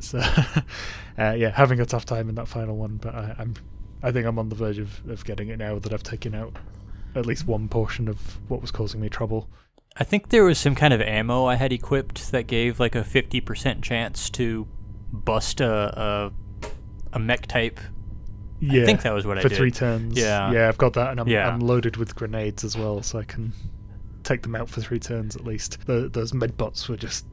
So, 0.00 0.18
uh, 1.18 1.34
yeah, 1.36 1.50
having 1.50 1.80
a 1.80 1.86
tough 1.86 2.04
time 2.04 2.28
in 2.28 2.34
that 2.36 2.48
final 2.48 2.76
one, 2.76 2.96
but 2.96 3.14
I, 3.14 3.36
am 3.38 3.54
I 4.02 4.12
think 4.12 4.26
I'm 4.26 4.38
on 4.38 4.48
the 4.48 4.54
verge 4.54 4.78
of, 4.78 5.08
of 5.08 5.24
getting 5.24 5.48
it 5.48 5.58
now 5.58 5.78
that 5.78 5.92
I've 5.92 6.02
taken 6.02 6.34
out 6.34 6.56
at 7.14 7.26
least 7.26 7.46
one 7.46 7.68
portion 7.68 8.08
of 8.08 8.38
what 8.48 8.60
was 8.60 8.70
causing 8.70 9.00
me 9.00 9.08
trouble. 9.08 9.48
I 9.96 10.04
think 10.04 10.28
there 10.28 10.44
was 10.44 10.58
some 10.58 10.74
kind 10.74 10.94
of 10.94 11.00
ammo 11.00 11.46
I 11.46 11.56
had 11.56 11.72
equipped 11.72 12.30
that 12.30 12.46
gave 12.46 12.78
like 12.78 12.94
a 12.94 13.02
50% 13.02 13.82
chance 13.82 14.30
to 14.30 14.68
bust 15.12 15.60
a 15.60 16.00
a, 16.00 16.32
a 17.14 17.18
mech 17.18 17.46
type. 17.46 17.80
Yeah, 18.60 18.82
I 18.82 18.86
think 18.86 19.02
that 19.02 19.12
was 19.12 19.26
what 19.26 19.38
I 19.38 19.42
did. 19.42 19.50
For 19.50 19.56
three 19.56 19.70
turns. 19.70 20.18
Yeah. 20.18 20.52
Yeah, 20.52 20.68
I've 20.68 20.78
got 20.78 20.92
that 20.94 21.10
and 21.10 21.20
I'm, 21.20 21.28
yeah. 21.28 21.48
I'm 21.48 21.60
loaded 21.60 21.96
with 21.96 22.14
grenades 22.14 22.64
as 22.64 22.76
well, 22.76 23.02
so 23.02 23.18
I 23.18 23.24
can 23.24 23.52
take 24.28 24.42
them 24.42 24.54
out 24.54 24.68
for 24.68 24.80
three 24.80 24.98
turns 24.98 25.34
at 25.34 25.44
least. 25.44 25.78
The, 25.86 26.08
those 26.08 26.32
medbots 26.32 26.88
were 26.88 26.96
just 26.96 27.26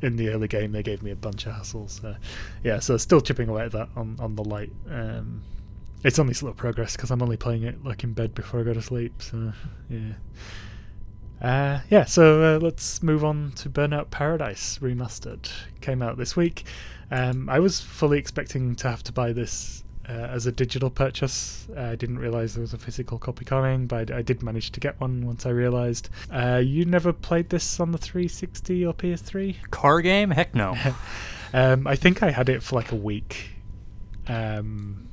in 0.00 0.16
the 0.16 0.28
early 0.28 0.48
game 0.48 0.72
they 0.72 0.82
gave 0.82 1.02
me 1.02 1.10
a 1.10 1.16
bunch 1.16 1.46
of 1.46 1.52
hassles. 1.52 2.02
Uh, 2.02 2.16
yeah, 2.64 2.78
so 2.78 2.96
still 2.96 3.20
chipping 3.20 3.48
away 3.48 3.64
at 3.64 3.72
that 3.72 3.88
on 3.96 4.16
on 4.18 4.34
the 4.34 4.44
light. 4.44 4.72
Um, 4.90 5.42
it's 6.04 6.18
only 6.18 6.34
slow 6.34 6.52
progress 6.52 6.96
because 6.96 7.10
I'm 7.10 7.22
only 7.22 7.36
playing 7.36 7.64
it 7.64 7.84
like 7.84 8.04
in 8.04 8.12
bed 8.12 8.34
before 8.34 8.60
I 8.60 8.62
go 8.62 8.72
to 8.72 8.82
sleep. 8.82 9.20
So 9.20 9.52
yeah. 9.90 10.12
Uh, 11.40 11.80
yeah, 11.88 12.04
so 12.04 12.42
uh, 12.42 12.58
let's 12.58 13.00
move 13.00 13.24
on 13.24 13.52
to 13.52 13.70
Burnout 13.70 14.10
Paradise 14.10 14.78
Remastered. 14.78 15.48
Came 15.80 16.02
out 16.02 16.16
this 16.16 16.34
week. 16.34 16.64
Um, 17.12 17.48
I 17.48 17.60
was 17.60 17.80
fully 17.80 18.18
expecting 18.18 18.74
to 18.76 18.88
have 18.88 19.04
to 19.04 19.12
buy 19.12 19.32
this 19.32 19.84
uh, 20.08 20.12
as 20.12 20.46
a 20.46 20.52
digital 20.52 20.90
purchase. 20.90 21.68
Uh, 21.76 21.82
I 21.82 21.96
didn't 21.96 22.18
realize 22.18 22.54
there 22.54 22.62
was 22.62 22.72
a 22.72 22.78
physical 22.78 23.18
copy 23.18 23.44
coming, 23.44 23.86
but 23.86 24.10
I, 24.10 24.18
I 24.18 24.22
did 24.22 24.42
manage 24.42 24.72
to 24.72 24.80
get 24.80 24.98
one 25.00 25.26
once 25.26 25.44
I 25.44 25.50
realized. 25.50 26.08
Uh, 26.32 26.62
you 26.64 26.84
never 26.84 27.12
played 27.12 27.50
this 27.50 27.78
on 27.78 27.92
the 27.92 27.98
360 27.98 28.86
or 28.86 28.94
PS3? 28.94 29.70
Car 29.70 30.00
game? 30.00 30.30
Heck 30.30 30.54
no. 30.54 30.76
um, 31.52 31.86
I 31.86 31.96
think 31.96 32.22
I 32.22 32.30
had 32.30 32.48
it 32.48 32.62
for 32.62 32.76
like 32.76 32.92
a 32.92 32.96
week. 32.96 33.50
Um, 34.26 35.08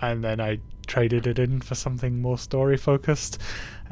and 0.00 0.24
then 0.24 0.40
I 0.40 0.58
traded 0.86 1.26
it 1.26 1.38
in 1.38 1.60
for 1.60 1.74
something 1.74 2.20
more 2.20 2.38
story 2.38 2.76
focused, 2.76 3.38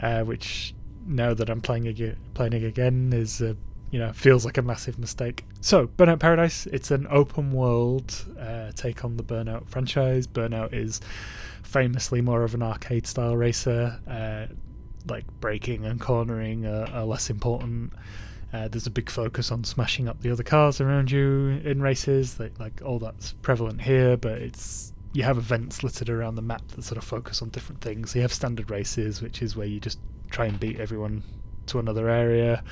uh, 0.00 0.22
which 0.22 0.74
now 1.06 1.34
that 1.34 1.48
I'm 1.48 1.60
playing 1.60 1.86
it, 1.86 2.18
playing 2.34 2.54
again 2.54 3.12
is 3.12 3.40
uh, 3.40 3.54
you 3.90 3.98
know 3.98 4.12
feels 4.12 4.44
like 4.44 4.58
a 4.58 4.62
massive 4.62 4.98
mistake. 4.98 5.44
So 5.60 5.88
Burnout 5.88 6.20
Paradise, 6.20 6.66
it's 6.66 6.90
an 6.90 7.06
open 7.10 7.52
world 7.52 8.14
uh, 8.38 8.72
take 8.74 9.04
on 9.04 9.16
the 9.16 9.24
Burnout 9.24 9.68
franchise. 9.68 10.26
Burnout 10.26 10.72
is 10.72 11.00
famously 11.62 12.20
more 12.20 12.42
of 12.42 12.54
an 12.54 12.62
arcade 12.62 13.06
style 13.06 13.36
racer. 13.36 13.98
Uh, 14.08 14.52
like 15.08 15.24
braking 15.40 15.86
and 15.86 16.00
cornering 16.00 16.66
are, 16.66 16.86
are 16.92 17.04
less 17.04 17.30
important. 17.30 17.92
Uh, 18.52 18.68
there's 18.68 18.86
a 18.86 18.90
big 18.90 19.08
focus 19.08 19.52
on 19.52 19.62
smashing 19.62 20.08
up 20.08 20.20
the 20.20 20.30
other 20.30 20.42
cars 20.42 20.80
around 20.80 21.10
you 21.10 21.60
in 21.64 21.80
races. 21.80 22.38
Like, 22.40 22.58
like 22.58 22.82
all 22.84 22.98
that's 22.98 23.32
prevalent 23.42 23.80
here, 23.80 24.16
but 24.16 24.38
it's 24.38 24.92
you 25.12 25.22
have 25.22 25.38
events 25.38 25.82
littered 25.82 26.08
around 26.08 26.36
the 26.36 26.42
map 26.42 26.66
that 26.68 26.84
sort 26.84 26.98
of 26.98 27.04
focus 27.04 27.42
on 27.42 27.48
different 27.50 27.80
things. 27.80 28.12
So 28.12 28.18
you 28.18 28.22
have 28.22 28.32
standard 28.32 28.70
races, 28.70 29.22
which 29.22 29.42
is 29.42 29.56
where 29.56 29.66
you 29.66 29.80
just 29.80 29.98
try 30.30 30.46
and 30.46 30.58
beat 30.58 30.78
everyone 30.78 31.22
to 31.66 31.78
another 31.78 32.08
area. 32.08 32.62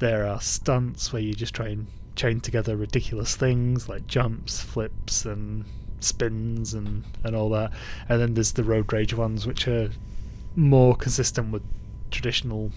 There 0.00 0.26
are 0.26 0.40
stunts 0.40 1.12
where 1.12 1.22
you 1.22 1.34
just 1.34 1.54
try 1.54 1.68
and 1.68 1.86
chain 2.16 2.40
together 2.40 2.76
ridiculous 2.76 3.36
things 3.36 3.88
like 3.88 4.06
jumps, 4.06 4.60
flips, 4.60 5.24
and 5.24 5.64
spins, 6.00 6.74
and, 6.74 7.04
and 7.24 7.36
all 7.36 7.48
that. 7.50 7.72
And 8.08 8.20
then 8.20 8.34
there's 8.34 8.52
the 8.52 8.64
road 8.64 8.92
rage 8.92 9.14
ones, 9.14 9.46
which 9.46 9.68
are 9.68 9.90
more 10.56 10.96
consistent 10.96 11.52
with 11.52 11.62
traditional 12.10 12.72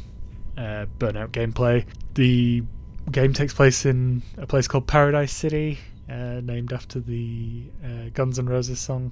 uh, 0.58 0.86
Burnout 1.00 1.30
gameplay. 1.30 1.86
The 2.14 2.64
game 3.12 3.34
takes 3.34 3.54
place 3.54 3.86
in 3.86 4.22
a 4.38 4.46
place 4.46 4.68
called 4.68 4.88
Paradise 4.88 5.34
City, 5.34 5.80
uh, 6.10 6.42
named 6.44 6.74
after 6.74 7.00
the 7.00 7.64
uh, 7.84 8.10
Guns 8.14 8.40
N' 8.40 8.48
Roses 8.48 8.80
song, 8.80 9.12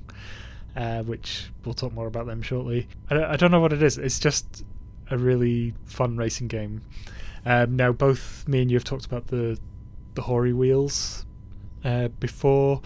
uh, 0.76 1.04
which 1.04 1.50
we'll 1.65 1.74
talk 1.74 1.93
more 1.93 2.08
about 2.08 2.26
them 2.26 2.41
shortly. 2.41 2.88
I, 3.10 3.34
I, 3.34 3.36
don't 3.36 3.52
know 3.52 3.60
what 3.60 3.74
it 3.74 3.82
is. 3.82 3.97
It's 3.97 4.19
just 4.19 4.63
a 5.10 5.17
really 5.17 5.74
fun 5.86 6.17
racing 6.17 6.47
game. 6.47 6.82
Um, 7.45 7.75
now, 7.75 7.91
both 7.91 8.47
me 8.47 8.62
and 8.62 8.71
you 8.71 8.77
have 8.77 8.84
talked 8.84 9.06
about 9.06 9.27
the 9.27 9.60
the 10.13 10.21
Hori 10.21 10.54
wheels 10.54 11.25
uh, 11.84 12.10
before. 12.19 12.82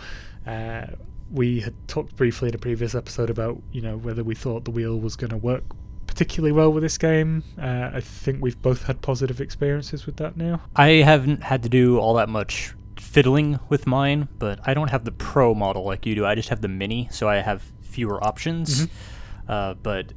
Uh, 0.46 0.88
we 1.32 1.60
had 1.62 1.74
talked 1.88 2.16
briefly 2.16 2.50
in 2.50 2.56
a 2.56 2.60
previous 2.60 2.94
episode 2.94 3.30
about 3.30 3.62
you 3.72 3.82
know 3.82 3.98
whether 3.98 4.24
we 4.24 4.36
thought 4.36 4.66
the 4.66 4.72
wheel 4.72 5.00
was 5.00 5.16
going 5.16 5.32
to 5.32 5.38
work 5.38 5.64
particularly 6.08 6.54
well 6.54 6.72
with 6.72 6.82
this 6.82 6.98
game. 6.98 7.44
Uh, 7.62 7.90
I 7.94 8.00
think 8.00 8.42
we've 8.42 8.62
both 8.62 8.84
had 8.84 9.02
positive 9.02 9.42
experiences 9.42 10.06
with 10.06 10.16
that 10.18 10.38
now. 10.38 10.62
I 10.76 10.88
haven't 11.04 11.44
had 11.44 11.64
to 11.64 11.70
do 11.70 12.00
all 12.00 12.14
that 12.14 12.30
much 12.30 12.74
fiddling 12.98 13.60
with 13.68 13.86
mine, 13.86 14.30
but 14.40 14.60
I 14.66 14.74
don't 14.74 14.90
have 14.90 15.04
the 15.04 15.12
pro 15.12 15.54
model 15.54 15.84
like 15.84 16.06
you 16.06 16.16
do. 16.16 16.26
I 16.26 16.36
just 16.36 16.50
have 16.50 16.62
the 16.62 16.70
mini, 16.70 17.10
so 17.12 17.28
I 17.28 17.38
have 17.38 17.64
fewer 17.82 18.24
options. 18.24 18.86
Mm-hmm. 18.86 19.52
Uh, 19.52 19.74
but 19.76 20.14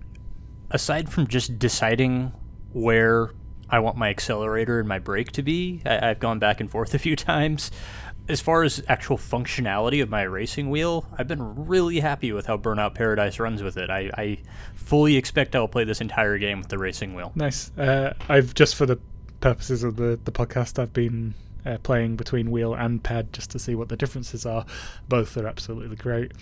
aside 0.71 1.11
from 1.11 1.27
just 1.27 1.59
deciding 1.59 2.33
where 2.73 3.31
I 3.71 3.79
want 3.81 3.97
my 3.97 4.09
accelerator 4.09 4.79
and 4.79 4.89
my 4.89 4.99
brake 4.99 5.33
to 5.33 5.43
be, 5.43 5.83
I- 5.85 6.11
I've 6.11 6.21
gone 6.21 6.39
back 6.39 6.61
and 6.61 6.71
forth 6.71 6.95
a 6.95 6.99
few 6.99 7.17
times. 7.17 7.71
As 8.29 8.43
far 8.43 8.63
as 8.63 8.83
actual 8.89 9.17
functionality 9.17 10.03
of 10.03 10.11
my 10.11 10.21
racing 10.23 10.69
wheel, 10.69 11.07
I've 11.17 11.29
been 11.29 11.67
really 11.67 12.01
happy 12.01 12.31
with 12.33 12.45
how 12.45 12.59
Burnout 12.59 12.95
Paradise 12.95 13.41
runs 13.41 13.63
with 13.63 13.79
it. 13.79 13.89
I, 13.89 14.11
I 14.19 14.39
fully 14.75 15.17
expect 15.17 15.57
I'll 15.57 15.67
play 15.67 15.85
this 15.85 16.03
entire 16.03 16.37
game 16.37 16.59
with 16.59 16.69
the 16.69 16.77
racing 16.77 17.15
wheel. 17.15 17.33
Nice. 17.35 17.71
Uh, 17.79 18.13
I've 18.29 18.53
just 18.53 18.75
for 18.75 18.85
the 18.85 18.99
purposes 19.41 19.83
of 19.83 19.97
the, 19.97 20.19
the 20.25 20.33
podcast, 20.33 20.79
I've 20.79 20.93
been 20.93 21.33
uh, 21.65 21.79
playing 21.83 22.17
between 22.17 22.51
wheel 22.51 22.75
and 22.75 23.03
pad 23.03 23.33
just 23.33 23.51
to 23.53 23.59
see 23.59 23.75
what 23.75 23.89
the 23.89 23.97
differences 23.97 24.45
are. 24.45 24.67
Both 25.09 25.37
are 25.39 25.47
absolutely 25.47 25.97
great. 25.97 26.33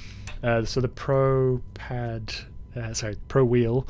Uh, 0.42 0.64
so 0.64 0.80
the 0.80 0.88
Pro 0.88 1.62
pad, 1.74 2.34
uh, 2.74 2.94
sorry, 2.94 3.16
Pro 3.28 3.44
wheel 3.44 3.86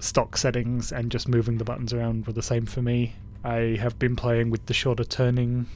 stock 0.00 0.36
settings 0.36 0.92
and 0.92 1.10
just 1.10 1.28
moving 1.28 1.58
the 1.58 1.64
buttons 1.64 1.92
around 1.92 2.26
were 2.26 2.32
the 2.32 2.42
same 2.42 2.66
for 2.66 2.82
me. 2.82 3.14
I 3.44 3.78
have 3.80 3.98
been 3.98 4.16
playing 4.16 4.50
with 4.50 4.66
the 4.66 4.74
shorter 4.74 5.04
turning 5.04 5.66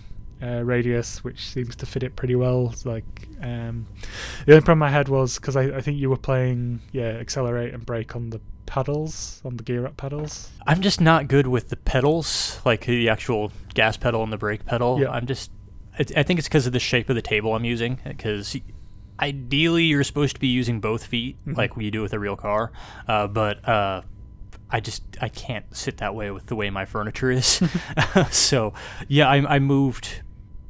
uh, 0.43 0.63
radius, 0.65 1.23
which 1.23 1.47
seems 1.47 1.77
to 1.77 1.87
fit 1.87 2.03
it 2.03 2.17
pretty 2.17 2.35
well. 2.35 2.71
It's 2.73 2.85
like 2.85 3.05
um, 3.41 3.87
the 4.47 4.53
only 4.53 4.65
problem 4.65 4.83
I 4.83 4.91
had 4.91 5.09
was 5.09 5.37
because 5.37 5.57
I, 5.57 5.77
I, 5.77 5.81
think 5.81 5.99
you 5.99 6.11
were 6.11 6.17
playing 6.17 6.81
yeah 6.91 7.05
accelerate 7.05 7.73
and 7.73 7.87
brake 7.87 8.17
on 8.17 8.31
the 8.31 8.41
pedals 8.67 9.41
on 9.45 9.57
the 9.57 9.63
gear 9.63 9.87
up 9.87 9.97
pedals. 9.97 10.51
I'm 10.67 10.81
just 10.81 11.01
not 11.01 11.29
good 11.29 11.47
with 11.47 11.69
the 11.69 11.77
pedals, 11.77 12.61
like 12.65 12.87
the 12.87 13.09
actual 13.09 13.53
gas 13.75 13.97
pedal 13.97 14.23
and 14.23 14.33
the 14.33 14.39
brake 14.39 14.65
pedal. 14.65 15.01
Yeah. 15.01 15.11
I'm 15.11 15.27
just 15.27 15.51
I, 15.99 16.05
I 16.17 16.23
think 16.23 16.39
it's 16.39 16.49
because 16.49 16.67
of 16.67 16.73
the 16.73 16.81
shape 16.81 17.09
of 17.09 17.15
the 17.15 17.23
table 17.23 17.55
I'm 17.55 17.65
using 17.65 18.01
because 18.05 18.57
ideally 19.21 19.85
you're 19.85 20.05
supposed 20.05 20.35
to 20.35 20.41
be 20.41 20.49
using 20.49 20.81
both 20.81 21.07
feet 21.07 21.37
like 21.47 21.77
you 21.77 21.91
do 21.91 22.03
with 22.03 22.13
a 22.13 22.19
real 22.19 22.37
car, 22.37 22.73
uh, 23.07 23.29
but 23.29 23.67
uh, 23.69 24.03
I 24.73 24.81
just 24.81 25.03
I 25.21 25.29
can't 25.29 25.65
sit 25.77 25.99
that 25.99 26.15
way 26.15 26.31
with 26.31 26.47
the 26.47 26.57
way 26.57 26.71
my 26.71 26.87
furniture 26.87 27.31
is. 27.31 27.63
so 28.31 28.73
yeah, 29.07 29.29
I, 29.29 29.57
I 29.57 29.59
moved 29.59 30.23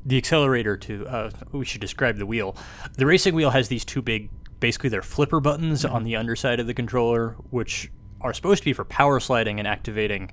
the 0.04 0.18
accelerator 0.18 0.76
to. 0.76 1.06
Uh, 1.06 1.30
we 1.52 1.64
should 1.64 1.80
describe 1.80 2.16
the 2.16 2.26
wheel. 2.26 2.56
The 2.96 3.06
racing 3.06 3.34
wheel 3.34 3.50
has 3.50 3.68
these 3.68 3.84
two 3.84 4.02
big, 4.02 4.28
basically 4.58 4.90
they're 4.90 5.02
flipper 5.02 5.40
buttons 5.40 5.84
on 5.84 6.02
the 6.02 6.16
underside 6.16 6.58
of 6.58 6.66
the 6.66 6.74
controller, 6.74 7.36
which 7.50 7.90
are 8.20 8.34
supposed 8.34 8.62
to 8.62 8.64
be 8.64 8.72
for 8.72 8.84
power 8.84 9.20
sliding 9.20 9.60
and 9.60 9.68
activating 9.68 10.32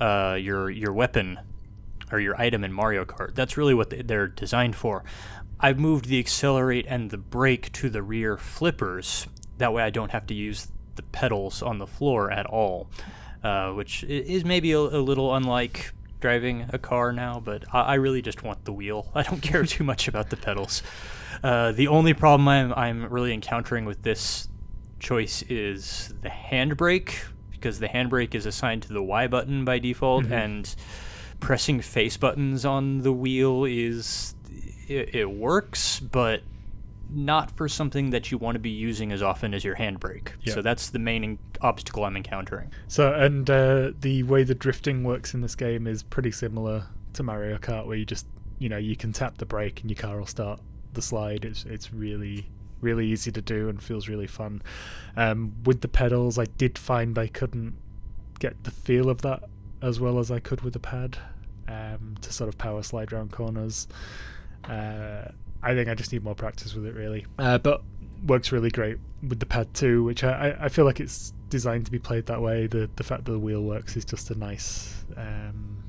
uh, 0.00 0.38
your 0.40 0.70
your 0.70 0.92
weapon 0.92 1.38
or 2.10 2.20
your 2.20 2.40
item 2.40 2.64
in 2.64 2.72
Mario 2.72 3.04
Kart. 3.04 3.34
That's 3.34 3.56
really 3.56 3.74
what 3.74 3.94
they're 4.08 4.28
designed 4.28 4.76
for. 4.76 5.04
I've 5.60 5.78
moved 5.78 6.06
the 6.06 6.18
accelerate 6.18 6.86
and 6.88 7.10
the 7.10 7.18
brake 7.18 7.70
to 7.72 7.90
the 7.90 8.02
rear 8.02 8.38
flippers. 8.38 9.26
That 9.58 9.74
way 9.74 9.82
I 9.82 9.90
don't 9.90 10.10
have 10.10 10.26
to 10.28 10.34
use 10.34 10.68
the 10.96 11.02
pedals 11.02 11.62
on 11.62 11.78
the 11.78 11.86
floor 11.86 12.30
at 12.30 12.46
all, 12.46 12.88
uh, 13.42 13.72
which 13.72 14.04
is 14.04 14.44
maybe 14.44 14.72
a, 14.72 14.78
a 14.78 15.00
little 15.00 15.34
unlike 15.34 15.92
driving 16.20 16.66
a 16.72 16.78
car 16.78 17.12
now, 17.12 17.40
but 17.40 17.64
I, 17.72 17.80
I 17.80 17.94
really 17.94 18.22
just 18.22 18.42
want 18.42 18.64
the 18.64 18.72
wheel. 18.72 19.10
I 19.14 19.22
don't 19.22 19.40
care 19.40 19.64
too 19.64 19.84
much 19.84 20.08
about 20.08 20.30
the 20.30 20.36
pedals. 20.36 20.82
Uh, 21.42 21.72
the 21.72 21.88
only 21.88 22.14
problem 22.14 22.48
I'm, 22.48 22.72
I'm 22.74 23.06
really 23.06 23.32
encountering 23.32 23.84
with 23.86 24.02
this 24.02 24.48
choice 24.98 25.42
is 25.48 26.12
the 26.20 26.28
handbrake 26.28 27.14
because 27.50 27.78
the 27.78 27.88
handbrake 27.88 28.34
is 28.34 28.46
assigned 28.46 28.82
to 28.82 28.92
the 28.92 29.02
Y 29.02 29.26
button 29.26 29.64
by 29.64 29.78
default, 29.78 30.24
and 30.26 30.74
pressing 31.40 31.80
face 31.80 32.16
buttons 32.16 32.64
on 32.64 33.02
the 33.02 33.12
wheel 33.12 33.64
is 33.64 34.34
it, 34.88 35.14
it 35.14 35.30
works, 35.30 36.00
but 36.00 36.42
not 37.12 37.50
for 37.56 37.68
something 37.68 38.10
that 38.10 38.30
you 38.30 38.38
want 38.38 38.54
to 38.54 38.60
be 38.60 38.70
using 38.70 39.12
as 39.12 39.22
often 39.22 39.54
as 39.54 39.64
your 39.64 39.76
handbrake. 39.76 40.28
Yeah. 40.42 40.54
So 40.54 40.62
that's 40.62 40.90
the 40.90 40.98
main 40.98 41.24
en- 41.24 41.38
obstacle 41.60 42.04
I'm 42.04 42.16
encountering. 42.16 42.70
So, 42.88 43.12
and 43.12 43.48
uh, 43.48 43.92
the 44.00 44.22
way 44.24 44.44
the 44.44 44.54
drifting 44.54 45.04
works 45.04 45.34
in 45.34 45.40
this 45.40 45.54
game 45.54 45.86
is 45.86 46.02
pretty 46.02 46.30
similar 46.30 46.86
to 47.14 47.22
Mario 47.22 47.58
Kart, 47.58 47.86
where 47.86 47.96
you 47.96 48.04
just, 48.04 48.26
you 48.58 48.68
know, 48.68 48.76
you 48.76 48.96
can 48.96 49.12
tap 49.12 49.38
the 49.38 49.46
brake 49.46 49.80
and 49.80 49.90
your 49.90 49.98
car 49.98 50.18
will 50.18 50.26
start 50.26 50.60
the 50.92 51.02
slide. 51.02 51.44
It's 51.44 51.64
it's 51.64 51.92
really 51.92 52.48
really 52.80 53.06
easy 53.06 53.30
to 53.30 53.42
do 53.42 53.68
and 53.68 53.82
feels 53.82 54.08
really 54.08 54.26
fun. 54.26 54.62
Um, 55.16 55.52
with 55.64 55.82
the 55.82 55.88
pedals, 55.88 56.38
I 56.38 56.44
did 56.44 56.78
find 56.78 57.18
I 57.18 57.26
couldn't 57.26 57.74
get 58.38 58.64
the 58.64 58.70
feel 58.70 59.10
of 59.10 59.20
that 59.22 59.44
as 59.82 60.00
well 60.00 60.18
as 60.18 60.30
I 60.30 60.40
could 60.40 60.62
with 60.62 60.72
the 60.72 60.80
pad 60.80 61.18
um, 61.68 62.16
to 62.20 62.32
sort 62.32 62.48
of 62.48 62.58
power 62.58 62.82
slide 62.82 63.12
around 63.12 63.32
corners. 63.32 63.86
Uh, 64.64 65.28
I 65.62 65.74
think 65.74 65.88
I 65.88 65.94
just 65.94 66.12
need 66.12 66.24
more 66.24 66.34
practice 66.34 66.74
with 66.74 66.86
it, 66.86 66.94
really. 66.94 67.26
Uh, 67.38 67.58
but 67.58 67.82
works 68.26 68.52
really 68.52 68.70
great 68.70 68.98
with 69.26 69.40
the 69.40 69.46
pad 69.46 69.72
too, 69.74 70.04
which 70.04 70.24
I, 70.24 70.56
I- 70.60 70.68
feel 70.68 70.84
like 70.84 71.00
it's 71.00 71.32
designed 71.48 71.84
to 71.86 71.90
be 71.90 71.98
played 71.98 72.26
that 72.26 72.40
way. 72.40 72.66
The 72.66 72.88
the 72.96 73.04
fact 73.04 73.24
that 73.24 73.32
the 73.32 73.38
wheel 73.38 73.62
works 73.62 73.96
is 73.96 74.04
just 74.04 74.30
a 74.30 74.34
nice 74.38 75.04
um, 75.16 75.82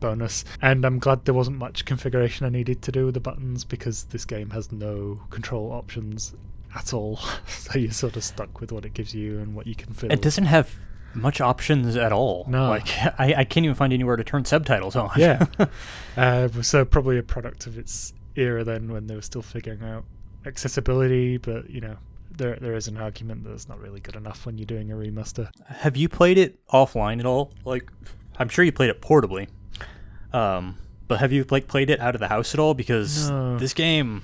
bonus. 0.00 0.44
And 0.62 0.84
I'm 0.84 0.98
glad 0.98 1.24
there 1.24 1.34
wasn't 1.34 1.58
much 1.58 1.84
configuration 1.84 2.46
I 2.46 2.50
needed 2.50 2.82
to 2.82 2.92
do 2.92 3.06
with 3.06 3.14
the 3.14 3.20
buttons 3.20 3.64
because 3.64 4.04
this 4.04 4.24
game 4.24 4.50
has 4.50 4.70
no 4.72 5.20
control 5.30 5.72
options 5.72 6.34
at 6.74 6.92
all. 6.92 7.16
so 7.46 7.78
you're 7.78 7.92
sort 7.92 8.16
of 8.16 8.24
stuck 8.24 8.60
with 8.60 8.72
what 8.72 8.84
it 8.84 8.94
gives 8.94 9.14
you 9.14 9.38
and 9.38 9.54
what 9.54 9.66
you 9.66 9.74
can 9.74 9.92
fill. 9.94 10.12
It 10.12 10.22
doesn't 10.22 10.44
have 10.44 10.74
much 11.14 11.40
options 11.40 11.96
at 11.96 12.12
all. 12.12 12.44
No. 12.48 12.68
Like 12.68 12.88
I, 13.18 13.34
I 13.38 13.44
can't 13.44 13.64
even 13.64 13.74
find 13.76 13.92
anywhere 13.92 14.16
to 14.16 14.24
turn 14.24 14.44
subtitles 14.44 14.96
on. 14.96 15.10
yeah. 15.16 15.46
uh, 16.16 16.48
so 16.62 16.84
probably 16.84 17.18
a 17.18 17.22
product 17.22 17.66
of 17.66 17.78
its 17.78 18.12
era 18.36 18.64
then 18.64 18.92
when 18.92 19.06
they 19.06 19.14
were 19.14 19.22
still 19.22 19.42
figuring 19.42 19.82
out 19.82 20.04
accessibility, 20.46 21.36
but 21.38 21.68
you 21.70 21.80
know. 21.80 21.96
There, 22.36 22.56
there 22.60 22.74
is 22.74 22.88
an 22.88 22.96
argument 22.96 23.44
that 23.44 23.52
it's 23.52 23.68
not 23.68 23.78
really 23.78 24.00
good 24.00 24.16
enough 24.16 24.44
when 24.44 24.58
you're 24.58 24.66
doing 24.66 24.90
a 24.90 24.96
remaster. 24.96 25.50
Have 25.68 25.96
you 25.96 26.08
played 26.08 26.36
it 26.36 26.58
offline 26.66 27.20
at 27.20 27.26
all? 27.26 27.52
Like, 27.64 27.88
I'm 28.40 28.48
sure 28.48 28.64
you 28.64 28.72
played 28.72 28.90
it 28.90 29.00
portably. 29.00 29.46
Um, 30.32 30.78
but 31.06 31.20
have 31.20 31.30
you 31.30 31.46
like 31.50 31.68
played 31.68 31.90
it 31.90 32.00
out 32.00 32.16
of 32.16 32.20
the 32.20 32.26
house 32.26 32.52
at 32.52 32.58
all? 32.58 32.74
Because 32.74 33.30
No. 33.30 33.56
this 33.56 33.72
game 33.72 34.22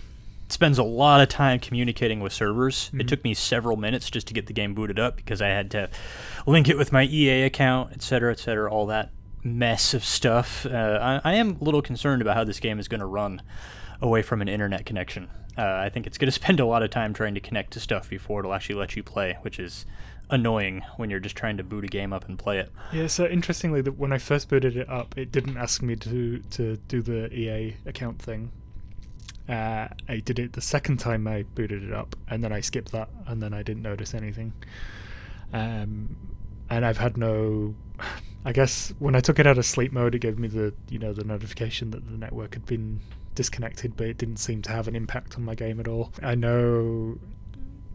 spends 0.49 0.77
a 0.77 0.83
lot 0.83 1.21
of 1.21 1.29
time 1.29 1.61
communicating 1.61 2.19
with 2.19 2.33
servers. 2.33 2.87
Mm-hmm. 2.89 3.03
It 3.03 3.07
took 3.07 3.23
me 3.23 3.33
several 3.33 3.77
minutes 3.77 4.11
just 4.11 4.27
to 4.27 4.35
get 4.35 4.49
the 4.49 4.53
game 4.53 4.75
booted 4.75 4.99
up 4.99 5.15
because 5.15 5.41
I 5.41 5.47
had 5.47 5.71
to 5.71 5.89
link 6.47 6.69
it 6.69 6.77
with 6.77 6.91
my 6.91 7.05
EA 7.05 7.43
account, 7.43 7.93
etc., 7.93 8.03
cetera, 8.05 8.33
et 8.33 8.39
cetera, 8.41 8.73
all 8.73 8.87
that 8.87 9.11
mess 9.43 9.95
of 9.95 10.05
stuff. 10.05 10.67
Uh, 10.67 11.21
I, 11.25 11.31
I 11.31 11.35
am 11.35 11.57
a 11.61 11.65
little 11.65 11.83
concerned 11.83 12.23
about 12.23 12.37
how 12.37 12.45
this 12.45 12.61
game 12.61 12.79
is 12.79 12.89
going 12.89 13.01
to 13.01 13.07
run 13.07 13.43
away 14.01 14.23
from 14.23 14.43
an 14.43 14.49
internet 14.49 14.87
connection. 14.87 15.29
Uh, 15.57 15.63
I 15.85 15.89
think 15.89 16.07
it's 16.07 16.19
going 16.19 16.27
to 16.33 16.33
spend 16.33 16.61
a 16.61 16.67
lot 16.67 16.83
of 16.83 16.91
time 16.91 17.13
trying 17.15 17.35
to 17.35 17.41
connect 17.41 17.73
to 17.75 17.81
stuff 17.81 18.09
before 18.09 18.41
it'll 18.41 18.55
actually 18.55 18.77
let 18.77 18.97
you 18.97 19.03
play, 19.03 19.39
which 19.43 19.59
is 19.59 19.87
annoying 20.31 20.83
when 20.97 21.11
you're 21.11 21.21
just 21.21 21.37
trying 21.37 21.57
to 21.57 21.65
boot 21.65 21.85
a 21.85 21.89
game 21.89 22.13
up 22.13 22.29
and 22.29 22.39
play 22.39 22.59
it. 22.59 22.71
Yeah, 22.93 23.09
so 23.09 23.27
interestingly, 23.27 23.83
that 23.83 23.99
when 23.99 24.13
I 24.13 24.19
first 24.19 24.49
booted 24.49 24.77
it 24.77 24.89
up, 24.89 25.17
it 25.19 25.33
didn't 25.33 25.57
ask 25.57 25.83
me 25.83 25.97
to 25.97 26.39
to 26.39 26.77
do 26.89 27.03
the 27.03 27.33
EA 27.35 27.77
account 27.87 28.21
thing. 28.23 28.53
Uh, 29.49 29.89
I 30.09 30.21
did 30.25 30.39
it 30.39 30.53
the 30.53 30.61
second 30.61 30.99
time 30.99 31.27
I 31.27 31.43
booted 31.43 31.83
it 31.83 31.93
up, 31.93 32.15
and 32.29 32.45
then 32.45 32.53
I 32.53 32.61
skipped 32.61 32.93
that, 32.93 33.09
and 33.27 33.43
then 33.43 33.53
I 33.53 33.63
didn't 33.63 33.83
notice 33.83 34.15
anything. 34.15 34.53
Um, 35.53 36.17
and 36.69 36.87
I've 36.87 36.99
had 36.99 37.17
no. 37.17 37.75
I 38.45 38.53
guess 38.53 38.93
when 38.99 39.15
I 39.15 39.21
took 39.21 39.39
it 39.39 39.47
out 39.47 39.59
of 39.59 39.67
sleep 39.67 39.93
mode, 39.93 40.15
it 40.15 40.21
gave 40.21 40.39
me 40.39 40.49
the 40.49 40.73
you 40.89 40.99
know 40.99 41.13
the 41.13 41.25
notification 41.25 41.91
that 41.91 42.07
the 42.07 42.17
network 42.17 42.55
had 42.55 42.67
been 42.67 43.01
disconnected, 43.35 43.97
but 43.97 44.07
it 44.07 44.19
didn't 44.19 44.39
seem 44.39 44.63
to 44.63 44.71
have 44.71 44.89
an 44.89 44.97
impact 44.97 45.37
on 45.37 45.45
my 45.45 45.55
game 45.55 45.79
at 45.81 45.89
all. 45.89 46.13
I 46.23 46.35
know 46.35 47.19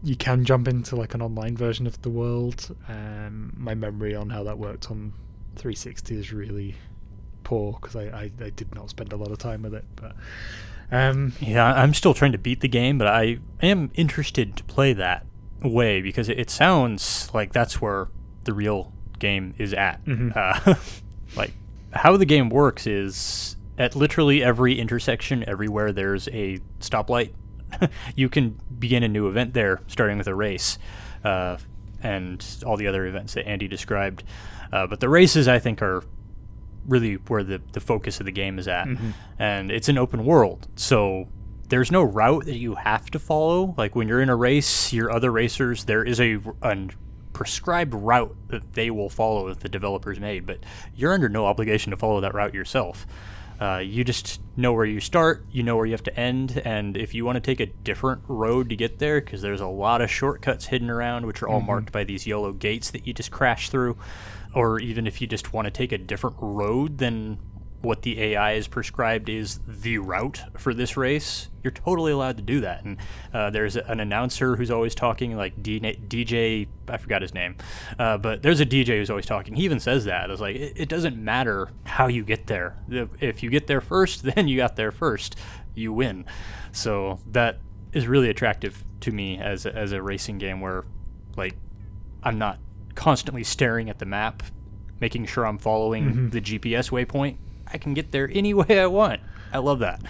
you 0.02 0.16
can 0.16 0.44
jump 0.44 0.68
into 0.68 0.96
like 0.96 1.14
an 1.14 1.22
online 1.22 1.56
version 1.56 1.86
of 1.86 2.00
the 2.02 2.10
world. 2.10 2.76
Um, 2.88 3.52
my 3.56 3.74
memory 3.74 4.14
on 4.14 4.30
how 4.30 4.44
that 4.44 4.58
worked 4.58 4.90
on 4.90 5.12
360 5.56 6.16
is 6.16 6.32
really 6.32 6.76
poor 7.42 7.78
because 7.80 7.96
I, 7.96 8.04
I, 8.04 8.30
I 8.40 8.50
did 8.50 8.74
not 8.74 8.90
spend 8.90 9.12
a 9.12 9.16
lot 9.16 9.30
of 9.30 9.38
time 9.38 9.62
with 9.62 9.74
it. 9.74 9.84
But 9.96 10.14
um, 10.92 11.32
Yeah, 11.40 11.72
I'm 11.72 11.94
still 11.94 12.14
trying 12.14 12.32
to 12.32 12.38
beat 12.38 12.60
the 12.60 12.68
game, 12.68 12.98
but 12.98 13.08
I 13.08 13.38
am 13.62 13.90
interested 13.94 14.56
to 14.56 14.64
play 14.64 14.92
that 14.92 15.26
way 15.62 16.00
because 16.00 16.28
it, 16.28 16.38
it 16.38 16.50
sounds 16.50 17.30
like 17.34 17.52
that's 17.52 17.80
where 17.80 18.08
the 18.44 18.52
real 18.52 18.92
game 19.18 19.54
is 19.58 19.72
at. 19.74 20.04
Mhm. 20.04 20.36
Uh, 20.36 20.74
like 21.36 21.52
how 21.92 22.16
the 22.16 22.26
game 22.26 22.48
works 22.50 22.86
is 22.86 23.56
at 23.78 23.94
literally 23.94 24.42
every 24.42 24.78
intersection, 24.78 25.44
everywhere 25.48 25.92
there's 25.92 26.28
a 26.28 26.58
stoplight, 26.80 27.32
you 28.16 28.28
can 28.28 28.58
begin 28.78 29.02
a 29.02 29.08
new 29.08 29.28
event 29.28 29.54
there, 29.54 29.80
starting 29.86 30.18
with 30.18 30.26
a 30.26 30.34
race, 30.34 30.78
uh, 31.24 31.56
and 32.02 32.44
all 32.64 32.76
the 32.76 32.86
other 32.86 33.06
events 33.06 33.34
that 33.34 33.46
Andy 33.46 33.68
described. 33.68 34.22
Uh, 34.72 34.86
but 34.86 35.00
the 35.00 35.08
races, 35.08 35.48
I 35.48 35.58
think, 35.58 35.82
are 35.82 36.02
really 36.86 37.14
where 37.14 37.42
the, 37.42 37.60
the 37.72 37.80
focus 37.80 38.20
of 38.20 38.26
the 38.26 38.32
game 38.32 38.58
is 38.58 38.68
at. 38.68 38.86
Mhm. 38.86 39.12
And 39.38 39.70
it's 39.70 39.88
an 39.88 39.98
open 39.98 40.24
world. 40.24 40.68
So 40.76 41.28
there's 41.68 41.90
no 41.90 42.02
route 42.02 42.44
that 42.46 42.56
you 42.56 42.76
have 42.76 43.10
to 43.10 43.18
follow. 43.18 43.74
Like 43.76 43.96
when 43.96 44.06
you're 44.08 44.20
in 44.22 44.28
a 44.28 44.36
race, 44.36 44.92
your 44.92 45.10
other 45.12 45.32
racers, 45.32 45.84
there 45.84 46.04
is 46.04 46.20
a, 46.20 46.38
a 46.62 46.76
prescribed 47.36 47.92
route 47.92 48.34
that 48.48 48.72
they 48.72 48.90
will 48.90 49.10
follow 49.10 49.50
that 49.50 49.60
the 49.60 49.68
developers 49.68 50.18
made, 50.18 50.46
but 50.46 50.58
you're 50.94 51.12
under 51.12 51.28
no 51.28 51.44
obligation 51.44 51.90
to 51.90 51.96
follow 51.96 52.18
that 52.18 52.32
route 52.32 52.54
yourself. 52.54 53.06
Uh, 53.60 53.76
you 53.76 54.04
just 54.04 54.40
know 54.56 54.72
where 54.72 54.86
you 54.86 55.00
start, 55.00 55.44
you 55.52 55.62
know 55.62 55.76
where 55.76 55.84
you 55.84 55.92
have 55.92 56.02
to 56.02 56.18
end, 56.18 56.62
and 56.64 56.96
if 56.96 57.12
you 57.14 57.26
want 57.26 57.36
to 57.36 57.40
take 57.42 57.60
a 57.60 57.66
different 57.66 58.22
road 58.26 58.70
to 58.70 58.74
get 58.74 59.00
there, 59.00 59.20
because 59.20 59.42
there's 59.42 59.60
a 59.60 59.66
lot 59.66 60.00
of 60.00 60.10
shortcuts 60.10 60.64
hidden 60.64 60.88
around, 60.88 61.26
which 61.26 61.42
are 61.42 61.48
all 61.48 61.60
marked 61.60 61.92
by 61.92 62.04
these 62.04 62.26
yellow 62.26 62.52
gates 62.52 62.90
that 62.90 63.06
you 63.06 63.12
just 63.12 63.30
crash 63.30 63.68
through, 63.68 63.98
or 64.54 64.80
even 64.80 65.06
if 65.06 65.20
you 65.20 65.26
just 65.26 65.52
want 65.52 65.66
to 65.66 65.70
take 65.70 65.92
a 65.92 65.98
different 65.98 66.36
road 66.40 66.96
than 66.96 67.36
what 67.86 68.02
the 68.02 68.20
AI 68.20 68.54
is 68.54 68.66
prescribed 68.66 69.28
is 69.28 69.60
the 69.66 69.96
route 69.98 70.42
for 70.58 70.74
this 70.74 70.96
race, 70.96 71.48
you're 71.62 71.70
totally 71.70 72.10
allowed 72.10 72.36
to 72.36 72.42
do 72.42 72.60
that. 72.60 72.84
And 72.84 72.98
uh, 73.32 73.50
there's 73.50 73.76
an 73.76 74.00
announcer 74.00 74.56
who's 74.56 74.72
always 74.72 74.94
talking, 74.94 75.36
like 75.36 75.62
D- 75.62 75.80
DJ, 75.80 76.66
I 76.88 76.96
forgot 76.96 77.22
his 77.22 77.32
name, 77.32 77.56
uh, 77.98 78.18
but 78.18 78.42
there's 78.42 78.60
a 78.60 78.66
DJ 78.66 78.98
who's 78.98 79.08
always 79.08 79.24
talking. 79.24 79.54
He 79.54 79.64
even 79.64 79.78
says 79.78 80.04
that. 80.06 80.30
It's 80.30 80.40
like, 80.40 80.56
it, 80.56 80.72
it 80.74 80.88
doesn't 80.88 81.16
matter 81.16 81.70
how 81.84 82.08
you 82.08 82.24
get 82.24 82.48
there. 82.48 82.76
If 83.20 83.44
you 83.44 83.50
get 83.50 83.68
there 83.68 83.80
first, 83.80 84.22
then 84.34 84.48
you 84.48 84.56
got 84.56 84.74
there 84.74 84.90
first. 84.90 85.36
You 85.74 85.92
win. 85.92 86.24
So 86.72 87.20
that 87.30 87.60
is 87.92 88.08
really 88.08 88.28
attractive 88.28 88.84
to 89.00 89.12
me 89.12 89.38
as 89.38 89.64
a, 89.64 89.74
as 89.74 89.92
a 89.92 90.02
racing 90.02 90.38
game 90.38 90.60
where, 90.60 90.84
like, 91.36 91.54
I'm 92.24 92.38
not 92.38 92.58
constantly 92.96 93.44
staring 93.44 93.88
at 93.88 94.00
the 94.00 94.06
map, 94.06 94.42
making 95.00 95.26
sure 95.26 95.46
I'm 95.46 95.58
following 95.58 96.30
the 96.30 96.40
GPS 96.40 96.90
waypoint. 96.90 97.36
I 97.72 97.78
can 97.78 97.94
get 97.94 98.12
there 98.12 98.30
any 98.32 98.54
way 98.60 98.80
I 98.80 98.86
want. 98.86 99.20
I 99.52 99.58
love 99.58 99.78
that. 99.80 100.00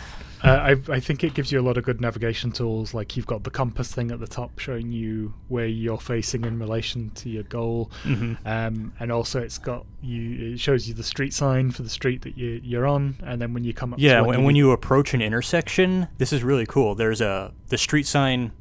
Uh, 0.45 0.49
I, 0.89 0.93
I 0.93 1.01
think 1.01 1.25
it 1.25 1.33
gives 1.35 1.51
you 1.51 1.59
a 1.59 1.63
lot 1.63 1.79
of 1.79 1.85
good 1.85 2.01
navigation 2.01 2.53
tools. 2.53 2.93
Like 2.93 3.17
you've 3.17 3.27
got 3.27 3.43
the 3.43 3.51
compass 3.51 3.91
thing 3.93 4.11
at 4.11 4.21
the 4.21 4.27
top 4.27 4.59
showing 4.59 4.93
you 4.93 5.33
where 5.49 5.67
you're 5.67 5.99
facing 5.99 6.45
in 6.45 6.59
relation 6.59 7.11
to 7.17 7.31
your 7.31 7.43
goal, 7.45 7.91
Mhm. 8.05 8.37
um, 8.45 8.93
and 9.01 9.11
also 9.11 9.41
it's 9.41 9.57
got 9.59 9.87
you. 10.03 10.53
It 10.53 10.61
shows 10.61 10.87
you 10.87 10.95
the 10.95 11.03
street 11.03 11.33
sign 11.33 11.71
for 11.71 11.83
the 11.83 11.89
street 11.89 12.23
that 12.23 12.37
you, 12.37 12.61
you're 12.63 12.87
on, 12.87 13.17
and 13.25 13.41
then 13.41 13.55
when 13.55 13.65
you 13.65 13.73
come 13.73 13.95
up, 13.95 13.99
Yeah, 13.99 14.23
and 14.25 14.45
when 14.45 14.57
you 14.57 14.73
approach 14.73 15.15
an 15.15 15.23
intersection, 15.23 16.07
this 16.19 16.33
is 16.35 16.45
really 16.45 16.67
cool. 16.67 16.95
There's 16.95 17.23
a 17.23 17.53
the 17.69 17.79
street 17.79 18.07
sign 18.07 18.53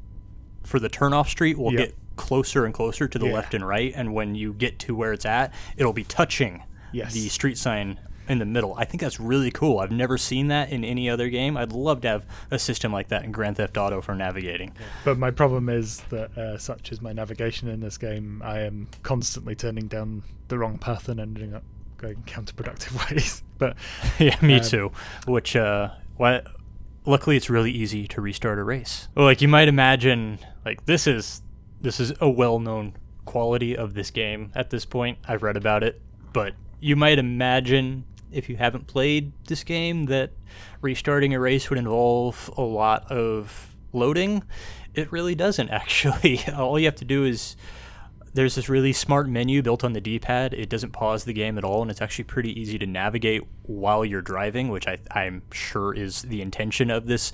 for 0.64 0.80
the 0.80 0.88
turnoff 0.88 1.26
street 1.28 1.58
will 1.58 1.72
Yep. 1.72 1.78
get 1.78 1.94
closer 2.16 2.64
and 2.64 2.72
closer 2.72 3.06
to 3.06 3.18
the 3.18 3.26
Yeah. 3.26 3.34
left 3.34 3.52
and 3.52 3.66
right, 3.68 3.92
and 3.94 4.14
when 4.14 4.34
you 4.34 4.54
get 4.54 4.78
to 4.80 4.96
where 4.96 5.12
it's 5.12 5.26
at, 5.26 5.52
it'll 5.76 5.92
be 5.92 6.04
touching 6.04 6.62
Yes. 6.92 7.12
the 7.12 7.28
street 7.28 7.58
sign 7.58 8.00
in 8.28 8.38
the 8.38 8.44
middle. 8.44 8.74
I 8.76 8.84
think 8.84 9.00
that's 9.00 9.20
really 9.20 9.50
cool. 9.50 9.78
I've 9.78 9.90
never 9.90 10.18
seen 10.18 10.48
that 10.48 10.70
in 10.70 10.84
any 10.84 11.08
other 11.08 11.28
game. 11.28 11.56
I'd 11.56 11.72
love 11.72 12.00
to 12.02 12.08
have 12.08 12.26
a 12.50 12.58
system 12.58 12.92
like 12.92 13.08
that 13.08 13.24
in 13.24 13.32
Grand 13.32 13.56
Theft 13.56 13.76
Auto 13.76 14.00
for 14.00 14.14
navigating. 14.14 14.72
But 15.04 15.18
my 15.18 15.30
problem 15.30 15.68
is 15.68 16.00
that, 16.10 16.36
uh, 16.36 16.58
such 16.58 16.90
is 16.92 17.00
my 17.00 17.12
navigation 17.12 17.68
in 17.68 17.80
this 17.80 17.98
game, 17.98 18.42
I 18.44 18.60
am 18.60 18.88
constantly 19.02 19.54
turning 19.54 19.88
down 19.88 20.22
the 20.48 20.58
wrong 20.58 20.78
path 20.78 21.08
and 21.08 21.20
ending 21.20 21.54
up 21.54 21.62
going 21.98 22.22
counterproductive 22.26 23.10
ways. 23.10 23.42
But 23.58 23.76
yeah, 24.18 24.36
me 24.42 24.56
Um, 24.56 24.62
too. 24.64 24.92
Which, 25.26 25.56
uh, 25.56 25.90
why? 26.16 26.42
Luckily, 27.04 27.36
it's 27.36 27.48
really 27.48 27.70
easy 27.70 28.08
to 28.08 28.20
restart 28.20 28.58
a 28.58 28.64
race. 28.64 29.06
Well, 29.14 29.26
like 29.26 29.40
you 29.40 29.48
might 29.48 29.68
imagine, 29.68 30.38
like 30.64 30.84
this 30.86 31.06
is 31.06 31.40
this 31.80 32.00
is 32.00 32.12
a 32.20 32.28
well-known 32.28 32.94
quality 33.26 33.76
of 33.76 33.94
this 33.94 34.10
game 34.10 34.50
at 34.56 34.70
this 34.70 34.84
point. 34.84 35.18
I've 35.28 35.42
read 35.44 35.56
about 35.56 35.82
it, 35.84 36.00
but 36.32 36.54
you 36.80 36.96
might 36.96 37.18
imagine 37.18 38.04
if 38.32 38.48
you 38.48 38.56
haven't 38.56 38.86
played 38.86 39.32
this 39.46 39.64
game 39.64 40.06
that 40.06 40.32
restarting 40.80 41.34
a 41.34 41.40
race 41.40 41.70
would 41.70 41.78
involve 41.78 42.50
a 42.56 42.62
lot 42.62 43.10
of 43.10 43.76
loading. 43.92 44.42
It 44.94 45.10
really 45.10 45.34
doesn't 45.34 45.68
actually. 45.70 46.40
All 46.54 46.78
you 46.78 46.86
have 46.86 46.96
to 46.96 47.04
do 47.04 47.24
is 47.24 47.56
there's 48.34 48.54
this 48.54 48.68
really 48.68 48.92
smart 48.92 49.28
menu 49.28 49.62
built 49.62 49.82
on 49.82 49.94
the 49.94 50.00
D-pad. 50.00 50.52
It 50.52 50.68
doesn't 50.68 50.92
pause 50.92 51.24
the 51.24 51.32
game 51.32 51.56
at 51.56 51.64
all, 51.64 51.80
and 51.80 51.90
it's 51.90 52.02
actually 52.02 52.24
pretty 52.24 52.58
easy 52.60 52.78
to 52.78 52.86
navigate 52.86 53.42
while 53.62 54.04
you're 54.04 54.20
driving, 54.20 54.68
which 54.68 54.86
I, 54.86 54.98
I'm 55.10 55.42
sure 55.52 55.94
is 55.94 56.22
the 56.22 56.42
intention 56.42 56.90
of 56.90 57.06
this 57.06 57.32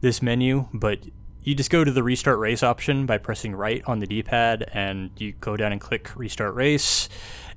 this 0.00 0.20
menu. 0.20 0.68
But 0.74 0.98
you 1.44 1.54
just 1.54 1.70
go 1.70 1.84
to 1.84 1.90
the 1.92 2.02
restart 2.02 2.40
race 2.40 2.62
option 2.64 3.06
by 3.06 3.18
pressing 3.18 3.54
right 3.54 3.82
on 3.86 4.00
the 4.00 4.06
D-pad, 4.06 4.68
and 4.72 5.10
you 5.16 5.32
go 5.32 5.56
down 5.56 5.70
and 5.70 5.80
click 5.80 6.10
restart 6.16 6.54
race. 6.54 7.08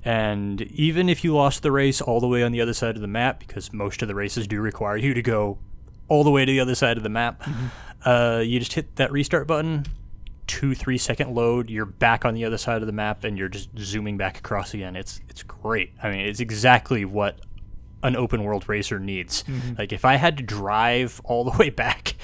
And 0.06 0.62
even 0.62 1.08
if 1.08 1.24
you 1.24 1.34
lost 1.34 1.62
the 1.62 1.72
race 1.72 2.00
all 2.00 2.20
the 2.20 2.28
way 2.28 2.44
on 2.44 2.52
the 2.52 2.60
other 2.60 2.74
side 2.74 2.94
of 2.94 3.00
the 3.02 3.08
map, 3.08 3.40
because 3.40 3.72
most 3.72 4.02
of 4.02 4.08
the 4.08 4.14
races 4.14 4.46
do 4.46 4.60
require 4.60 4.96
you 4.96 5.14
to 5.14 5.22
go 5.22 5.58
all 6.08 6.22
the 6.22 6.30
way 6.30 6.44
to 6.44 6.52
the 6.52 6.60
other 6.60 6.76
side 6.76 6.96
of 6.96 7.02
the 7.02 7.08
map, 7.08 7.42
uh, 8.04 8.40
you 8.44 8.60
just 8.60 8.74
hit 8.74 8.94
that 8.96 9.10
restart 9.10 9.48
button 9.48 9.84
two 10.46 10.76
three 10.76 10.96
second 10.96 11.34
load 11.34 11.68
you're 11.68 11.84
back 11.84 12.24
on 12.24 12.32
the 12.32 12.44
other 12.44 12.56
side 12.56 12.80
of 12.80 12.86
the 12.86 12.92
map 12.92 13.24
and 13.24 13.36
you're 13.36 13.48
just 13.48 13.68
zooming 13.76 14.16
back 14.16 14.38
across 14.38 14.74
again. 14.74 14.94
It's 14.94 15.20
it's 15.28 15.42
great. 15.42 15.92
I 16.00 16.10
mean 16.10 16.20
it's 16.20 16.38
exactly 16.38 17.04
what 17.04 17.40
an 18.04 18.14
open 18.14 18.44
world 18.44 18.68
racer 18.68 19.00
needs. 19.00 19.42
Like 19.76 19.92
if 19.92 20.04
i 20.04 20.14
had 20.14 20.36
to 20.36 20.44
drive 20.44 21.20
all 21.24 21.42
the 21.42 21.50
way 21.58 21.70
back 21.70 22.14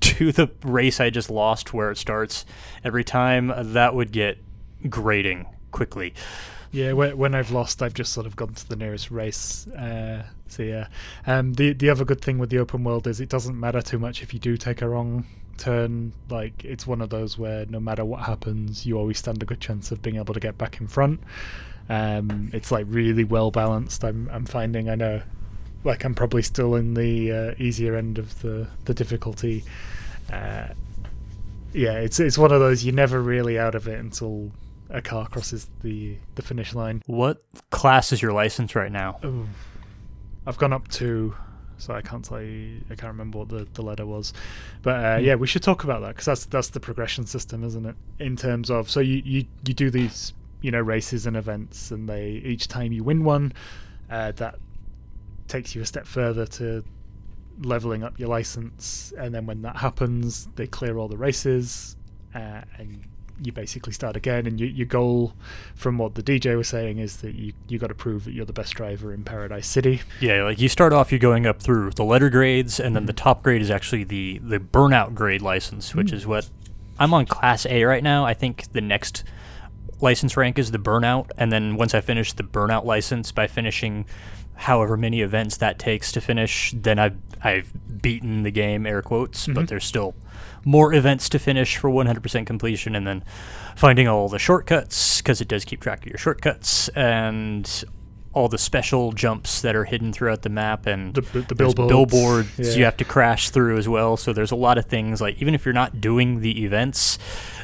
to 0.00 0.30
the 0.30 0.50
race 0.62 1.00
i 1.00 1.08
just 1.08 1.30
lost 1.30 1.72
where 1.72 1.90
it 1.90 1.96
starts 1.96 2.44
every 2.84 3.04
time 3.04 3.50
that 3.56 3.94
would 3.94 4.12
get 4.12 4.36
grating 4.90 5.46
quickly 5.70 6.12
Yeah, 6.72 6.92
when, 6.92 7.18
when 7.18 7.34
I've 7.34 7.50
lost, 7.50 7.82
I've 7.82 7.94
just 7.94 8.12
sort 8.12 8.26
of 8.26 8.36
gone 8.36 8.54
to 8.54 8.68
the 8.68 8.76
nearest 8.76 9.10
race. 9.10 9.66
Uh, 9.68 10.24
so 10.46 10.62
yeah, 10.62 10.86
um, 11.26 11.54
the 11.54 11.72
the 11.72 11.90
other 11.90 12.04
good 12.04 12.20
thing 12.20 12.38
with 12.38 12.50
the 12.50 12.58
open 12.58 12.84
world 12.84 13.06
is 13.06 13.20
it 13.20 13.28
doesn't 13.28 13.58
matter 13.58 13.82
too 13.82 13.98
much 13.98 14.22
if 14.22 14.32
you 14.32 14.38
do 14.40 14.56
take 14.56 14.80
a 14.80 14.88
wrong 14.88 15.26
turn. 15.58 16.12
Like 16.28 16.64
it's 16.64 16.86
one 16.86 17.00
of 17.00 17.10
those 17.10 17.36
where 17.36 17.66
no 17.66 17.80
matter 17.80 18.04
what 18.04 18.20
happens, 18.20 18.86
you 18.86 18.98
always 18.98 19.18
stand 19.18 19.42
a 19.42 19.46
good 19.46 19.60
chance 19.60 19.90
of 19.90 20.00
being 20.00 20.16
able 20.16 20.32
to 20.34 20.40
get 20.40 20.58
back 20.58 20.80
in 20.80 20.86
front. 20.86 21.20
Um, 21.88 22.50
it's 22.52 22.70
like 22.70 22.86
really 22.88 23.24
well 23.24 23.50
balanced. 23.50 24.04
I'm 24.04 24.28
I'm 24.32 24.46
finding. 24.46 24.88
I 24.88 24.94
know, 24.94 25.22
like 25.82 26.04
I'm 26.04 26.14
probably 26.14 26.42
still 26.42 26.76
in 26.76 26.94
the 26.94 27.32
uh, 27.32 27.54
easier 27.58 27.96
end 27.96 28.16
of 28.18 28.40
the 28.42 28.68
the 28.84 28.94
difficulty. 28.94 29.64
Uh, 30.32 30.68
yeah, 31.72 31.94
it's 31.94 32.20
it's 32.20 32.38
one 32.38 32.52
of 32.52 32.60
those 32.60 32.84
you're 32.84 32.94
never 32.94 33.20
really 33.20 33.58
out 33.58 33.74
of 33.74 33.88
it 33.88 33.98
until 33.98 34.52
a 34.90 35.00
car 35.00 35.26
crosses 35.28 35.68
the 35.82 36.16
the 36.34 36.42
finish 36.42 36.74
line. 36.74 37.02
what 37.06 37.42
class 37.70 38.12
is 38.12 38.20
your 38.20 38.32
license 38.32 38.74
right 38.74 38.90
now 38.92 39.18
Ooh. 39.24 39.46
I've 40.46 40.58
gone 40.58 40.72
up 40.72 40.88
to, 40.88 41.34
so 41.78 41.94
I 41.94 42.00
can't 42.00 42.24
tell 42.24 42.42
you, 42.42 42.80
I 42.90 42.94
can't 42.94 43.12
remember 43.12 43.38
what 43.38 43.50
the, 43.50 43.68
the 43.74 43.82
letter 43.82 44.06
was, 44.06 44.32
but 44.82 45.04
uh, 45.04 45.18
Hmm. 45.18 45.24
yeah, 45.24 45.34
we 45.36 45.46
should 45.46 45.62
talk 45.62 45.84
about 45.84 46.00
that 46.00 46.08
because 46.08 46.24
that's 46.24 46.44
that's 46.46 46.70
the 46.70 46.80
progression 46.80 47.26
system, 47.26 47.62
isn't 47.62 47.84
it? 47.86 47.94
In 48.18 48.36
terms 48.36 48.70
of, 48.70 48.90
so 48.90 49.00
you 49.00 49.22
you 49.24 49.44
you 49.66 49.74
do 49.74 49.90
these 49.90 50.32
you 50.62 50.70
know 50.70 50.80
races 50.80 51.26
and 51.26 51.36
events, 51.36 51.90
and 51.90 52.08
they 52.08 52.42
each 52.44 52.68
time 52.68 52.90
you 52.92 53.04
win 53.04 53.22
one, 53.22 53.52
uh, 54.10 54.32
that 54.32 54.56
takes 55.46 55.74
you 55.74 55.82
a 55.82 55.86
step 55.86 56.06
further 56.06 56.46
to 56.46 56.82
leveling 57.62 58.02
up 58.02 58.18
your 58.18 58.28
license, 58.28 59.12
and 59.18 59.34
then 59.34 59.44
when 59.46 59.60
that 59.62 59.76
happens, 59.76 60.48
they 60.56 60.66
clear 60.66 60.96
all 60.96 61.06
the 61.08 61.18
races, 61.18 61.96
uh, 62.34 62.62
and 62.78 63.04
you 63.42 63.52
basically 63.52 63.92
start 63.92 64.16
again. 64.16 64.46
And 64.46 64.58
you, 64.60 64.66
your 64.66 64.86
goal, 64.86 65.34
from 65.74 65.98
what 65.98 66.14
the 66.14 66.22
DJ 66.22 66.56
was 66.56 66.68
saying, 66.68 66.98
is 66.98 67.18
that 67.18 67.34
you 67.34 67.52
you 67.68 67.78
got 67.78 67.88
to 67.88 67.94
prove 67.94 68.24
that 68.24 68.32
you're 68.32 68.44
the 68.46 68.52
best 68.52 68.74
driver 68.74 69.12
in 69.12 69.24
Paradise 69.24 69.66
City. 69.66 70.02
Yeah, 70.20 70.44
like 70.44 70.60
you 70.60 70.68
start 70.68 70.92
off, 70.92 71.10
you're 71.12 71.18
going 71.18 71.46
up 71.46 71.60
through 71.62 71.90
the 71.92 72.04
letter 72.04 72.30
grades, 72.30 72.78
and 72.80 72.94
then 72.94 73.06
the 73.06 73.12
top 73.12 73.42
grade 73.42 73.62
is 73.62 73.70
actually 73.70 74.04
the 74.04 74.38
the 74.42 74.58
burnout 74.58 75.14
grade 75.14 75.42
license, 75.42 75.94
which 75.94 76.10
Mm. 76.10 76.14
is 76.14 76.26
what 76.26 76.48
I'm 76.98 77.14
on 77.14 77.26
Class 77.26 77.64
A 77.66 77.84
right 77.84 78.02
now. 78.02 78.24
I 78.24 78.34
think 78.34 78.72
the 78.72 78.80
next 78.82 79.24
license 80.00 80.36
rank 80.36 80.58
is 80.58 80.70
the 80.70 80.78
burnout, 80.78 81.30
and 81.36 81.52
then 81.52 81.76
once 81.76 81.94
I 81.94 82.00
finish 82.00 82.32
the 82.32 82.42
burnout 82.42 82.84
license 82.84 83.32
by 83.32 83.46
finishing 83.46 84.06
however 84.64 84.96
many 84.96 85.22
events 85.22 85.56
that 85.56 85.78
takes 85.78 86.12
to 86.12 86.20
finish, 86.20 86.72
then 86.76 86.98
I've 86.98 87.16
I've 87.42 87.72
beaten 88.02 88.42
the 88.42 88.50
game, 88.50 88.86
air 88.86 89.00
quotes. 89.02 89.46
Mhm. 89.46 89.54
But 89.54 89.68
there's 89.68 89.84
still 89.86 90.14
more 90.64 90.92
events 90.92 91.28
to 91.30 91.38
finish 91.38 91.78
for 91.78 91.88
100% 91.88 92.46
completion, 92.46 92.94
and 92.94 93.06
then 93.06 93.24
finding 93.76 94.06
all 94.06 94.28
the 94.28 94.38
shortcuts 94.38 95.22
because 95.22 95.40
it 95.40 95.48
does 95.48 95.64
keep 95.64 95.80
track 95.80 96.00
of 96.04 96.06
your 96.10 96.18
shortcuts 96.18 96.88
and 96.90 97.84
all 98.32 98.48
the 98.48 98.58
special 98.58 99.10
jumps 99.12 99.60
that 99.62 99.74
are 99.74 99.84
hidden 99.86 100.12
throughout 100.12 100.42
the 100.42 100.48
map 100.48 100.86
and 100.86 101.14
The, 101.14 101.20
the 101.48 101.54
billboards, 101.54 101.88
billboards 101.88 102.58
yeah. 102.58 102.74
you 102.76 102.84
have 102.84 102.96
to 102.98 103.04
crash 103.04 103.50
through 103.50 103.76
as 103.78 103.88
well. 103.88 104.16
So 104.16 104.32
there's 104.32 104.52
a 104.52 104.56
lot 104.56 104.78
of 104.78 104.84
things 104.84 105.20
like 105.20 105.40
even 105.42 105.52
if 105.54 105.64
you're 105.64 105.74
not 105.74 106.00
doing 106.00 106.40
the 106.40 106.62
events, 106.64 107.18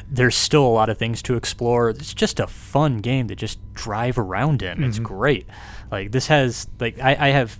there's 0.09 0.35
still 0.35 0.65
a 0.65 0.69
lot 0.69 0.89
of 0.89 0.97
things 0.97 1.21
to 1.23 1.35
explore. 1.35 1.89
It's 1.89 2.13
just 2.13 2.39
a 2.39 2.47
fun 2.47 2.97
game 2.99 3.27
to 3.27 3.35
just 3.35 3.59
drive 3.73 4.17
around 4.17 4.61
in. 4.63 4.83
It's 4.83 4.99
Mhm. 4.99 5.03
great. 5.03 5.47
Like 5.91 6.11
this 6.11 6.27
has 6.27 6.67
like 6.79 6.99
I, 6.99 7.27
I 7.27 7.29
have 7.31 7.59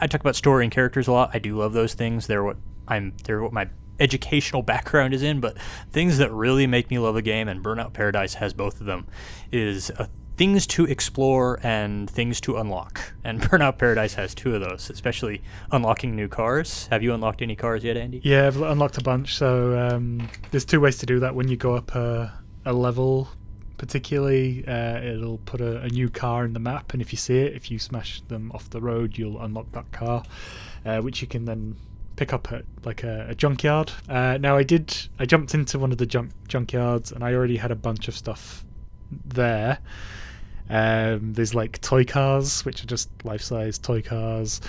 I 0.00 0.06
talk 0.06 0.20
about 0.20 0.36
story 0.36 0.64
and 0.64 0.72
characters 0.72 1.08
a 1.08 1.12
lot. 1.12 1.30
I 1.34 1.38
do 1.40 1.56
love 1.56 1.72
those 1.72 1.94
things. 1.94 2.26
They're 2.28 2.44
what 2.44 2.56
I'm 2.86 3.14
they're 3.24 3.42
what 3.42 3.52
my 3.52 3.68
educational 3.98 4.62
background 4.72 5.12
is 5.12 5.22
in, 5.24 5.40
but 5.40 5.56
things 5.90 6.18
that 6.18 6.30
really 6.32 6.66
make 6.68 6.88
me 6.90 6.98
love 7.00 7.16
a 7.16 7.22
game 7.22 7.48
and 7.48 7.64
Burnout 7.64 7.92
Paradise 7.94 8.34
has 8.34 8.52
both 8.52 8.80
of 8.80 8.86
them 8.86 9.06
is 9.50 9.90
uh, 9.98 10.06
things 10.38 10.68
to 10.68 10.84
explore 10.86 11.58
and 11.64 12.08
things 12.08 12.40
to 12.40 12.56
unlock. 12.56 13.12
And 13.24 13.40
Burnout 13.42 13.76
Paradise 13.76 14.14
has 14.14 14.34
two 14.34 14.54
of 14.54 14.60
those, 14.60 14.88
especially 14.88 15.42
unlocking 15.72 16.14
new 16.14 16.28
cars. 16.28 16.86
Have 16.86 17.02
you 17.02 17.12
unlocked 17.12 17.42
any 17.42 17.56
cars 17.56 17.82
yet, 17.82 17.96
Andy? 17.96 18.20
Yeah, 18.22 18.46
I've 18.46 18.62
unlocked 18.62 18.96
a 18.98 19.02
bunch. 19.02 19.34
So 19.34 19.76
um, 19.76 20.28
there's 20.52 20.64
two 20.64 20.80
ways 20.80 20.96
to 20.98 21.06
do 21.06 21.18
that. 21.20 21.34
When 21.34 21.48
you 21.48 21.56
go 21.56 21.74
up 21.74 21.92
a, 21.96 22.32
a 22.64 22.72
level, 22.72 23.28
particularly, 23.78 24.64
uh, 24.66 25.00
it'll 25.00 25.38
put 25.38 25.60
a, 25.60 25.80
a 25.80 25.88
new 25.88 26.08
car 26.08 26.44
in 26.44 26.52
the 26.52 26.60
map, 26.60 26.92
and 26.92 27.02
if 27.02 27.12
you 27.12 27.18
see 27.18 27.38
it, 27.38 27.54
if 27.54 27.68
you 27.70 27.80
smash 27.80 28.20
them 28.22 28.52
off 28.54 28.70
the 28.70 28.80
road, 28.80 29.18
you'll 29.18 29.40
unlock 29.40 29.72
that 29.72 29.90
car, 29.90 30.22
uh, 30.86 31.00
which 31.00 31.20
you 31.20 31.26
can 31.26 31.46
then 31.46 31.76
pick 32.14 32.32
up 32.32 32.52
at 32.52 32.64
like 32.84 33.02
a, 33.02 33.26
a 33.30 33.34
junkyard. 33.34 33.90
Uh, 34.08 34.38
now 34.40 34.56
I 34.56 34.62
did, 34.62 34.96
I 35.18 35.26
jumped 35.26 35.52
into 35.54 35.80
one 35.80 35.90
of 35.90 35.98
the 35.98 36.06
junk 36.06 36.30
junkyards, 36.48 37.10
and 37.10 37.24
I 37.24 37.34
already 37.34 37.56
had 37.56 37.72
a 37.72 37.76
bunch 37.76 38.06
of 38.06 38.16
stuff 38.16 38.64
there. 39.10 39.78
Um, 40.70 41.32
there's 41.32 41.54
like 41.54 41.80
toy 41.80 42.04
cars, 42.04 42.64
which 42.64 42.82
are 42.82 42.86
just 42.86 43.08
life-size 43.24 43.78
toy 43.78 44.02
cars, 44.02 44.60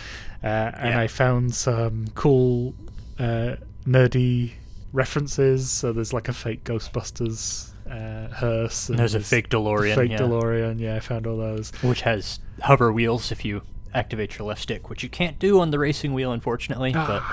uh, 0.44 0.48
and 0.48 0.90
Yeah. 0.92 1.00
I 1.02 1.08
found 1.08 1.54
some 1.54 2.08
cool 2.16 2.74
uh, 3.20 3.56
nerdy 3.86 4.54
references. 4.94 5.70
So 5.70 5.92
there's 5.94 6.14
like 6.14 6.28
a 6.30 6.34
fake 6.34 6.64
Ghostbusters 6.64 7.72
uh, 7.90 8.34
hearse. 8.34 8.90
And 8.90 8.98
there's 9.00 9.16
a 9.16 9.20
fake 9.20 9.50
DeLorean, 9.50 9.96
fake 9.96 10.12
yeah, 10.12 10.18
DeLorean. 10.20 10.80
Yeah, 10.80 10.96
I 10.96 11.00
found 11.00 11.28
all 11.28 11.38
those. 11.38 11.72
which 11.82 12.02
has 12.02 12.40
hover 12.62 12.92
wheels 12.94 13.32
if 13.32 13.44
you 13.44 13.62
activate 13.94 14.38
your 14.38 14.48
left 14.48 14.62
stick, 14.62 14.90
which 14.90 15.02
you 15.04 15.10
can't 15.10 15.38
do 15.40 15.60
on 15.60 15.72
the 15.72 15.80
racing 15.80 16.14
wheel, 16.14 16.32
unfortunately. 16.32 16.94
but 16.94 17.24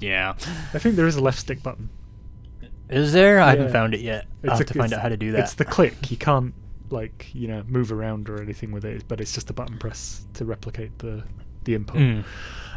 yeah, 0.00 0.34
I 0.72 0.78
think 0.78 0.96
there 0.96 1.06
is 1.06 1.16
a 1.16 1.22
left 1.22 1.38
stick 1.38 1.62
button. 1.62 1.90
is 2.88 3.12
there? 3.12 3.40
I 3.40 3.50
haven't 3.50 3.72
found 3.72 3.92
it 3.94 4.00
yet. 4.00 4.26
It's 4.42 4.52
have 4.52 4.60
a- 4.60 4.64
to 4.64 4.74
find 4.74 4.92
out 4.92 5.00
how 5.02 5.08
to 5.08 5.16
do 5.16 5.32
that. 5.32 5.40
It's 5.40 5.54
the 5.54 5.64
click. 5.64 6.10
You 6.10 6.16
can't 6.16 6.54
like 6.90 7.30
you 7.34 7.48
know 7.48 7.62
move 7.66 7.90
around 7.92 8.28
or 8.28 8.40
anything 8.42 8.72
with 8.72 8.84
it, 8.84 9.04
but 9.08 9.20
it's 9.20 9.32
just 9.32 9.50
a 9.50 9.52
button 9.52 9.78
press 9.78 10.26
to 10.34 10.44
replicate 10.44 10.98
the 10.98 11.22
the 11.64 11.74
input. 11.74 11.96
Mm. 11.96 12.24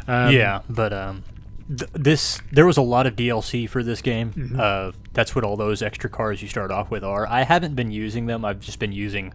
Um, 0.06 0.32
yeah, 0.32 0.62
but 0.70 0.92
um, 0.92 1.22
th- 1.68 1.90
this 1.92 2.40
there 2.52 2.66
was 2.66 2.76
a 2.76 2.82
lot 2.82 3.06
of 3.06 3.14
DLC 3.16 3.68
for 3.68 3.82
this 3.82 4.00
game. 4.02 4.32
Mhm. 4.32 4.58
Uh, 4.58 4.92
that's 5.12 5.34
what 5.34 5.44
all 5.44 5.56
those 5.56 5.82
extra 5.82 6.08
cars 6.08 6.40
you 6.42 6.48
start 6.48 6.70
off 6.70 6.90
with 6.90 7.04
are. 7.04 7.26
I 7.26 7.42
haven't 7.42 7.74
been 7.74 7.90
using 7.90 8.26
them. 8.26 8.44
I've 8.44 8.60
just 8.60 8.78
been 8.78 8.92
using 8.92 9.34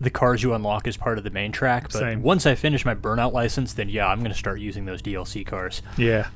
the 0.00 0.10
cars 0.10 0.44
you 0.44 0.54
unlock 0.54 0.86
as 0.86 0.96
part 0.96 1.18
of 1.18 1.24
the 1.24 1.30
main 1.30 1.50
track. 1.50 1.84
But 1.90 1.98
Same. 1.98 2.22
once 2.22 2.46
I 2.46 2.54
finish 2.54 2.84
my 2.84 2.94
burnout 2.94 3.32
license, 3.32 3.72
then 3.72 3.88
yeah, 3.88 4.06
I'm 4.06 4.20
going 4.20 4.30
to 4.30 4.38
start 4.38 4.60
using 4.60 4.84
those 4.84 5.02
DLC 5.02 5.44
cars. 5.44 5.82
Yeah. 5.96 6.28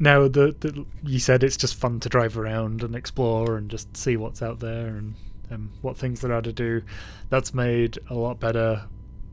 now 0.00 0.22
the, 0.26 0.56
the 0.58 0.84
you 1.04 1.20
said 1.20 1.44
it's 1.44 1.56
just 1.56 1.76
fun 1.76 2.00
to 2.00 2.08
drive 2.08 2.36
around 2.36 2.82
and 2.82 2.96
explore 2.96 3.56
and 3.56 3.70
just 3.70 3.96
see 3.96 4.16
what's 4.16 4.42
out 4.42 4.58
there 4.58 4.88
and 4.96 5.14
um, 5.50 5.70
what 5.82 5.96
things 5.96 6.20
there 6.20 6.32
are 6.32 6.42
to 6.42 6.52
do. 6.52 6.82
That's 7.30 7.54
made 7.54 7.98
a 8.10 8.14
lot 8.14 8.40
better 8.40 8.84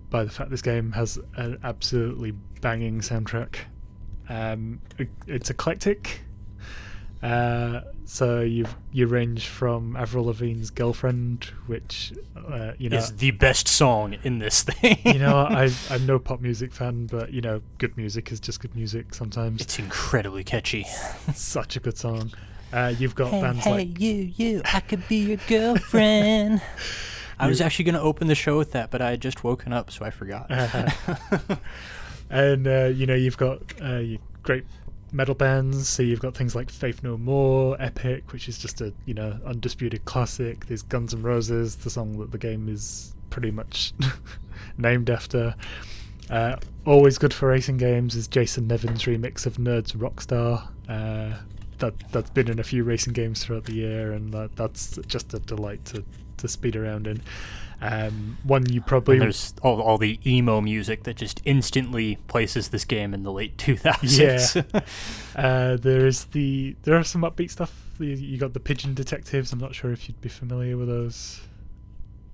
by 0.09 0.23
the 0.23 0.29
fact 0.29 0.49
this 0.49 0.61
game 0.61 0.91
has 0.93 1.19
an 1.35 1.59
absolutely 1.63 2.31
banging 2.61 3.01
soundtrack. 3.01 3.57
Um, 4.29 4.81
it, 4.97 5.09
it's 5.27 5.49
eclectic. 5.49 6.21
Uh, 7.21 7.81
so 8.05 8.41
you 8.41 8.67
you 8.91 9.07
range 9.07 9.47
from 9.47 9.95
Avril 9.95 10.25
Lavigne's 10.25 10.69
"Girlfriend," 10.69 11.45
which 11.65 12.13
uh, 12.35 12.73
you 12.77 12.89
know 12.89 12.97
is 12.97 13.15
the 13.15 13.31
best 13.31 13.67
song 13.67 14.15
in 14.23 14.37
this 14.39 14.63
thing. 14.63 14.99
you 15.03 15.17
know 15.17 15.37
I, 15.49 15.71
I'm 15.89 16.05
no 16.05 16.19
pop 16.19 16.39
music 16.39 16.71
fan, 16.71 17.07
but 17.07 17.33
you 17.33 17.41
know 17.41 17.61
good 17.79 17.97
music 17.97 18.31
is 18.31 18.39
just 18.39 18.59
good 18.59 18.75
music 18.75 19.13
sometimes. 19.13 19.61
it's 19.61 19.79
incredibly 19.79 20.43
catchy. 20.43 20.85
such 21.33 21.75
a 21.75 21.79
good 21.79 21.97
song. 21.97 22.31
Uh, 22.73 22.93
you've 22.97 23.15
got 23.15 23.31
Hey, 23.31 23.41
bands 23.41 23.63
hey, 23.63 23.71
like 23.71 23.99
you, 23.99 24.31
you, 24.35 24.61
I 24.65 24.79
could 24.79 25.07
be 25.07 25.17
your 25.17 25.37
girlfriend. 25.47 26.61
I 27.39 27.47
was 27.47 27.59
actually 27.61 27.85
going 27.85 27.95
to 27.95 28.01
open 28.01 28.27
the 28.27 28.35
show 28.35 28.57
with 28.57 28.71
that, 28.71 28.91
but 28.91 29.01
I 29.01 29.11
had 29.11 29.21
just 29.21 29.43
woken 29.43 29.73
up, 29.73 29.91
so 29.91 30.05
I 30.05 30.09
forgot. 30.09 30.49
Uh-huh. 30.49 31.55
and 32.29 32.67
uh, 32.67 32.85
you 32.85 33.05
know 33.05 33.15
you've 33.15 33.37
got 33.37 33.61
uh, 33.81 34.01
great 34.41 34.65
metal 35.11 35.35
bands. 35.35 35.87
So 35.87 36.03
you've 36.03 36.19
got 36.19 36.35
things 36.35 36.55
like 36.55 36.69
Faith 36.69 37.03
No 37.03 37.17
More, 37.17 37.75
Epic, 37.81 38.31
which 38.31 38.47
is 38.47 38.57
just 38.57 38.81
a 38.81 38.93
you 39.05 39.13
know 39.13 39.39
undisputed 39.45 40.05
classic. 40.05 40.65
There's 40.67 40.83
Guns 40.83 41.13
N' 41.13 41.23
Roses, 41.23 41.75
the 41.75 41.89
song 41.89 42.17
that 42.19 42.31
the 42.31 42.37
game 42.37 42.69
is 42.69 43.13
pretty 43.29 43.51
much 43.51 43.93
named 44.77 45.09
after. 45.09 45.55
Uh, 46.29 46.55
always 46.85 47.17
good 47.17 47.33
for 47.33 47.49
racing 47.49 47.77
games 47.77 48.15
is 48.15 48.27
Jason 48.27 48.67
Nevins 48.67 49.03
remix 49.03 49.45
of 49.45 49.57
Nerds 49.57 49.95
Rockstar. 49.95 50.67
Uh, 50.89 51.37
that 51.79 51.93
that's 52.11 52.29
been 52.29 52.49
in 52.49 52.59
a 52.59 52.63
few 52.63 52.83
racing 52.83 53.13
games 53.13 53.43
throughout 53.43 53.65
the 53.65 53.73
year, 53.73 54.11
and 54.11 54.33
that, 54.33 54.55
that's 54.55 54.97
just 55.07 55.33
a 55.33 55.39
delight 55.39 55.83
to, 55.85 56.03
to 56.37 56.47
speed 56.47 56.75
around 56.75 57.07
in. 57.07 57.21
Um, 57.81 58.37
one 58.43 58.67
you 58.71 58.79
probably 58.79 59.15
And 59.17 59.23
there's 59.23 59.53
all, 59.61 59.81
all 59.81 59.97
the 59.97 60.17
emo 60.25 60.61
music 60.61 61.03
that 61.03 61.17
just 61.17 61.41
instantly 61.43 62.15
places 62.27 62.69
this 62.69 62.85
game 62.85 63.13
in 63.13 63.23
the 63.23 63.31
late 63.33 63.57
2000s. 63.57 64.63
Yeah. 64.73 64.79
Uh, 65.35 65.75
there 65.75 66.07
is 66.07 66.25
the 66.27 66.77
there 66.83 66.95
are 66.95 67.03
some 67.03 67.21
upbeat 67.23 67.51
stuff. 67.51 67.73
You, 67.99 68.37
got 68.37 68.53
the 68.53 68.59
Pigeon 68.61 68.93
Detectives. 68.93 69.51
I'm 69.51 69.59
not 69.59 69.75
sure 69.75 69.91
if 69.91 70.07
you'd 70.07 70.21
be 70.21 70.29
familiar 70.29 70.77
with 70.77 70.87
those 70.87 71.41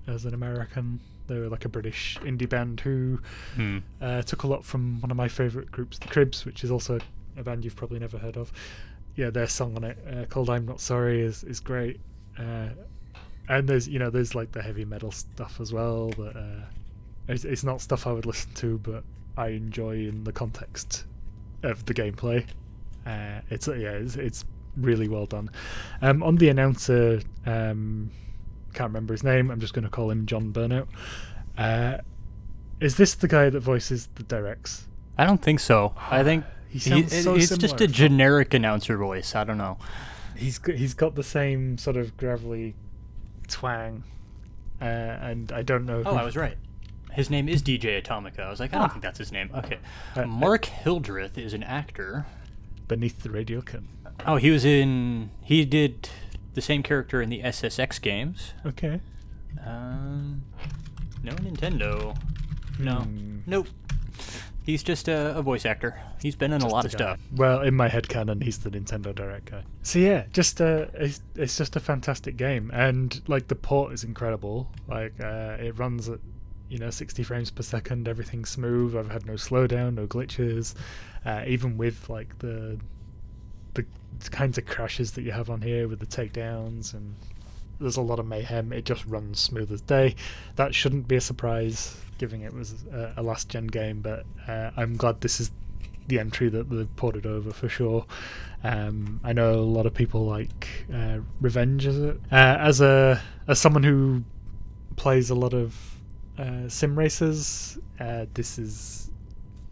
as 0.06 0.24
an 0.24 0.34
American. 0.34 1.00
They 1.26 1.38
were 1.40 1.48
like 1.48 1.64
a 1.64 1.68
British 1.68 2.16
indie 2.22 2.48
band 2.48 2.78
who 2.80 3.18
Hmm. 3.56 3.78
uh, 4.00 4.22
took 4.22 4.44
a 4.44 4.46
lot 4.46 4.64
from 4.64 5.00
one 5.00 5.10
of 5.10 5.16
my 5.16 5.26
favourite 5.26 5.72
groups, 5.72 5.98
the 5.98 6.06
Cribs, 6.06 6.44
which 6.44 6.62
is 6.62 6.70
also 6.70 7.00
a 7.36 7.42
band 7.42 7.64
you've 7.64 7.74
probably 7.76 7.98
never 7.98 8.18
heard 8.18 8.36
of. 8.36 8.52
Yeah, 9.16 9.30
their 9.30 9.46
song 9.46 9.76
on 9.76 9.84
it 9.84 9.98
uh, 10.10 10.24
called 10.26 10.50
"I'm 10.50 10.66
Not 10.66 10.80
Sorry" 10.80 11.20
is 11.20 11.44
is 11.44 11.60
great. 11.60 12.00
Uh, 12.38 12.68
and 13.48 13.68
there's 13.68 13.88
you 13.88 13.98
know 13.98 14.10
there's 14.10 14.34
like 14.34 14.52
the 14.52 14.62
heavy 14.62 14.84
metal 14.84 15.10
stuff 15.10 15.60
as 15.60 15.72
well. 15.72 16.10
That 16.10 16.36
uh, 16.36 16.64
it's, 17.28 17.44
it's 17.44 17.64
not 17.64 17.80
stuff 17.80 18.06
I 18.06 18.12
would 18.12 18.26
listen 18.26 18.52
to, 18.54 18.78
but 18.78 19.04
I 19.36 19.48
enjoy 19.48 19.96
in 19.96 20.24
the 20.24 20.32
context 20.32 21.04
of 21.62 21.84
the 21.84 21.94
gameplay. 21.94 22.46
Uh, 23.06 23.40
it's 23.50 23.68
yeah, 23.68 23.90
it's, 23.90 24.16
it's 24.16 24.44
really 24.76 25.08
well 25.08 25.26
done. 25.26 25.50
Um, 26.00 26.22
on 26.22 26.36
the 26.36 26.48
announcer, 26.48 27.20
um, 27.46 28.10
can't 28.72 28.88
remember 28.88 29.12
his 29.12 29.24
name. 29.24 29.50
I'm 29.50 29.60
just 29.60 29.74
going 29.74 29.84
to 29.84 29.90
call 29.90 30.10
him 30.10 30.26
John 30.26 30.52
Burnout. 30.52 30.88
Uh, 31.58 31.98
is 32.80 32.96
this 32.96 33.14
the 33.14 33.28
guy 33.28 33.50
that 33.50 33.60
voices 33.60 34.08
the 34.14 34.22
directs? 34.22 34.88
I 35.18 35.24
don't 35.24 35.42
think 35.42 35.60
so. 35.60 35.94
I 36.10 36.22
think 36.24 36.44
He 36.72 36.78
he- 36.78 36.90
sounds 36.90 37.12
it- 37.12 37.22
so 37.22 37.34
it's 37.34 37.56
just 37.56 37.80
a 37.80 37.86
generic 37.86 38.54
announcer 38.54 38.96
voice. 38.96 39.34
I 39.34 39.44
don't 39.44 39.58
know. 39.58 39.78
He's 40.36 40.58
got, 40.58 40.74
he's 40.76 40.94
got 40.94 41.14
the 41.14 41.22
same 41.22 41.76
sort 41.78 41.96
of 41.96 42.16
gravelly 42.16 42.74
twang, 43.48 44.02
uh, 44.80 44.84
and 44.84 45.52
I 45.52 45.62
don't 45.62 45.84
know. 45.86 46.02
Oh, 46.04 46.16
I 46.16 46.24
was 46.24 46.36
right. 46.36 46.56
His 47.12 47.28
name 47.28 47.46
is 47.48 47.62
DJ 47.62 48.02
Atomika. 48.02 48.40
I 48.40 48.48
was 48.50 48.58
like, 48.58 48.72
I 48.72 48.78
don't 48.78 48.86
Ah. 48.86 48.88
think 48.88 49.02
that's 49.02 49.18
his 49.18 49.30
name. 49.30 49.50
Okay. 49.54 49.78
Uh, 50.16 50.24
Mark 50.24 50.64
Hildreth 50.64 51.36
is 51.36 51.52
an 51.54 51.62
actor. 51.62 52.24
beneath 52.88 53.22
the 53.22 53.30
radio 53.30 53.60
curtain. 53.62 53.88
Oh, 54.26 54.36
he 54.36 54.50
was 54.50 54.64
in. 54.64 55.30
He 55.42 55.64
did 55.64 56.08
the 56.54 56.60
same 56.60 56.82
character 56.82 57.22
in 57.22 57.28
the 57.30 57.40
SSX 57.42 58.00
games. 58.00 58.52
Okay. 58.66 59.00
Um, 59.64 60.42
no 61.22 61.32
Nintendo. 61.32 62.16
No. 62.78 62.96
Hmm. 63.00 63.38
Nope. 63.46 63.68
He's 64.64 64.82
just 64.82 65.08
a, 65.08 65.36
a 65.36 65.42
voice 65.42 65.66
actor. 65.66 66.00
He's 66.20 66.36
been 66.36 66.52
in 66.52 66.62
a 66.62 66.68
lot 66.68 66.82
the 66.82 66.88
of 66.88 66.92
guy. 66.92 66.98
stuff. 66.98 67.20
Well, 67.34 67.62
in 67.62 67.74
my 67.74 67.88
head 67.88 68.08
canon, 68.08 68.40
he's 68.40 68.58
the 68.58 68.70
Nintendo 68.70 69.14
Direct 69.14 69.50
guy. 69.50 69.64
So 69.82 69.98
yeah, 69.98 70.24
just 70.32 70.60
uh, 70.60 70.86
it's, 70.94 71.20
it's 71.34 71.56
just 71.58 71.74
a 71.76 71.80
fantastic 71.80 72.36
game, 72.36 72.70
and 72.72 73.20
like 73.26 73.48
the 73.48 73.56
port 73.56 73.92
is 73.92 74.04
incredible. 74.04 74.70
Like 74.88 75.14
uh, 75.20 75.56
it 75.58 75.78
runs 75.78 76.08
at 76.08 76.20
you 76.68 76.78
know 76.78 76.90
60 76.90 77.22
frames 77.24 77.50
per 77.50 77.62
second, 77.62 78.06
everything's 78.08 78.50
smooth. 78.50 78.96
I've 78.96 79.10
had 79.10 79.26
no 79.26 79.34
slowdown, 79.34 79.94
no 79.94 80.06
glitches, 80.06 80.74
uh, 81.24 81.42
even 81.46 81.76
with 81.76 82.08
like 82.08 82.38
the 82.38 82.78
the 83.74 83.84
kinds 84.30 84.58
of 84.58 84.66
crashes 84.66 85.12
that 85.12 85.22
you 85.22 85.32
have 85.32 85.50
on 85.50 85.60
here 85.62 85.88
with 85.88 85.98
the 85.98 86.06
takedowns 86.06 86.94
and 86.94 87.14
there's 87.80 87.96
a 87.96 88.02
lot 88.02 88.18
of 88.18 88.26
mayhem. 88.26 88.72
It 88.72 88.84
just 88.84 89.04
runs 89.06 89.40
smooth 89.40 89.72
as 89.72 89.80
day. 89.80 90.14
That 90.56 90.74
shouldn't 90.74 91.08
be 91.08 91.16
a 91.16 91.20
surprise, 91.20 91.96
given 92.22 92.40
it 92.40 92.54
was 92.54 92.84
a, 92.92 93.14
a 93.16 93.22
last 93.22 93.48
gen 93.48 93.66
game. 93.66 94.00
But 94.00 94.24
uh, 94.46 94.70
I'm 94.76 94.96
glad 94.96 95.20
this 95.20 95.40
is 95.40 95.50
the 96.06 96.20
entry 96.20 96.48
that 96.48 96.70
they've 96.70 96.96
ported 96.96 97.26
over 97.26 97.52
for 97.52 97.68
sure. 97.68 98.06
Um, 98.62 99.18
I 99.24 99.32
know 99.32 99.54
a 99.54 99.72
lot 99.78 99.86
of 99.86 99.92
people 99.92 100.24
like 100.24 100.68
uh, 100.94 101.18
Revenge, 101.40 101.84
is 101.84 101.98
it? 101.98 102.20
Uh, 102.30 102.56
as 102.60 102.80
a 102.80 103.20
as 103.48 103.58
someone 103.58 103.82
who 103.82 104.22
plays 104.94 105.30
a 105.30 105.34
lot 105.34 105.52
of 105.52 105.76
uh, 106.38 106.68
sim 106.68 106.96
races, 106.96 107.76
uh, 107.98 108.26
this 108.34 108.56
is 108.56 109.10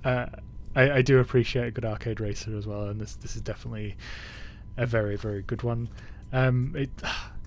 I, 0.04 0.26
I 0.74 1.02
do 1.02 1.20
appreciate 1.20 1.68
a 1.68 1.70
good 1.70 1.84
arcade 1.84 2.20
racer 2.20 2.56
as 2.56 2.66
well, 2.66 2.88
and 2.88 3.00
this 3.00 3.14
this 3.14 3.36
is 3.36 3.42
definitely 3.42 3.96
a 4.76 4.86
very 4.86 5.16
very 5.16 5.42
good 5.42 5.62
one. 5.62 5.88
Um, 6.32 6.74
it 6.76 6.90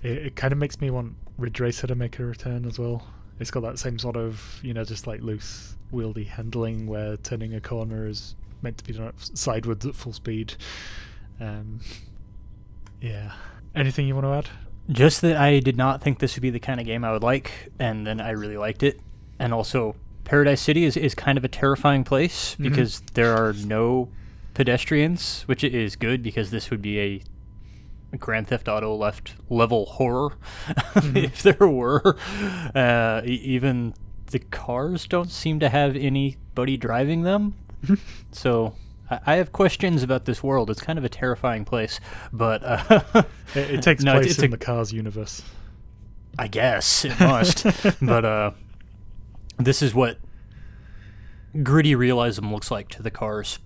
it, 0.02 0.26
it 0.28 0.36
kind 0.36 0.52
of 0.52 0.58
makes 0.58 0.80
me 0.80 0.88
want 0.88 1.14
Ridge 1.36 1.60
Racer 1.60 1.86
to 1.88 1.94
make 1.94 2.18
a 2.18 2.24
return 2.24 2.64
as 2.64 2.78
well. 2.78 3.02
It's 3.40 3.50
got 3.50 3.60
that 3.60 3.78
same 3.78 3.98
sort 3.98 4.16
of 4.16 4.60
you 4.62 4.72
know 4.74 4.84
just 4.84 5.06
like 5.06 5.20
loose 5.22 5.76
wieldy 5.92 6.26
handling 6.26 6.86
where 6.86 7.16
turning 7.18 7.54
a 7.54 7.60
corner 7.60 8.06
is 8.06 8.34
meant 8.62 8.78
to 8.78 8.84
be 8.84 8.92
done 8.92 9.08
at 9.08 9.14
sideways 9.38 9.84
at 9.86 9.94
full 9.94 10.12
speed. 10.12 10.54
Um, 11.40 11.80
yeah. 13.00 13.32
Anything 13.74 14.06
you 14.06 14.14
want 14.14 14.26
to 14.26 14.32
add? 14.32 14.48
Just 14.90 15.20
that 15.22 15.36
I 15.36 15.60
did 15.60 15.76
not 15.76 16.02
think 16.02 16.18
this 16.18 16.36
would 16.36 16.42
be 16.42 16.50
the 16.50 16.60
kind 16.60 16.78
of 16.80 16.86
game 16.86 17.04
I 17.04 17.12
would 17.12 17.22
like, 17.22 17.70
and 17.78 18.06
then 18.06 18.20
I 18.20 18.30
really 18.30 18.56
liked 18.56 18.82
it. 18.82 19.00
And 19.38 19.52
also, 19.52 19.96
Paradise 20.24 20.60
City 20.60 20.84
is, 20.84 20.96
is 20.96 21.14
kind 21.14 21.36
of 21.38 21.44
a 21.44 21.48
terrifying 21.48 22.04
place 22.04 22.54
Mhm. 22.58 22.64
because 22.64 23.00
there 23.14 23.34
are 23.34 23.52
no 23.52 24.08
pedestrians, 24.54 25.42
which 25.46 25.64
is 25.64 25.96
good 25.96 26.22
because 26.22 26.50
this 26.50 26.70
would 26.70 26.80
be 26.82 27.00
a 27.00 27.22
Grand 28.18 28.48
Theft 28.48 28.68
Auto 28.68 28.94
left 28.94 29.34
level 29.48 29.86
horror 29.86 30.36
if 31.14 31.42
there 31.42 31.66
were. 31.68 32.16
Uh, 32.74 33.22
e- 33.24 33.28
even 33.42 33.94
the 34.30 34.38
cars 34.38 35.06
don't 35.06 35.30
seem 35.30 35.60
to 35.60 35.68
have 35.68 35.96
anybody 35.96 36.76
driving 36.76 37.22
them. 37.22 37.54
so 38.32 38.74
I, 39.10 39.20
I 39.26 39.34
have 39.36 39.52
questions 39.52 40.02
about 40.02 40.24
this 40.24 40.42
world. 40.42 40.70
It's 40.70 40.80
kind 40.80 40.98
of 40.98 41.04
a 41.04 41.08
terrifying 41.08 41.64
place, 41.64 42.00
but 42.32 42.62
uh, 42.64 43.22
It, 43.54 43.70
it 43.70 43.82
takes 43.82 44.02
No, 44.02 44.12
place 44.14 44.30
it's 44.30 44.38
in 44.38 44.46
a- 44.46 44.48
the 44.48 44.58
Cars 44.58 44.92
universe. 44.92 45.42
I 46.38 46.48
guess 46.48 47.04
it 47.04 47.18
must. 47.20 47.64
but 48.02 48.24
uh, 48.24 48.50
this 49.58 49.82
is 49.82 49.94
what 49.94 50.18
gritty 51.62 51.94
realism 51.94 52.52
looks 52.52 52.70
like 52.70 52.88
to 52.88 53.02
the 53.02 53.10
cars. 53.12 53.58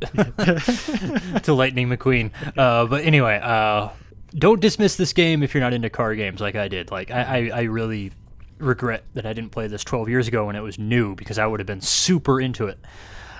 to 1.42 1.54
Lightning 1.54 1.88
McQueen. 1.88 2.30
Uh, 2.56 2.86
but 2.86 3.04
anyway, 3.04 3.40
uh, 3.42 3.90
don't 4.34 4.60
dismiss 4.60 4.96
this 4.96 5.12
game 5.12 5.42
if 5.42 5.54
you're 5.54 5.62
not 5.62 5.72
into 5.72 5.90
car 5.90 6.14
games 6.14 6.40
like 6.40 6.54
I 6.56 6.68
did. 6.68 6.90
Like 6.90 7.10
I, 7.10 7.22
I, 7.50 7.58
I 7.58 7.62
really 7.62 8.12
regret 8.58 9.04
that 9.14 9.26
I 9.26 9.32
didn't 9.32 9.50
play 9.50 9.66
this 9.66 9.84
12 9.84 10.08
years 10.08 10.28
ago 10.28 10.46
when 10.46 10.56
it 10.56 10.60
was 10.60 10.78
new 10.78 11.14
because 11.14 11.38
I 11.38 11.46
would 11.46 11.60
have 11.60 11.66
been 11.66 11.80
super 11.80 12.40
into 12.40 12.66
it. 12.66 12.78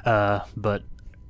Uh, 0.04 0.40
but 0.56 0.82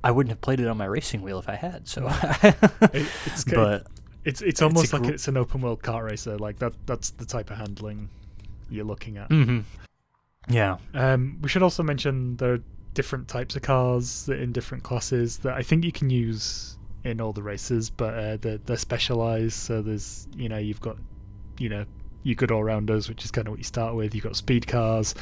I 0.03 0.11
wouldn't 0.11 0.31
have 0.31 0.41
played 0.41 0.59
it 0.59 0.67
on 0.67 0.77
my 0.77 0.85
racing 0.85 1.21
wheel 1.21 1.39
if 1.39 1.49
I 1.49 1.55
had. 1.55 1.87
So, 1.87 2.07
It- 2.43 3.07
it's 3.25 3.43
but 3.45 3.87
It's 4.23 4.41
it's 4.41 4.61
almost 4.61 4.91
a 4.93 4.97
like 4.97 5.05
gr- 5.07 5.13
it's 5.13 5.27
an 5.27 5.37
open 5.37 5.61
world 5.61 5.81
car 5.81 6.03
racer. 6.05 6.37
Like 6.37 6.59
that 6.59 6.73
that's 6.85 7.11
the 7.11 7.25
type 7.25 7.49
of 7.51 7.57
handling 7.57 8.09
you're 8.69 8.85
looking 8.85 9.17
at. 9.17 9.29
mhm. 9.29 9.63
yeah, 10.49 10.77
Um, 10.95 11.37
we 11.41 11.49
should 11.49 11.61
also 11.63 11.83
mention 11.83 12.35
there 12.37 12.59
different 12.95 13.27
types 13.27 13.55
of 13.55 13.61
cars 13.61 14.27
in 14.29 14.51
different 14.51 14.83
classes 14.83 15.37
that 15.39 15.53
I 15.53 15.61
think 15.61 15.85
you 15.85 15.91
can 15.91 16.09
use 16.09 16.77
in 17.03 17.21
all 17.21 17.33
the 17.33 17.43
races, 17.43 17.91
but 17.91 18.13
uh, 18.15 18.37
they're, 18.37 18.57
they're 18.57 18.77
specialized. 18.77 19.53
So 19.53 19.83
there's, 19.83 20.27
you 20.35 20.49
know, 20.49 20.57
you've 20.57 20.81
got, 20.81 20.97
you 21.59 21.69
know, 21.69 21.85
your 22.23 22.33
good 22.33 22.51
all 22.51 22.63
rounders, 22.63 23.07
which 23.07 23.23
is 23.23 23.29
kind 23.29 23.47
of 23.47 23.51
what 23.51 23.59
you 23.59 23.63
start 23.63 23.93
with. 23.93 24.15
You've 24.15 24.23
got 24.23 24.35
speed 24.35 24.65
cars. 24.65 25.13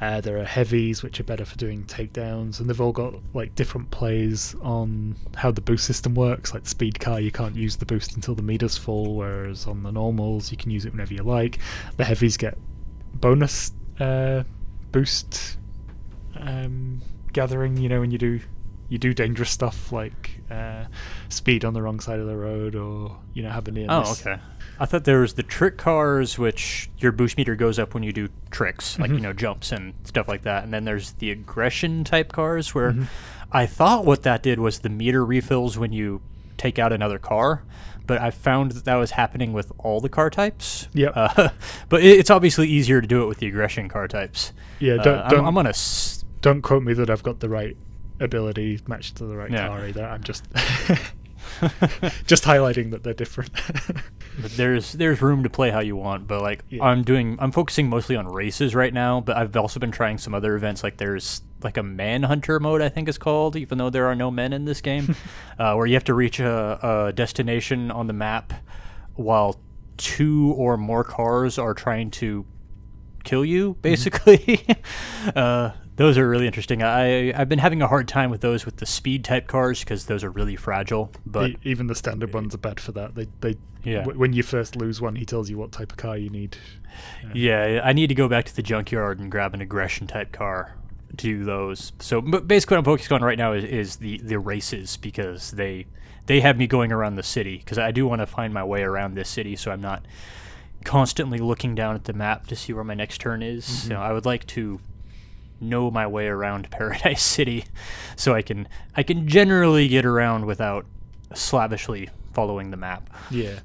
Uh, 0.00 0.20
there 0.20 0.38
are 0.38 0.44
heavies, 0.44 1.02
which 1.02 1.20
are 1.20 1.24
better 1.24 1.44
for 1.44 1.56
doing 1.56 1.84
takedowns, 1.84 2.58
and 2.58 2.68
they've 2.68 2.80
all 2.80 2.90
got 2.90 3.14
like 3.34 3.54
different 3.54 3.88
plays 3.92 4.56
on 4.62 5.14
how 5.36 5.52
the 5.52 5.60
boost 5.60 5.84
system 5.84 6.14
works. 6.14 6.52
Like 6.52 6.66
speed 6.66 6.98
car, 6.98 7.20
you 7.20 7.30
can't 7.30 7.54
use 7.54 7.76
the 7.76 7.86
boost 7.86 8.16
until 8.16 8.34
the 8.34 8.42
meter's 8.42 8.76
full, 8.76 9.14
whereas 9.14 9.66
on 9.66 9.84
the 9.84 9.92
normals, 9.92 10.50
you 10.50 10.56
can 10.56 10.70
use 10.70 10.84
it 10.86 10.92
whenever 10.92 11.14
you 11.14 11.22
like. 11.22 11.60
The 11.98 12.04
heavies 12.04 12.36
get 12.36 12.58
bonus 13.14 13.72
uh, 14.00 14.42
boost 14.90 15.58
um, 16.36 17.00
gathering. 17.32 17.76
You 17.76 17.88
know, 17.88 18.00
when 18.00 18.10
you 18.10 18.18
do 18.18 18.40
you 18.88 18.98
do 18.98 19.14
dangerous 19.14 19.50
stuff 19.50 19.92
like 19.92 20.40
uh, 20.50 20.84
speed 21.28 21.64
on 21.64 21.74
the 21.74 21.82
wrong 21.82 22.00
side 22.00 22.18
of 22.18 22.26
the 22.26 22.36
road, 22.36 22.74
or 22.74 23.16
you 23.34 23.42
know 23.42 23.50
have 23.50 23.68
a 23.68 23.70
near 23.70 23.86
Oh, 23.88 24.00
miss. 24.00 24.26
okay. 24.26 24.40
I 24.78 24.86
thought 24.86 25.04
there 25.04 25.20
was 25.20 25.34
the 25.34 25.42
trick 25.42 25.76
cars, 25.76 26.38
which 26.38 26.90
your 26.98 27.12
boost 27.12 27.36
meter 27.36 27.54
goes 27.54 27.78
up 27.78 27.92
when 27.94 28.02
you 28.02 28.12
do 28.12 28.28
tricks, 28.50 28.98
like 28.98 29.10
you 29.10 29.18
Mhm. 29.18 29.22
know 29.22 29.32
jumps 29.32 29.72
and 29.72 29.92
stuff 30.04 30.26
like 30.26 30.42
that. 30.42 30.64
And 30.64 30.72
then 30.72 30.84
there's 30.84 31.12
the 31.12 31.30
aggression 31.30 32.02
type 32.02 32.32
cars, 32.32 32.74
where 32.74 32.92
Mhm. 32.92 33.06
I 33.52 33.66
thought 33.66 34.04
what 34.06 34.22
that 34.22 34.42
did 34.42 34.58
was 34.58 34.78
the 34.80 34.88
meter 34.88 35.24
refills 35.24 35.76
when 35.78 35.92
you 35.92 36.20
take 36.56 36.78
out 36.78 36.92
another 36.92 37.18
car. 37.18 37.62
But 38.06 38.20
I 38.20 38.30
found 38.30 38.72
that 38.72 38.84
that 38.86 38.96
was 38.96 39.12
happening 39.12 39.52
with 39.52 39.70
all 39.78 40.00
the 40.00 40.08
car 40.08 40.30
types. 40.30 40.88
Yep. 40.94 41.12
Uh, 41.14 41.48
but 41.88 42.02
it's 42.02 42.30
obviously 42.30 42.66
easier 42.66 43.00
to 43.00 43.06
do 43.06 43.22
it 43.22 43.26
with 43.26 43.38
the 43.38 43.46
aggression 43.46 43.88
car 43.88 44.08
types. 44.08 44.52
Yeah, 44.80 44.94
Uh, 44.94 45.02
don't 45.04 45.18
I'm, 45.18 45.30
don't, 45.30 45.44
I'm 45.46 45.58
on 45.58 45.66
a 45.66 45.70
s- 45.70 46.19
don't 46.40 46.62
quote 46.62 46.82
me 46.82 46.92
that 46.94 47.10
I've 47.10 47.22
got 47.22 47.40
the 47.40 47.48
right 47.48 47.76
ability 48.20 48.80
matched 48.86 49.16
to 49.16 49.26
the 49.26 49.36
right 49.36 49.50
Yeah. 49.50 49.68
car 49.68 49.86
either. 49.86 50.04
I'm 50.04 50.22
just 50.22 50.44
just 52.26 52.44
highlighting 52.44 52.90
that 52.90 53.02
they're 53.02 53.14
different. 53.14 53.50
But 54.40 54.52
there's 54.52 54.92
there's 54.92 55.20
room 55.20 55.42
to 55.42 55.50
play 55.50 55.70
how 55.70 55.80
you 55.80 55.96
want, 55.96 56.26
but 56.28 56.40
like 56.40 56.62
Yeah. 56.70 56.84
I'm 56.84 57.02
doing 57.02 57.36
I'm 57.40 57.50
focusing 57.50 57.88
mostly 57.90 58.14
on 58.16 58.26
races 58.28 58.74
right 58.76 58.94
now, 58.94 59.20
but 59.20 59.36
I've 59.36 59.54
also 59.56 59.80
been 59.80 59.90
trying 59.90 60.18
some 60.18 60.34
other 60.34 60.54
events 60.54 60.82
like 60.84 60.96
there's 60.98 61.42
like 61.64 61.76
a 61.76 61.82
manhunter 61.82 62.58
mode 62.60 62.80
I 62.80 62.88
think 62.88 63.08
is 63.08 63.18
called, 63.18 63.56
even 63.56 63.76
though 63.76 63.90
there 63.90 64.06
are 64.06 64.14
no 64.14 64.30
men 64.30 64.52
in 64.52 64.64
this 64.66 64.80
game, 64.80 65.14
uh, 65.58 65.74
where 65.74 65.84
you 65.84 65.94
have 65.94 66.04
to 66.04 66.14
reach 66.14 66.38
a, 66.40 66.78
a 67.08 67.12
destination 67.12 67.90
on 67.90 68.06
the 68.06 68.12
map 68.12 68.52
while 69.14 69.60
two 69.96 70.54
or 70.56 70.76
more 70.78 71.02
cars 71.04 71.58
are 71.58 71.74
trying 71.74 72.10
to 72.12 72.46
kill 73.24 73.44
you 73.44 73.76
basically. 73.82 74.64
uh, 75.34 75.72
those 76.00 76.16
are 76.16 76.26
really 76.26 76.46
interesting. 76.46 76.82
I 76.82 77.30
I've 77.38 77.50
been 77.50 77.58
having 77.58 77.82
a 77.82 77.86
hard 77.86 78.08
time 78.08 78.30
with 78.30 78.40
those 78.40 78.64
with 78.64 78.78
the 78.78 78.86
speed 78.86 79.22
type 79.22 79.46
cars 79.46 79.80
because 79.80 80.06
those 80.06 80.24
are 80.24 80.30
really 80.30 80.56
fragile. 80.56 81.12
But 81.26 81.56
even 81.62 81.88
the 81.88 81.94
standard 81.94 82.32
ones 82.32 82.54
are 82.54 82.58
bad 82.58 82.80
for 82.80 82.92
that. 82.92 83.14
They 83.14 83.26
they 83.42 83.56
Yeah. 83.84 84.00
w- 84.00 84.18
when 84.18 84.32
you 84.32 84.42
first 84.42 84.76
lose 84.76 85.02
one, 85.02 85.16
he 85.16 85.26
tells 85.26 85.50
you 85.50 85.58
what 85.58 85.72
type 85.72 85.92
of 85.92 85.98
car 85.98 86.16
you 86.16 86.30
need. 86.30 86.56
Yeah, 87.34 87.82
I 87.84 87.92
need 87.92 88.06
to 88.06 88.14
go 88.14 88.28
back 88.28 88.46
to 88.46 88.56
the 88.56 88.62
junkyard 88.62 89.18
and 89.18 89.30
grab 89.30 89.52
an 89.52 89.60
aggression 89.60 90.06
type 90.06 90.32
car 90.32 90.74
to 91.10 91.16
do 91.16 91.44
those. 91.44 91.92
So, 91.98 92.22
but 92.22 92.48
basically, 92.48 92.76
what 92.76 92.78
I'm 92.78 92.84
focused 92.86 93.12
on 93.12 93.22
right 93.22 93.36
now 93.36 93.52
is, 93.52 93.64
is 93.64 93.96
the 93.96 94.22
the 94.24 94.38
races 94.38 94.96
because 94.96 95.50
they 95.50 95.84
they 96.24 96.40
have 96.40 96.56
me 96.56 96.66
going 96.66 96.92
around 96.92 97.16
the 97.16 97.22
city 97.22 97.58
because 97.58 97.76
I 97.76 97.90
do 97.90 98.06
want 98.06 98.22
to 98.22 98.26
find 98.26 98.54
my 98.54 98.64
way 98.64 98.80
around 98.80 99.16
this 99.16 99.28
city, 99.28 99.54
so 99.54 99.70
I'm 99.70 99.82
not 99.82 100.06
constantly 100.82 101.40
looking 101.40 101.74
down 101.74 101.94
at 101.94 102.04
the 102.04 102.14
map 102.14 102.46
to 102.46 102.56
see 102.56 102.72
where 102.72 102.84
my 102.84 102.94
next 102.94 103.20
turn 103.20 103.42
is. 103.42 103.66
So 103.66 103.90
mm-hmm. 103.90 104.02
I 104.02 104.14
would 104.14 104.24
like 104.24 104.46
to 104.46 104.80
know 105.60 105.90
my 105.90 106.06
way 106.06 106.26
around 106.26 106.70
Paradise 106.70 107.22
City, 107.22 107.64
so 108.16 108.34
I 108.34 108.42
can 108.42 108.68
I 108.96 109.02
can 109.02 109.28
generally 109.28 109.88
get 109.88 110.04
around 110.04 110.46
without 110.46 110.86
slavishly 111.34 112.10
following 112.32 112.70
the 112.70 112.76
map. 112.76 113.08
Yeah. 113.30 113.60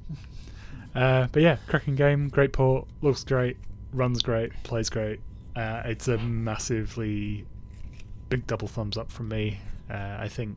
Uh, 0.94 1.28
but 1.30 1.42
yeah, 1.42 1.56
cracking 1.66 1.94
game, 1.94 2.28
great 2.28 2.52
port, 2.52 2.86
looks 3.02 3.22
great, 3.22 3.58
runs 3.92 4.22
great, 4.22 4.50
plays 4.62 4.88
great. 4.88 5.20
Uh, 5.54 5.82
it's 5.84 6.08
a 6.08 6.16
massively 6.18 7.44
big 8.28 8.46
double 8.46 8.68
thumbs 8.68 8.96
up 8.96 9.10
from 9.10 9.28
me. 9.28 9.60
Uh, 9.90 10.16
I 10.18 10.28
think, 10.28 10.56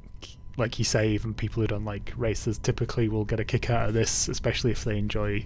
like 0.57 0.79
you 0.79 0.85
say, 0.85 1.09
even 1.09 1.33
people 1.33 1.61
who 1.61 1.67
don't 1.67 1.85
like 1.85 2.13
races 2.15 2.57
typically 2.57 3.09
will 3.09 3.25
get 3.25 3.39
a 3.39 3.43
kick 3.43 3.69
out 3.69 3.89
of 3.89 3.93
this, 3.93 4.27
especially 4.27 4.71
if 4.71 4.83
they 4.83 4.97
enjoy 4.97 5.45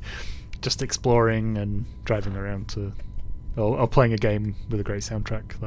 just 0.61 0.81
exploring 0.81 1.57
and 1.57 1.85
driving 2.05 2.35
around 2.35 2.69
to, 2.69 2.93
or, 3.57 3.79
or 3.79 3.87
playing 3.87 4.13
a 4.13 4.17
game 4.17 4.55
with 4.69 4.79
a 4.79 4.83
great 4.83 5.01
soundtrack. 5.01 5.59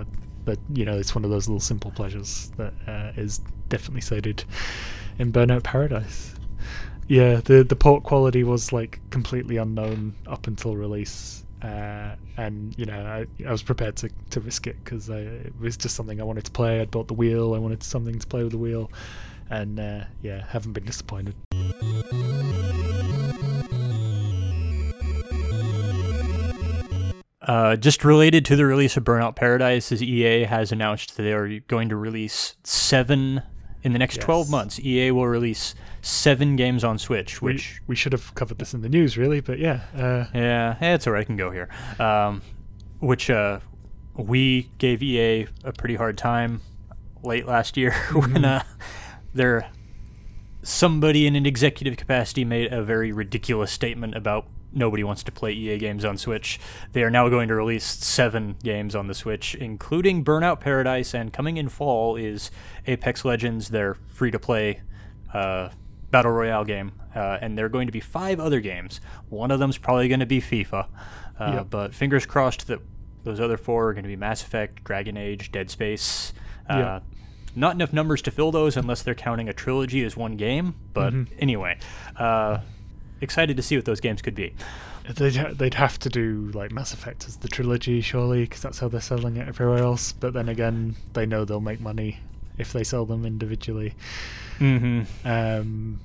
That, 0.45 0.59
you 0.73 0.85
know, 0.85 0.97
it's 0.97 1.15
one 1.15 1.25
of 1.25 1.31
those 1.31 1.49
little 1.49 1.61
simple 1.61 1.91
pleasures 1.91 2.53
that 2.57 2.73
uh, 2.87 3.13
is 3.17 3.41
definitely 3.69 4.01
cited 4.01 4.45
in 5.19 5.33
Burnout 5.33 5.65
Paradise. 5.65 6.35
Yeah, 7.09 7.37
the 7.37 7.63
the 7.63 7.77
port 7.77 8.03
quality 8.03 8.43
was 8.43 8.73
like 8.73 9.01
completely 9.11 9.59
unknown 9.59 10.15
up 10.27 10.49
until 10.49 10.77
release, 10.77 11.45
uh, 11.63 12.17
and 12.37 12.77
you 12.77 12.85
know 12.85 13.01
I, 13.01 13.27
I 13.47 13.53
was 13.53 13.63
prepared 13.63 13.95
to, 13.99 14.11
to 14.31 14.41
risk 14.41 14.67
it 14.67 14.77
because 14.83 15.09
it 15.09 15.53
was 15.61 15.77
just 15.77 15.95
something 15.95 16.21
I 16.21 16.25
wanted 16.25 16.45
to 16.47 16.51
play. 16.51 16.81
I'd 16.81 16.91
bought 16.91 17.07
the 17.07 17.15
wheel, 17.15 17.55
I 17.55 17.59
wanted 17.59 17.85
something 17.85 18.19
to 18.19 18.27
play 18.27 18.43
with 18.43 18.53
the 18.53 18.59
wheel, 18.59 18.91
and 19.51 19.79
uh, 19.79 20.05
yeah, 20.21 20.45
haven't 20.49 20.73
been 20.73 20.85
disappointed. 20.85 21.37
Uh, 27.47 27.77
just 27.77 28.05
related 28.05 28.45
to 28.45 28.57
the 28.57 28.67
release 28.67 28.97
of 28.97 29.05
Burnout 29.05 29.37
Paradise, 29.37 29.93
is 29.93 30.03
EA 30.03 30.45
has 30.45 30.73
announced 30.73 31.17
that 31.17 31.23
they 31.23 31.33
are 31.33 31.61
going 31.61 31.89
to 31.89 31.97
release 31.97 32.57
seven 32.65 33.41
in 33.85 33.93
the 33.93 34.01
next 34.01 34.21
12 34.21 34.51
months. 34.51 34.81
EA 34.81 35.13
will 35.13 35.29
release 35.29 35.77
seven 36.03 36.57
games 36.57 36.83
on 36.83 36.99
Switch, 36.99 37.41
which 37.41 37.81
we 37.87 37.95
should 37.95 38.13
have 38.13 38.35
covered 38.35 38.59
this 38.59 38.75
in 38.75 38.81
the 38.83 38.89
news, 38.89 39.17
really, 39.17 39.41
but 39.41 39.61
yeah, 39.61 39.83
uh, 39.97 40.27
yeah, 40.35 40.77
it's 40.81 41.07
alright. 41.07 41.21
I 41.21 41.25
can 41.25 41.37
go 41.37 41.53
here. 41.53 41.69
Um, 42.01 42.43
which 42.99 43.31
uh, 43.31 43.61
we 44.17 44.71
gave 44.79 45.01
EA 45.03 45.47
a 45.63 45.73
pretty 45.73 45.95
hard 45.95 46.19
time 46.19 46.63
late 47.23 47.47
last 47.47 47.77
year 47.77 47.93
when 48.13 48.45
uh, 48.45 48.65
their 49.35 49.71
somebody 50.63 51.29
in 51.29 51.37
an 51.37 51.47
executive 51.47 51.97
capacity 51.97 52.45
made 52.45 52.73
a 52.73 52.83
very 52.83 53.13
ridiculous 53.13 53.71
statement 53.71 54.17
about 54.17 54.49
nobody 54.77 55.03
wants 55.03 55.23
to 55.25 55.33
play 55.33 55.53
EA 55.53 55.79
games 55.79 56.05
on 56.05 56.17
Switch. 56.19 56.61
They 56.93 57.03
are 57.03 57.11
now 57.11 57.29
going 57.29 57.49
to 57.49 57.55
release 57.55 57.85
seven 57.85 58.57
games 58.63 58.95
on 58.95 59.09
the 59.09 59.15
Switch, 59.15 59.55
including 59.57 60.25
Burnout 60.25 60.61
Paradise, 60.61 61.15
and 61.15 61.33
coming 61.33 61.57
in 61.57 61.69
fall 61.69 62.15
is 62.17 62.51
Apex 62.87 63.25
Legends, 63.25 63.71
their 63.71 63.95
free 64.09 64.31
to 64.31 64.39
play 64.39 64.83
uh, 65.35 65.71
battle 66.11 66.31
royale 66.33 66.65
game. 66.65 66.93
Uh, 67.15 67.39
and 67.41 67.57
there 67.57 67.65
are 67.67 67.71
going 67.71 67.87
to 67.87 67.93
be 67.93 68.01
five 68.01 68.39
other 68.39 68.61
games. 68.61 69.01
One 69.31 69.51
of 69.51 69.59
them's 69.59 69.79
probably 69.79 70.07
going 70.09 70.21
to 70.21 70.27
be 70.27 70.41
FIFA, 70.41 70.87
uh, 71.41 71.53
Yep. 71.55 71.67
but 71.71 71.95
fingers 71.95 72.27
crossed 72.27 72.67
that 72.69 72.81
those 73.25 73.41
other 73.41 73.57
four 73.57 73.89
are 73.89 73.93
going 73.95 74.05
to 74.05 74.09
be 74.09 74.17
Mass 74.17 74.43
Effect, 74.43 74.85
Dragon 74.85 75.17
Age, 75.17 75.51
Dead 75.51 75.71
Space. 75.71 76.33
Uh. 76.69 77.01
Not 77.59 77.75
enough 77.75 77.91
numbers 77.91 78.21
to 78.21 78.31
fill 78.31 78.53
those 78.53 78.77
unless 78.77 79.03
they're 79.03 79.15
counting 79.15 79.49
a 79.49 79.53
trilogy 79.55 80.05
as 80.05 80.15
one 80.15 80.37
game. 80.37 80.75
But 80.93 81.15
Mhm. 81.15 81.29
anyway, 81.39 81.79
uh, 82.15 82.59
excited 83.21 83.57
to 83.57 83.63
see 83.63 83.77
what 83.77 83.85
those 83.85 84.01
games 84.01 84.23
could 84.23 84.35
be. 84.35 84.55
they'd 85.15 85.37
ha- 85.37 85.53
they'd 85.53 85.75
have 85.75 85.99
to 86.01 86.09
do 86.09 86.51
like 86.55 86.73
Mass 86.73 86.93
Effect 86.93 87.27
as 87.27 87.37
the 87.39 87.49
trilogy, 87.49 88.01
surely, 88.01 88.43
because 88.43 88.63
that's 88.63 88.79
how 88.79 88.89
they're 88.89 89.01
selling 89.01 89.37
it 89.37 89.49
everywhere 89.49 89.79
else. 89.79 90.13
But 90.13 90.33
then 90.33 90.49
again, 90.49 90.97
they 91.13 91.27
know 91.27 91.45
they'll 91.45 91.61
make 91.61 91.81
money 91.81 92.21
if 92.59 92.73
they 92.73 92.85
sell 92.85 93.05
them 93.05 93.25
individually. 93.25 93.95
Mm-hmm. 94.59 95.29
Um, 95.29 96.01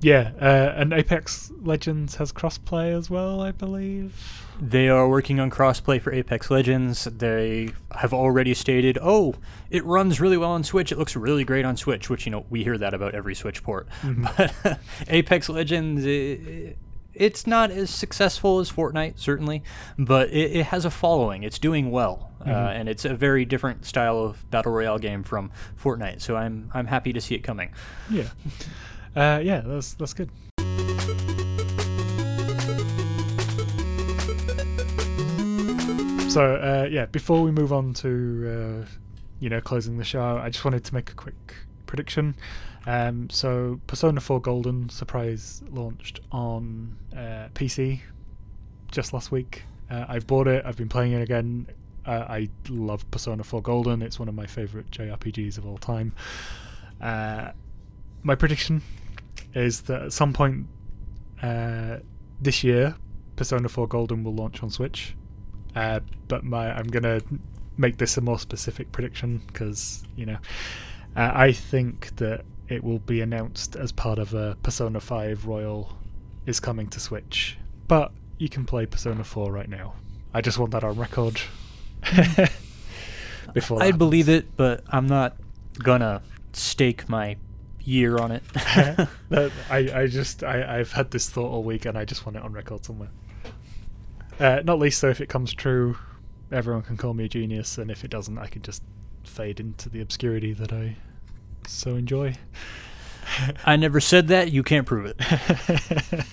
yeah, 0.00 0.30
uh, 0.40 0.74
and 0.76 0.92
Apex 0.92 1.52
Legends 1.62 2.14
has 2.16 2.32
crossplay 2.32 2.96
as 2.96 3.10
well, 3.10 3.40
I 3.42 3.52
believe. 3.52 4.46
They 4.60 4.88
are 4.90 5.08
working 5.08 5.40
on 5.40 5.50
crossplay 5.50 6.00
for 6.02 6.12
Apex 6.12 6.50
Legends. 6.50 7.04
They 7.04 7.70
have 7.92 8.12
already 8.12 8.52
stated, 8.54 8.98
"Oh, 9.00 9.34
it 9.70 9.84
runs 9.84 10.20
really 10.20 10.36
well 10.36 10.50
on 10.50 10.64
Switch. 10.64 10.92
It 10.92 10.98
looks 10.98 11.16
really 11.16 11.44
great 11.44 11.64
on 11.64 11.76
Switch." 11.76 12.10
Which 12.10 12.26
you 12.26 12.32
know 12.32 12.44
we 12.50 12.62
hear 12.62 12.76
that 12.76 12.92
about 12.94 13.14
every 13.14 13.34
Switch 13.34 13.62
port. 13.62 13.88
Mhm. 14.02 14.26
But 14.64 14.78
Apex 15.08 15.48
Legends, 15.48 16.04
i 16.06 16.74
it's 17.12 17.44
not 17.46 17.70
as 17.72 17.90
successful 17.90 18.60
as 18.60 18.70
Fortnite, 18.70 19.18
certainly, 19.18 19.62
but 19.98 20.28
it, 20.30 20.52
it 20.58 20.66
has 20.66 20.84
a 20.84 20.90
following. 20.90 21.42
It's 21.42 21.58
doing 21.58 21.90
well, 21.90 22.30
uh, 22.40 22.44
Mhm. 22.48 22.80
and 22.80 22.88
it's 22.88 23.04
a 23.04 23.14
very 23.14 23.44
different 23.44 23.84
style 23.84 24.18
of 24.18 24.48
battle 24.50 24.72
royale 24.72 24.98
game 24.98 25.22
from 25.24 25.50
Fortnite. 25.82 26.20
So 26.20 26.36
I'm 26.36 26.70
I'm 26.72 26.86
happy 26.86 27.12
to 27.12 27.20
see 27.20 27.34
it 27.34 27.40
coming. 27.42 27.70
Yeah, 28.10 28.28
uh, 29.16 29.40
yeah, 29.42 29.62
that's 29.64 29.94
that's 29.94 30.14
good. 30.14 30.30
So 36.30 36.54
uh, 36.54 36.88
yeah, 36.88 37.06
before 37.06 37.42
we 37.42 37.50
move 37.50 37.72
on 37.72 37.92
to 37.94 38.84
uh, 38.84 38.86
you 39.40 39.48
know 39.50 39.60
closing 39.60 39.98
the 39.98 40.04
show, 40.04 40.38
I 40.38 40.48
just 40.48 40.64
wanted 40.64 40.84
to 40.84 40.94
make 40.94 41.10
a 41.10 41.14
quick 41.14 41.56
prediction. 41.86 42.36
Um, 42.86 43.28
so 43.30 43.80
Persona 43.88 44.20
4 44.20 44.40
Golden 44.40 44.88
surprise 44.88 45.62
launched 45.70 46.20
on 46.30 46.96
uh, 47.12 47.48
PC 47.54 48.00
just 48.92 49.12
last 49.12 49.32
week. 49.32 49.64
Uh, 49.90 50.04
I've 50.08 50.26
bought 50.26 50.46
it. 50.46 50.64
I've 50.64 50.76
been 50.76 50.88
playing 50.88 51.12
it 51.12 51.22
again. 51.22 51.66
Uh, 52.06 52.26
I 52.28 52.48
love 52.68 53.10
Persona 53.10 53.42
4 53.42 53.60
Golden. 53.60 54.00
It's 54.00 54.18
one 54.18 54.28
of 54.28 54.34
my 54.36 54.46
favorite 54.46 54.90
JRPGs 54.92 55.58
of 55.58 55.66
all 55.66 55.78
time. 55.78 56.14
Uh, 57.00 57.50
my 58.22 58.34
prediction 58.34 58.82
is 59.54 59.82
that 59.82 60.02
at 60.02 60.12
some 60.12 60.32
point 60.32 60.66
uh, 61.42 61.96
this 62.40 62.62
year, 62.64 62.94
Persona 63.36 63.68
4 63.68 63.86
Golden 63.88 64.24
will 64.24 64.34
launch 64.34 64.62
on 64.62 64.70
Switch. 64.70 65.16
Uh, 65.74 66.00
but 66.28 66.44
my 66.44 66.72
I'm 66.76 66.88
gonna 66.88 67.20
make 67.76 67.96
this 67.96 68.16
a 68.16 68.20
more 68.20 68.38
specific 68.38 68.90
prediction 68.92 69.40
because 69.46 70.02
you 70.16 70.26
know 70.26 70.36
uh, 71.16 71.30
I 71.32 71.52
think 71.52 72.14
that 72.16 72.44
it 72.68 72.82
will 72.84 72.98
be 73.00 73.20
announced 73.20 73.76
as 73.76 73.92
part 73.92 74.18
of 74.18 74.34
a 74.34 74.56
Persona 74.62 75.00
5 75.00 75.46
Royal 75.46 75.96
is 76.46 76.60
coming 76.60 76.88
to 76.88 77.00
Switch. 77.00 77.58
But 77.88 78.12
you 78.38 78.48
can 78.48 78.64
play 78.64 78.86
Persona 78.86 79.24
4 79.24 79.52
right 79.52 79.68
now. 79.68 79.94
I 80.32 80.40
just 80.40 80.58
want 80.58 80.72
that 80.72 80.84
on 80.84 80.96
record. 80.96 81.40
Before 83.54 83.82
I'd 83.82 83.98
believe 83.98 84.28
it, 84.28 84.56
but 84.56 84.84
I'm 84.88 85.06
not 85.06 85.36
gonna 85.78 86.22
stake 86.52 87.08
my 87.08 87.36
year 87.90 88.18
on 88.18 88.32
it. 88.32 88.42
that, 88.54 89.52
I, 89.68 89.78
I 90.02 90.06
just 90.06 90.44
I, 90.44 90.78
I've 90.78 90.92
had 90.92 91.10
this 91.10 91.28
thought 91.28 91.50
all 91.50 91.62
week 91.62 91.84
and 91.84 91.98
I 91.98 92.04
just 92.04 92.24
want 92.24 92.36
it 92.36 92.42
on 92.42 92.52
record 92.52 92.84
somewhere. 92.84 93.10
Uh, 94.38 94.62
not 94.64 94.78
least 94.78 95.02
though 95.02 95.10
if 95.10 95.20
it 95.20 95.28
comes 95.28 95.52
true, 95.52 95.96
everyone 96.50 96.82
can 96.82 96.96
call 96.96 97.14
me 97.14 97.24
a 97.24 97.28
genius, 97.28 97.76
and 97.78 97.90
if 97.90 98.04
it 98.04 98.10
doesn't, 98.10 98.38
I 98.38 98.46
can 98.46 98.62
just 98.62 98.82
fade 99.24 99.60
into 99.60 99.88
the 99.88 100.00
obscurity 100.00 100.52
that 100.54 100.72
I 100.72 100.96
so 101.66 101.96
enjoy. 101.96 102.36
I 103.66 103.76
never 103.76 104.00
said 104.00 104.28
that. 104.28 104.50
You 104.50 104.62
can't 104.62 104.86
prove 104.86 105.06
it. 105.06 106.24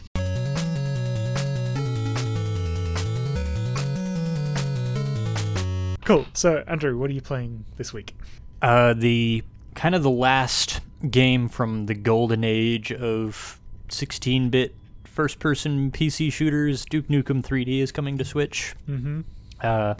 cool. 6.05 6.25
So, 6.33 6.63
Andrew, 6.65 6.97
what 6.97 7.09
are 7.09 7.13
you 7.13 7.21
playing 7.21 7.65
this 7.75 7.91
week? 7.93 8.15
Uh, 8.61 8.93
the 8.93 9.43
kind 9.77 9.93
of 9.93 10.01
the 10.01 10.09
last 10.09 10.81
game 11.09 11.47
from 11.47 11.85
the 11.85 11.93
golden 11.93 12.43
age 12.43 12.91
of 12.91 13.59
16-bit 13.89 14.75
first-person 15.03 15.91
PC 15.91 16.33
shooters. 16.33 16.83
Duke 16.83 17.07
Nukem 17.07 17.45
3D 17.45 17.79
is 17.79 17.91
coming 17.91 18.17
to 18.17 18.25
Switch. 18.25 18.73
Mm-hmm. 18.89 19.21
Uh, 19.61 19.93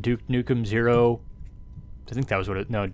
Duke 0.00 0.26
Nukem 0.26 0.66
Zero. 0.66 1.20
I 2.10 2.14
think 2.14 2.28
that 2.28 2.38
was 2.38 2.48
what 2.48 2.56
it. 2.56 2.70
No, 2.70 2.90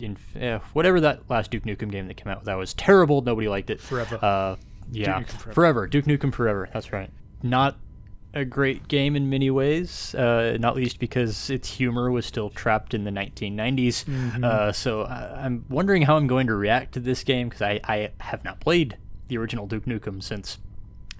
in, 0.00 0.18
eh, 0.36 0.58
whatever 0.74 1.00
that 1.00 1.28
last 1.30 1.50
Duke 1.50 1.64
Nukem 1.64 1.90
game 1.90 2.08
that 2.08 2.16
came 2.18 2.28
out 2.28 2.44
that 2.44 2.54
was 2.54 2.74
terrible. 2.74 3.22
Nobody 3.22 3.48
liked 3.48 3.70
it. 3.70 3.80
Forever. 3.80 4.18
Uh, 4.22 4.56
yeah, 4.90 5.20
Duke 5.20 5.28
Forever. 5.28 5.52
forever. 5.54 5.86
Duke 5.86 6.04
Nukem 6.04 6.32
Forever. 6.32 6.68
That's 6.72 6.92
right. 6.92 7.10
Not 7.42 7.78
a 8.34 8.44
great 8.44 8.88
game 8.88 9.14
in 9.16 9.28
many 9.28 9.50
ways. 9.50 10.14
Uh, 10.14 10.56
not 10.58 10.74
least 10.76 10.98
because 10.98 11.50
its 11.50 11.68
humor 11.74 12.10
was 12.10 12.24
still 12.24 12.48
trapped 12.50 12.94
in 12.94 13.04
the 13.04 13.10
1990s. 13.10 14.04
Mhm. 14.04 14.44
Uh, 14.44 14.72
so 14.72 15.02
I, 15.02 15.44
I'm 15.44 15.64
wondering 15.68 16.02
how 16.02 16.16
I'm 16.16 16.26
going 16.26 16.46
to 16.46 16.54
react 16.54 16.94
to 16.94 17.00
this 17.00 17.24
game 17.24 17.48
because 17.48 17.62
I, 17.62 17.80
I 17.84 18.10
have 18.20 18.42
not 18.44 18.60
played 18.60 18.96
the 19.28 19.36
original 19.38 19.66
Duke 19.66 19.84
Nukem 19.84 20.22
since. 20.22 20.58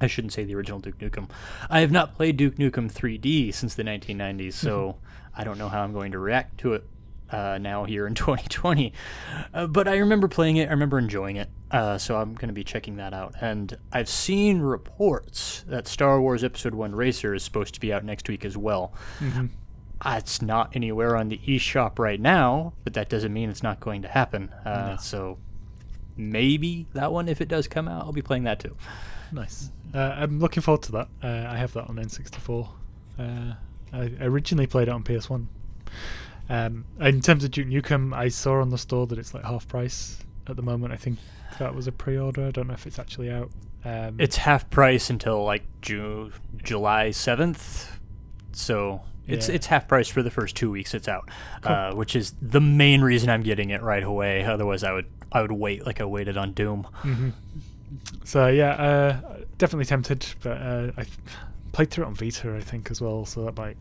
I 0.01 0.07
shouldn't 0.09 0.33
say 0.33 0.43
the 0.45 0.55
original 0.57 0.81
Duke 0.81 0.99
Nukem. 0.99 1.29
I 1.71 1.81
have 1.81 1.93
not 1.93 2.17
played 2.17 2.37
Duke 2.37 2.57
Nukem 2.57 2.91
3D 2.91 3.55
since 3.55 3.75
the 3.75 3.85
1990s, 3.85 4.55
so 4.55 4.97
I 5.37 5.45
don't 5.45 5.59
know 5.59 5.69
how 5.69 5.83
I'm 5.85 5.93
going 5.93 6.11
to 6.13 6.19
react 6.19 6.59
to 6.59 6.73
it 6.75 6.85
uh, 7.33 7.59
now 7.59 7.85
here 7.85 8.07
in 8.07 8.15
2020. 8.15 8.93
Uh, 9.53 9.67
but 9.67 9.89
I 9.89 9.97
remember 9.97 10.29
playing 10.29 10.57
it. 10.59 10.69
I 10.69 10.73
remember 10.73 10.99
enjoying 10.99 11.37
it. 11.37 11.49
Uh, 11.71 11.97
so 11.99 12.17
I'm 12.17 12.35
going 12.35 12.49
to 12.49 12.55
be 12.55 12.65
checking 12.65 12.97
that 12.97 13.15
out. 13.15 13.35
And 13.41 13.77
I've 13.93 14.09
seen 14.09 14.61
reports 14.61 15.65
that 15.67 15.89
Star 15.89 16.21
Wars 16.21 16.45
Episode 16.45 16.75
One 16.75 16.95
Racer 16.95 17.35
is 17.35 17.43
supposed 17.43 17.75
to 17.75 17.81
be 17.81 17.93
out 17.93 18.05
next 18.05 18.29
week 18.29 18.45
as 18.45 18.57
well. 18.57 18.93
Mm-hmm. 19.21 19.47
Uh, 20.05 20.17
it's 20.19 20.43
not 20.43 20.75
anywhere 20.75 21.17
on 21.17 21.29
the 21.29 21.39
eShop 21.39 21.99
right 21.99 22.21
now, 22.21 22.75
but 22.85 22.93
that 22.95 23.09
doesn't 23.09 23.33
mean 23.33 23.49
it's 23.49 23.63
not 23.63 23.81
going 23.81 24.03
to 24.03 24.09
happen. 24.09 24.51
Uh, 24.67 24.91
No. 24.91 24.97
So 25.01 25.39
maybe 26.17 26.87
that 26.93 27.13
one, 27.13 27.29
if 27.29 27.41
it 27.41 27.49
does 27.49 27.69
come 27.69 27.89
out, 27.89 28.05
I'll 28.05 28.13
be 28.13 28.21
playing 28.23 28.45
that 28.45 28.59
too. 28.59 28.77
Nice. 29.31 29.71
Uh, 29.95 29.99
I'm 30.19 30.41
looking 30.41 30.63
forward 30.63 30.83
to 30.85 30.93
that. 30.93 31.09
Uh, 31.23 31.47
I 31.51 31.57
have 31.57 31.73
that 31.75 31.89
on 31.89 31.97
N64. 31.97 32.69
Uh, 33.19 33.55
I 33.93 34.11
originally 34.21 34.67
played 34.67 34.89
it 34.89 34.91
on 34.91 35.03
PS1. 35.05 35.47
Um, 36.53 36.85
in 37.01 37.21
terms 37.23 37.45
of 37.45 37.51
Duke 37.51 37.67
Nukem, 37.69 38.15
I 38.15 38.29
saw 38.29 38.61
on 38.61 38.69
the 38.69 38.79
store 38.79 39.07
that 39.07 39.19
it's 39.19 39.33
like 39.35 39.45
half 39.45 39.67
price 39.69 40.19
at 40.47 40.57
the 40.57 40.63
moment. 40.63 40.93
I 40.93 40.97
think 40.97 41.19
that 41.59 41.75
was 41.75 41.87
a 41.87 41.93
pre-order. 41.93 42.47
I 42.47 42.51
don't 42.51 42.67
know 42.69 42.75
if 42.75 42.87
it's 42.87 42.99
actually 42.99 43.31
out. 43.31 43.51
Um, 43.85 44.17
It's 44.19 44.37
half 44.37 44.69
price 44.71 45.09
until 45.11 45.45
like 45.45 45.63
June, 45.81 46.33
July 46.63 47.09
7th. 47.09 47.89
So 48.53 49.01
it's 49.27 49.49
Yeah. 49.49 49.55
it's 49.55 49.67
half 49.67 49.89
price 49.89 50.09
for 50.09 50.23
the 50.23 50.31
first 50.31 50.55
two 50.55 50.71
weeks 50.71 50.93
it's 50.95 51.09
out, 51.09 51.31
Cool. 51.63 51.73
uh, 51.73 51.95
which 51.95 52.15
is 52.15 52.35
the 52.43 52.61
main 52.61 53.01
reason 53.01 53.31
I'm 53.31 53.43
getting 53.43 53.71
it 53.71 53.81
right 53.83 54.03
away. 54.03 54.45
Otherwise, 54.45 54.85
I 54.85 54.93
would 54.93 55.07
I 55.33 55.41
would 55.41 55.53
wait 55.53 55.87
like 55.87 56.01
I 56.01 56.05
waited 56.05 56.37
on 56.37 56.53
Doom. 56.53 56.87
hmm 56.97 57.31
So 58.25 58.49
yeah, 58.49 58.73
uh, 58.73 59.21
definitely 59.59 59.87
tempted, 59.87 60.27
but 60.43 60.59
uh, 60.59 60.93
I 60.99 61.05
th- 61.05 61.19
played 61.73 61.91
through 61.91 62.05
it 62.05 62.09
on 62.09 62.15
Vita, 62.15 62.55
I 62.55 62.61
think, 62.61 62.91
as 62.91 63.01
well. 63.01 63.25
So 63.25 63.45
that 63.47 63.57
might 63.57 63.77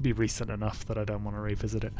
be 0.00 0.12
recent 0.12 0.50
enough 0.50 0.84
that 0.86 0.98
I 0.98 1.04
don't 1.04 1.24
want 1.24 1.36
to 1.36 1.40
revisit 1.40 1.84
it. 1.84 1.92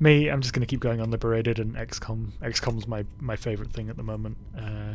Me, 0.00 0.28
I'm 0.28 0.40
just 0.40 0.54
going 0.54 0.60
to 0.60 0.66
keep 0.66 0.80
going 0.80 1.00
on 1.00 1.10
Liberated 1.10 1.58
and 1.58 1.74
XCOM. 1.74 2.30
XCOM's 2.40 2.86
my 2.86 3.04
my 3.18 3.36
favorite 3.36 3.72
thing 3.72 3.88
at 3.88 3.96
the 3.96 4.02
moment, 4.02 4.36
uh, 4.56 4.94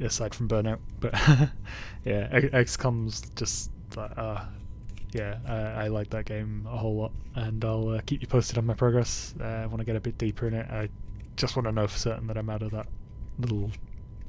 aside 0.00 0.34
from 0.34 0.48
Burnout. 0.48 0.78
But 1.00 1.12
yeah, 2.04 2.28
XCOM's 2.30 3.28
just 3.34 3.70
uh, 3.96 4.44
yeah, 5.12 5.38
I, 5.46 5.84
I 5.84 5.88
like 5.88 6.10
that 6.10 6.24
game 6.24 6.66
a 6.70 6.76
whole 6.76 6.96
lot, 6.96 7.12
and 7.34 7.64
I'll 7.64 7.88
uh, 7.88 8.00
keep 8.06 8.20
you 8.20 8.28
posted 8.28 8.58
on 8.58 8.66
my 8.66 8.74
progress. 8.74 9.34
Uh, 9.40 9.44
I 9.44 9.66
want 9.66 9.78
to 9.78 9.84
get 9.84 9.96
a 9.96 10.00
bit 10.00 10.18
deeper 10.18 10.46
in 10.46 10.54
it. 10.54 10.70
I 10.70 10.88
just 11.36 11.56
want 11.56 11.66
to 11.66 11.72
know 11.72 11.86
for 11.86 11.98
certain 11.98 12.26
that 12.28 12.36
I'm 12.36 12.50
out 12.50 12.62
of 12.62 12.70
that 12.70 12.86
little 13.38 13.70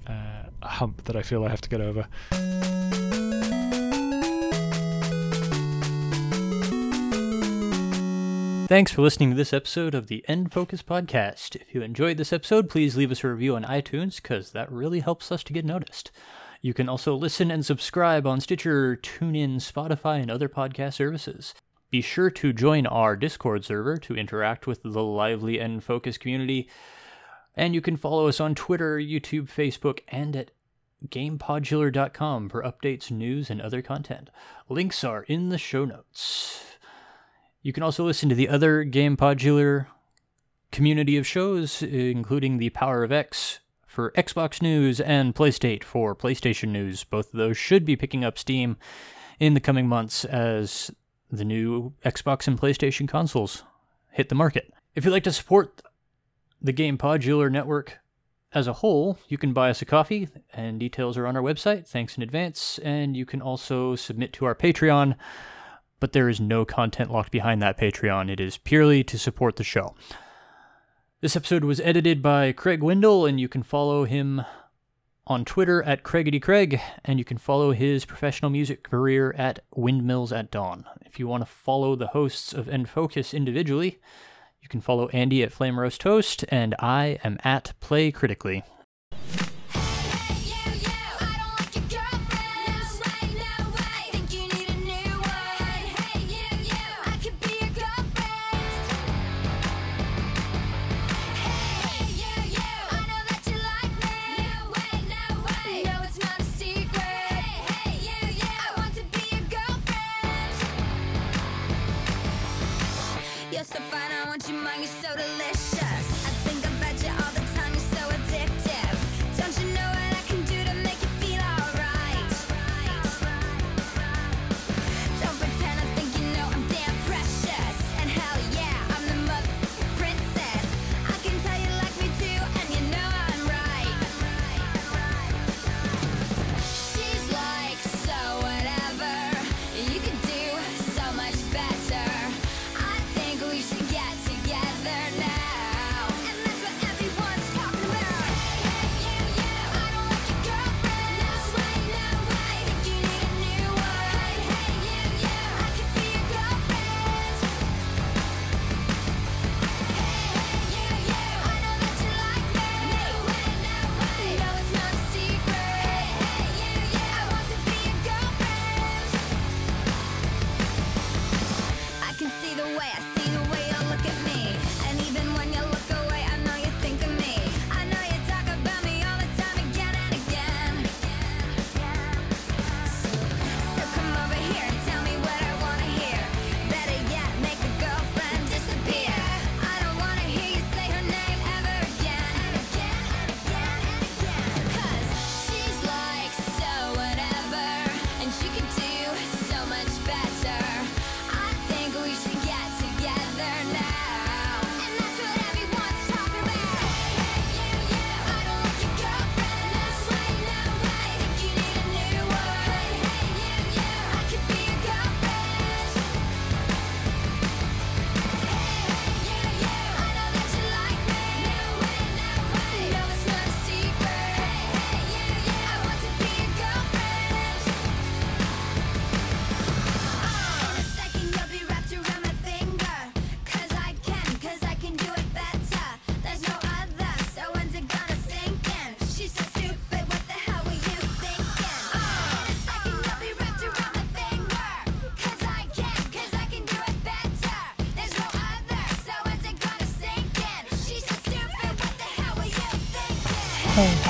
uh, 0.07 0.43
hump 0.63 1.03
that 1.03 1.15
I 1.15 1.21
feel 1.21 1.43
I 1.45 1.49
have 1.49 1.61
to 1.61 1.69
get 1.69 1.81
over. 1.81 2.07
Thanks 8.71 8.93
for 8.93 9.01
listening 9.01 9.31
to 9.31 9.35
this 9.35 9.51
episode 9.51 9.93
of 9.93 10.07
the 10.07 10.23
End 10.29 10.53
Focus 10.53 10.81
Podcast. 10.81 11.57
If 11.57 11.75
you 11.75 11.81
enjoyed 11.81 12.15
this 12.15 12.31
episode, 12.31 12.69
please 12.69 12.95
leave 12.95 13.11
us 13.11 13.21
a 13.21 13.27
review 13.27 13.57
on 13.57 13.65
iTunes 13.65 14.15
because 14.21 14.53
that 14.53 14.71
really 14.71 15.01
helps 15.01 15.29
us 15.29 15.43
to 15.43 15.51
get 15.51 15.65
noticed. 15.65 16.09
You 16.61 16.73
can 16.73 16.87
also 16.87 17.13
listen 17.13 17.51
and 17.51 17.65
subscribe 17.65 18.25
on 18.25 18.39
Stitcher, 18.39 18.95
TuneIn, 18.95 19.55
Spotify, 19.55 20.21
and 20.21 20.31
other 20.31 20.47
podcast 20.47 20.93
services. 20.93 21.53
Be 21.89 21.99
sure 21.99 22.29
to 22.29 22.53
join 22.53 22.87
our 22.87 23.17
Discord 23.17 23.65
server 23.65 23.97
to 23.97 24.15
interact 24.15 24.67
with 24.67 24.83
the 24.83 25.03
lively 25.03 25.59
End 25.59 25.83
Focus 25.83 26.17
community. 26.17 26.69
And 27.57 27.75
you 27.75 27.81
can 27.81 27.97
follow 27.97 28.29
us 28.29 28.39
on 28.39 28.55
Twitter, 28.55 28.97
YouTube, 28.97 29.51
Facebook, 29.51 29.99
and 30.07 30.33
at 30.33 30.51
GamePodular.com 31.09 32.47
for 32.47 32.63
updates, 32.63 33.11
news, 33.11 33.49
and 33.49 33.59
other 33.59 33.81
content. 33.81 34.29
Links 34.69 35.03
are 35.03 35.23
in 35.23 35.49
the 35.49 35.57
show 35.57 35.83
notes. 35.83 36.70
You 37.63 37.73
can 37.73 37.83
also 37.83 38.03
listen 38.03 38.27
to 38.29 38.35
the 38.35 38.49
other 38.49 38.83
Game 38.83 39.15
Podular 39.15 39.85
community 40.71 41.15
of 41.17 41.27
shows, 41.27 41.83
including 41.83 42.57
the 42.57 42.71
Power 42.71 43.03
of 43.03 43.11
X 43.11 43.59
for 43.85 44.11
Xbox 44.13 44.63
News 44.63 44.99
and 44.99 45.35
PlayState 45.35 45.83
for 45.83 46.15
PlayStation 46.15 46.69
News. 46.69 47.03
Both 47.03 47.33
of 47.33 47.37
those 47.37 47.57
should 47.57 47.85
be 47.85 47.95
picking 47.95 48.23
up 48.23 48.39
steam 48.39 48.77
in 49.39 49.53
the 49.53 49.59
coming 49.59 49.87
months 49.87 50.25
as 50.25 50.89
the 51.29 51.45
new 51.45 51.93
Xbox 52.03 52.47
and 52.47 52.59
PlayStation 52.59 53.07
consoles 53.07 53.63
hit 54.09 54.29
the 54.29 54.35
market. 54.35 54.73
If 54.95 55.05
you'd 55.05 55.11
like 55.11 55.23
to 55.25 55.31
support 55.31 55.83
the 56.61 56.73
Game 56.73 56.97
Podular 56.97 57.51
network 57.51 57.99
as 58.53 58.65
a 58.65 58.73
whole, 58.73 59.19
you 59.27 59.37
can 59.37 59.53
buy 59.53 59.69
us 59.69 59.83
a 59.83 59.85
coffee, 59.85 60.29
and 60.51 60.79
details 60.79 61.15
are 61.15 61.27
on 61.27 61.37
our 61.37 61.43
website. 61.43 61.87
Thanks 61.87 62.17
in 62.17 62.23
advance. 62.23 62.79
And 62.79 63.15
you 63.15 63.25
can 63.25 63.39
also 63.41 63.95
submit 63.95 64.33
to 64.33 64.45
our 64.45 64.55
Patreon 64.55 65.15
but 66.01 66.11
there 66.11 66.27
is 66.27 66.41
no 66.41 66.65
content 66.65 67.09
locked 67.09 67.31
behind 67.31 67.61
that 67.61 67.77
Patreon. 67.77 68.29
It 68.29 68.41
is 68.41 68.57
purely 68.57 69.05
to 69.05 69.17
support 69.17 69.55
the 69.55 69.63
show. 69.63 69.95
This 71.21 71.37
episode 71.37 71.63
was 71.63 71.79
edited 71.79 72.21
by 72.21 72.51
Craig 72.51 72.83
Wendell, 72.83 73.25
and 73.25 73.39
you 73.39 73.47
can 73.47 73.63
follow 73.63 74.03
him 74.03 74.43
on 75.27 75.45
Twitter 75.45 75.83
at 75.83 76.03
CraiggedyCraig, 76.03 76.81
and 77.05 77.19
you 77.19 77.23
can 77.23 77.37
follow 77.37 77.71
his 77.71 78.03
professional 78.05 78.49
music 78.49 78.83
career 78.83 79.33
at 79.37 79.59
Windmills 79.75 80.33
at 80.33 80.49
Dawn. 80.49 80.85
If 81.05 81.19
you 81.19 81.27
want 81.27 81.43
to 81.43 81.49
follow 81.49 81.95
the 81.95 82.07
hosts 82.07 82.51
of 82.51 82.67
End 82.67 82.89
Focus 82.89 83.33
individually, 83.33 83.99
you 84.61 84.67
can 84.67 84.81
follow 84.81 85.07
Andy 85.09 85.43
at 85.43 85.51
Flame 85.53 85.79
Roast 85.79 86.43
and 86.49 86.75
I 86.79 87.19
am 87.23 87.37
at 87.43 87.73
Play 87.79 88.11
Critically. 88.11 88.63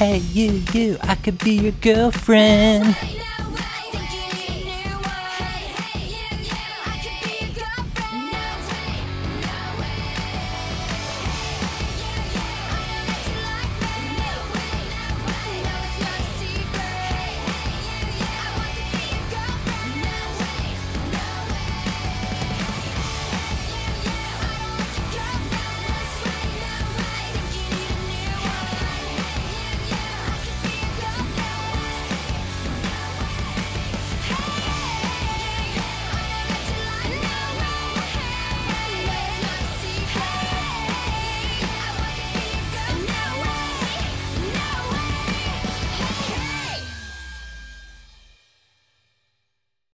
Hey, 0.02 0.18
you, 0.18 0.64
you, 0.74 0.98
I 1.04 1.14
could 1.14 1.38
be 1.38 1.52
your 1.60 1.74
girlfriend. 1.74 2.98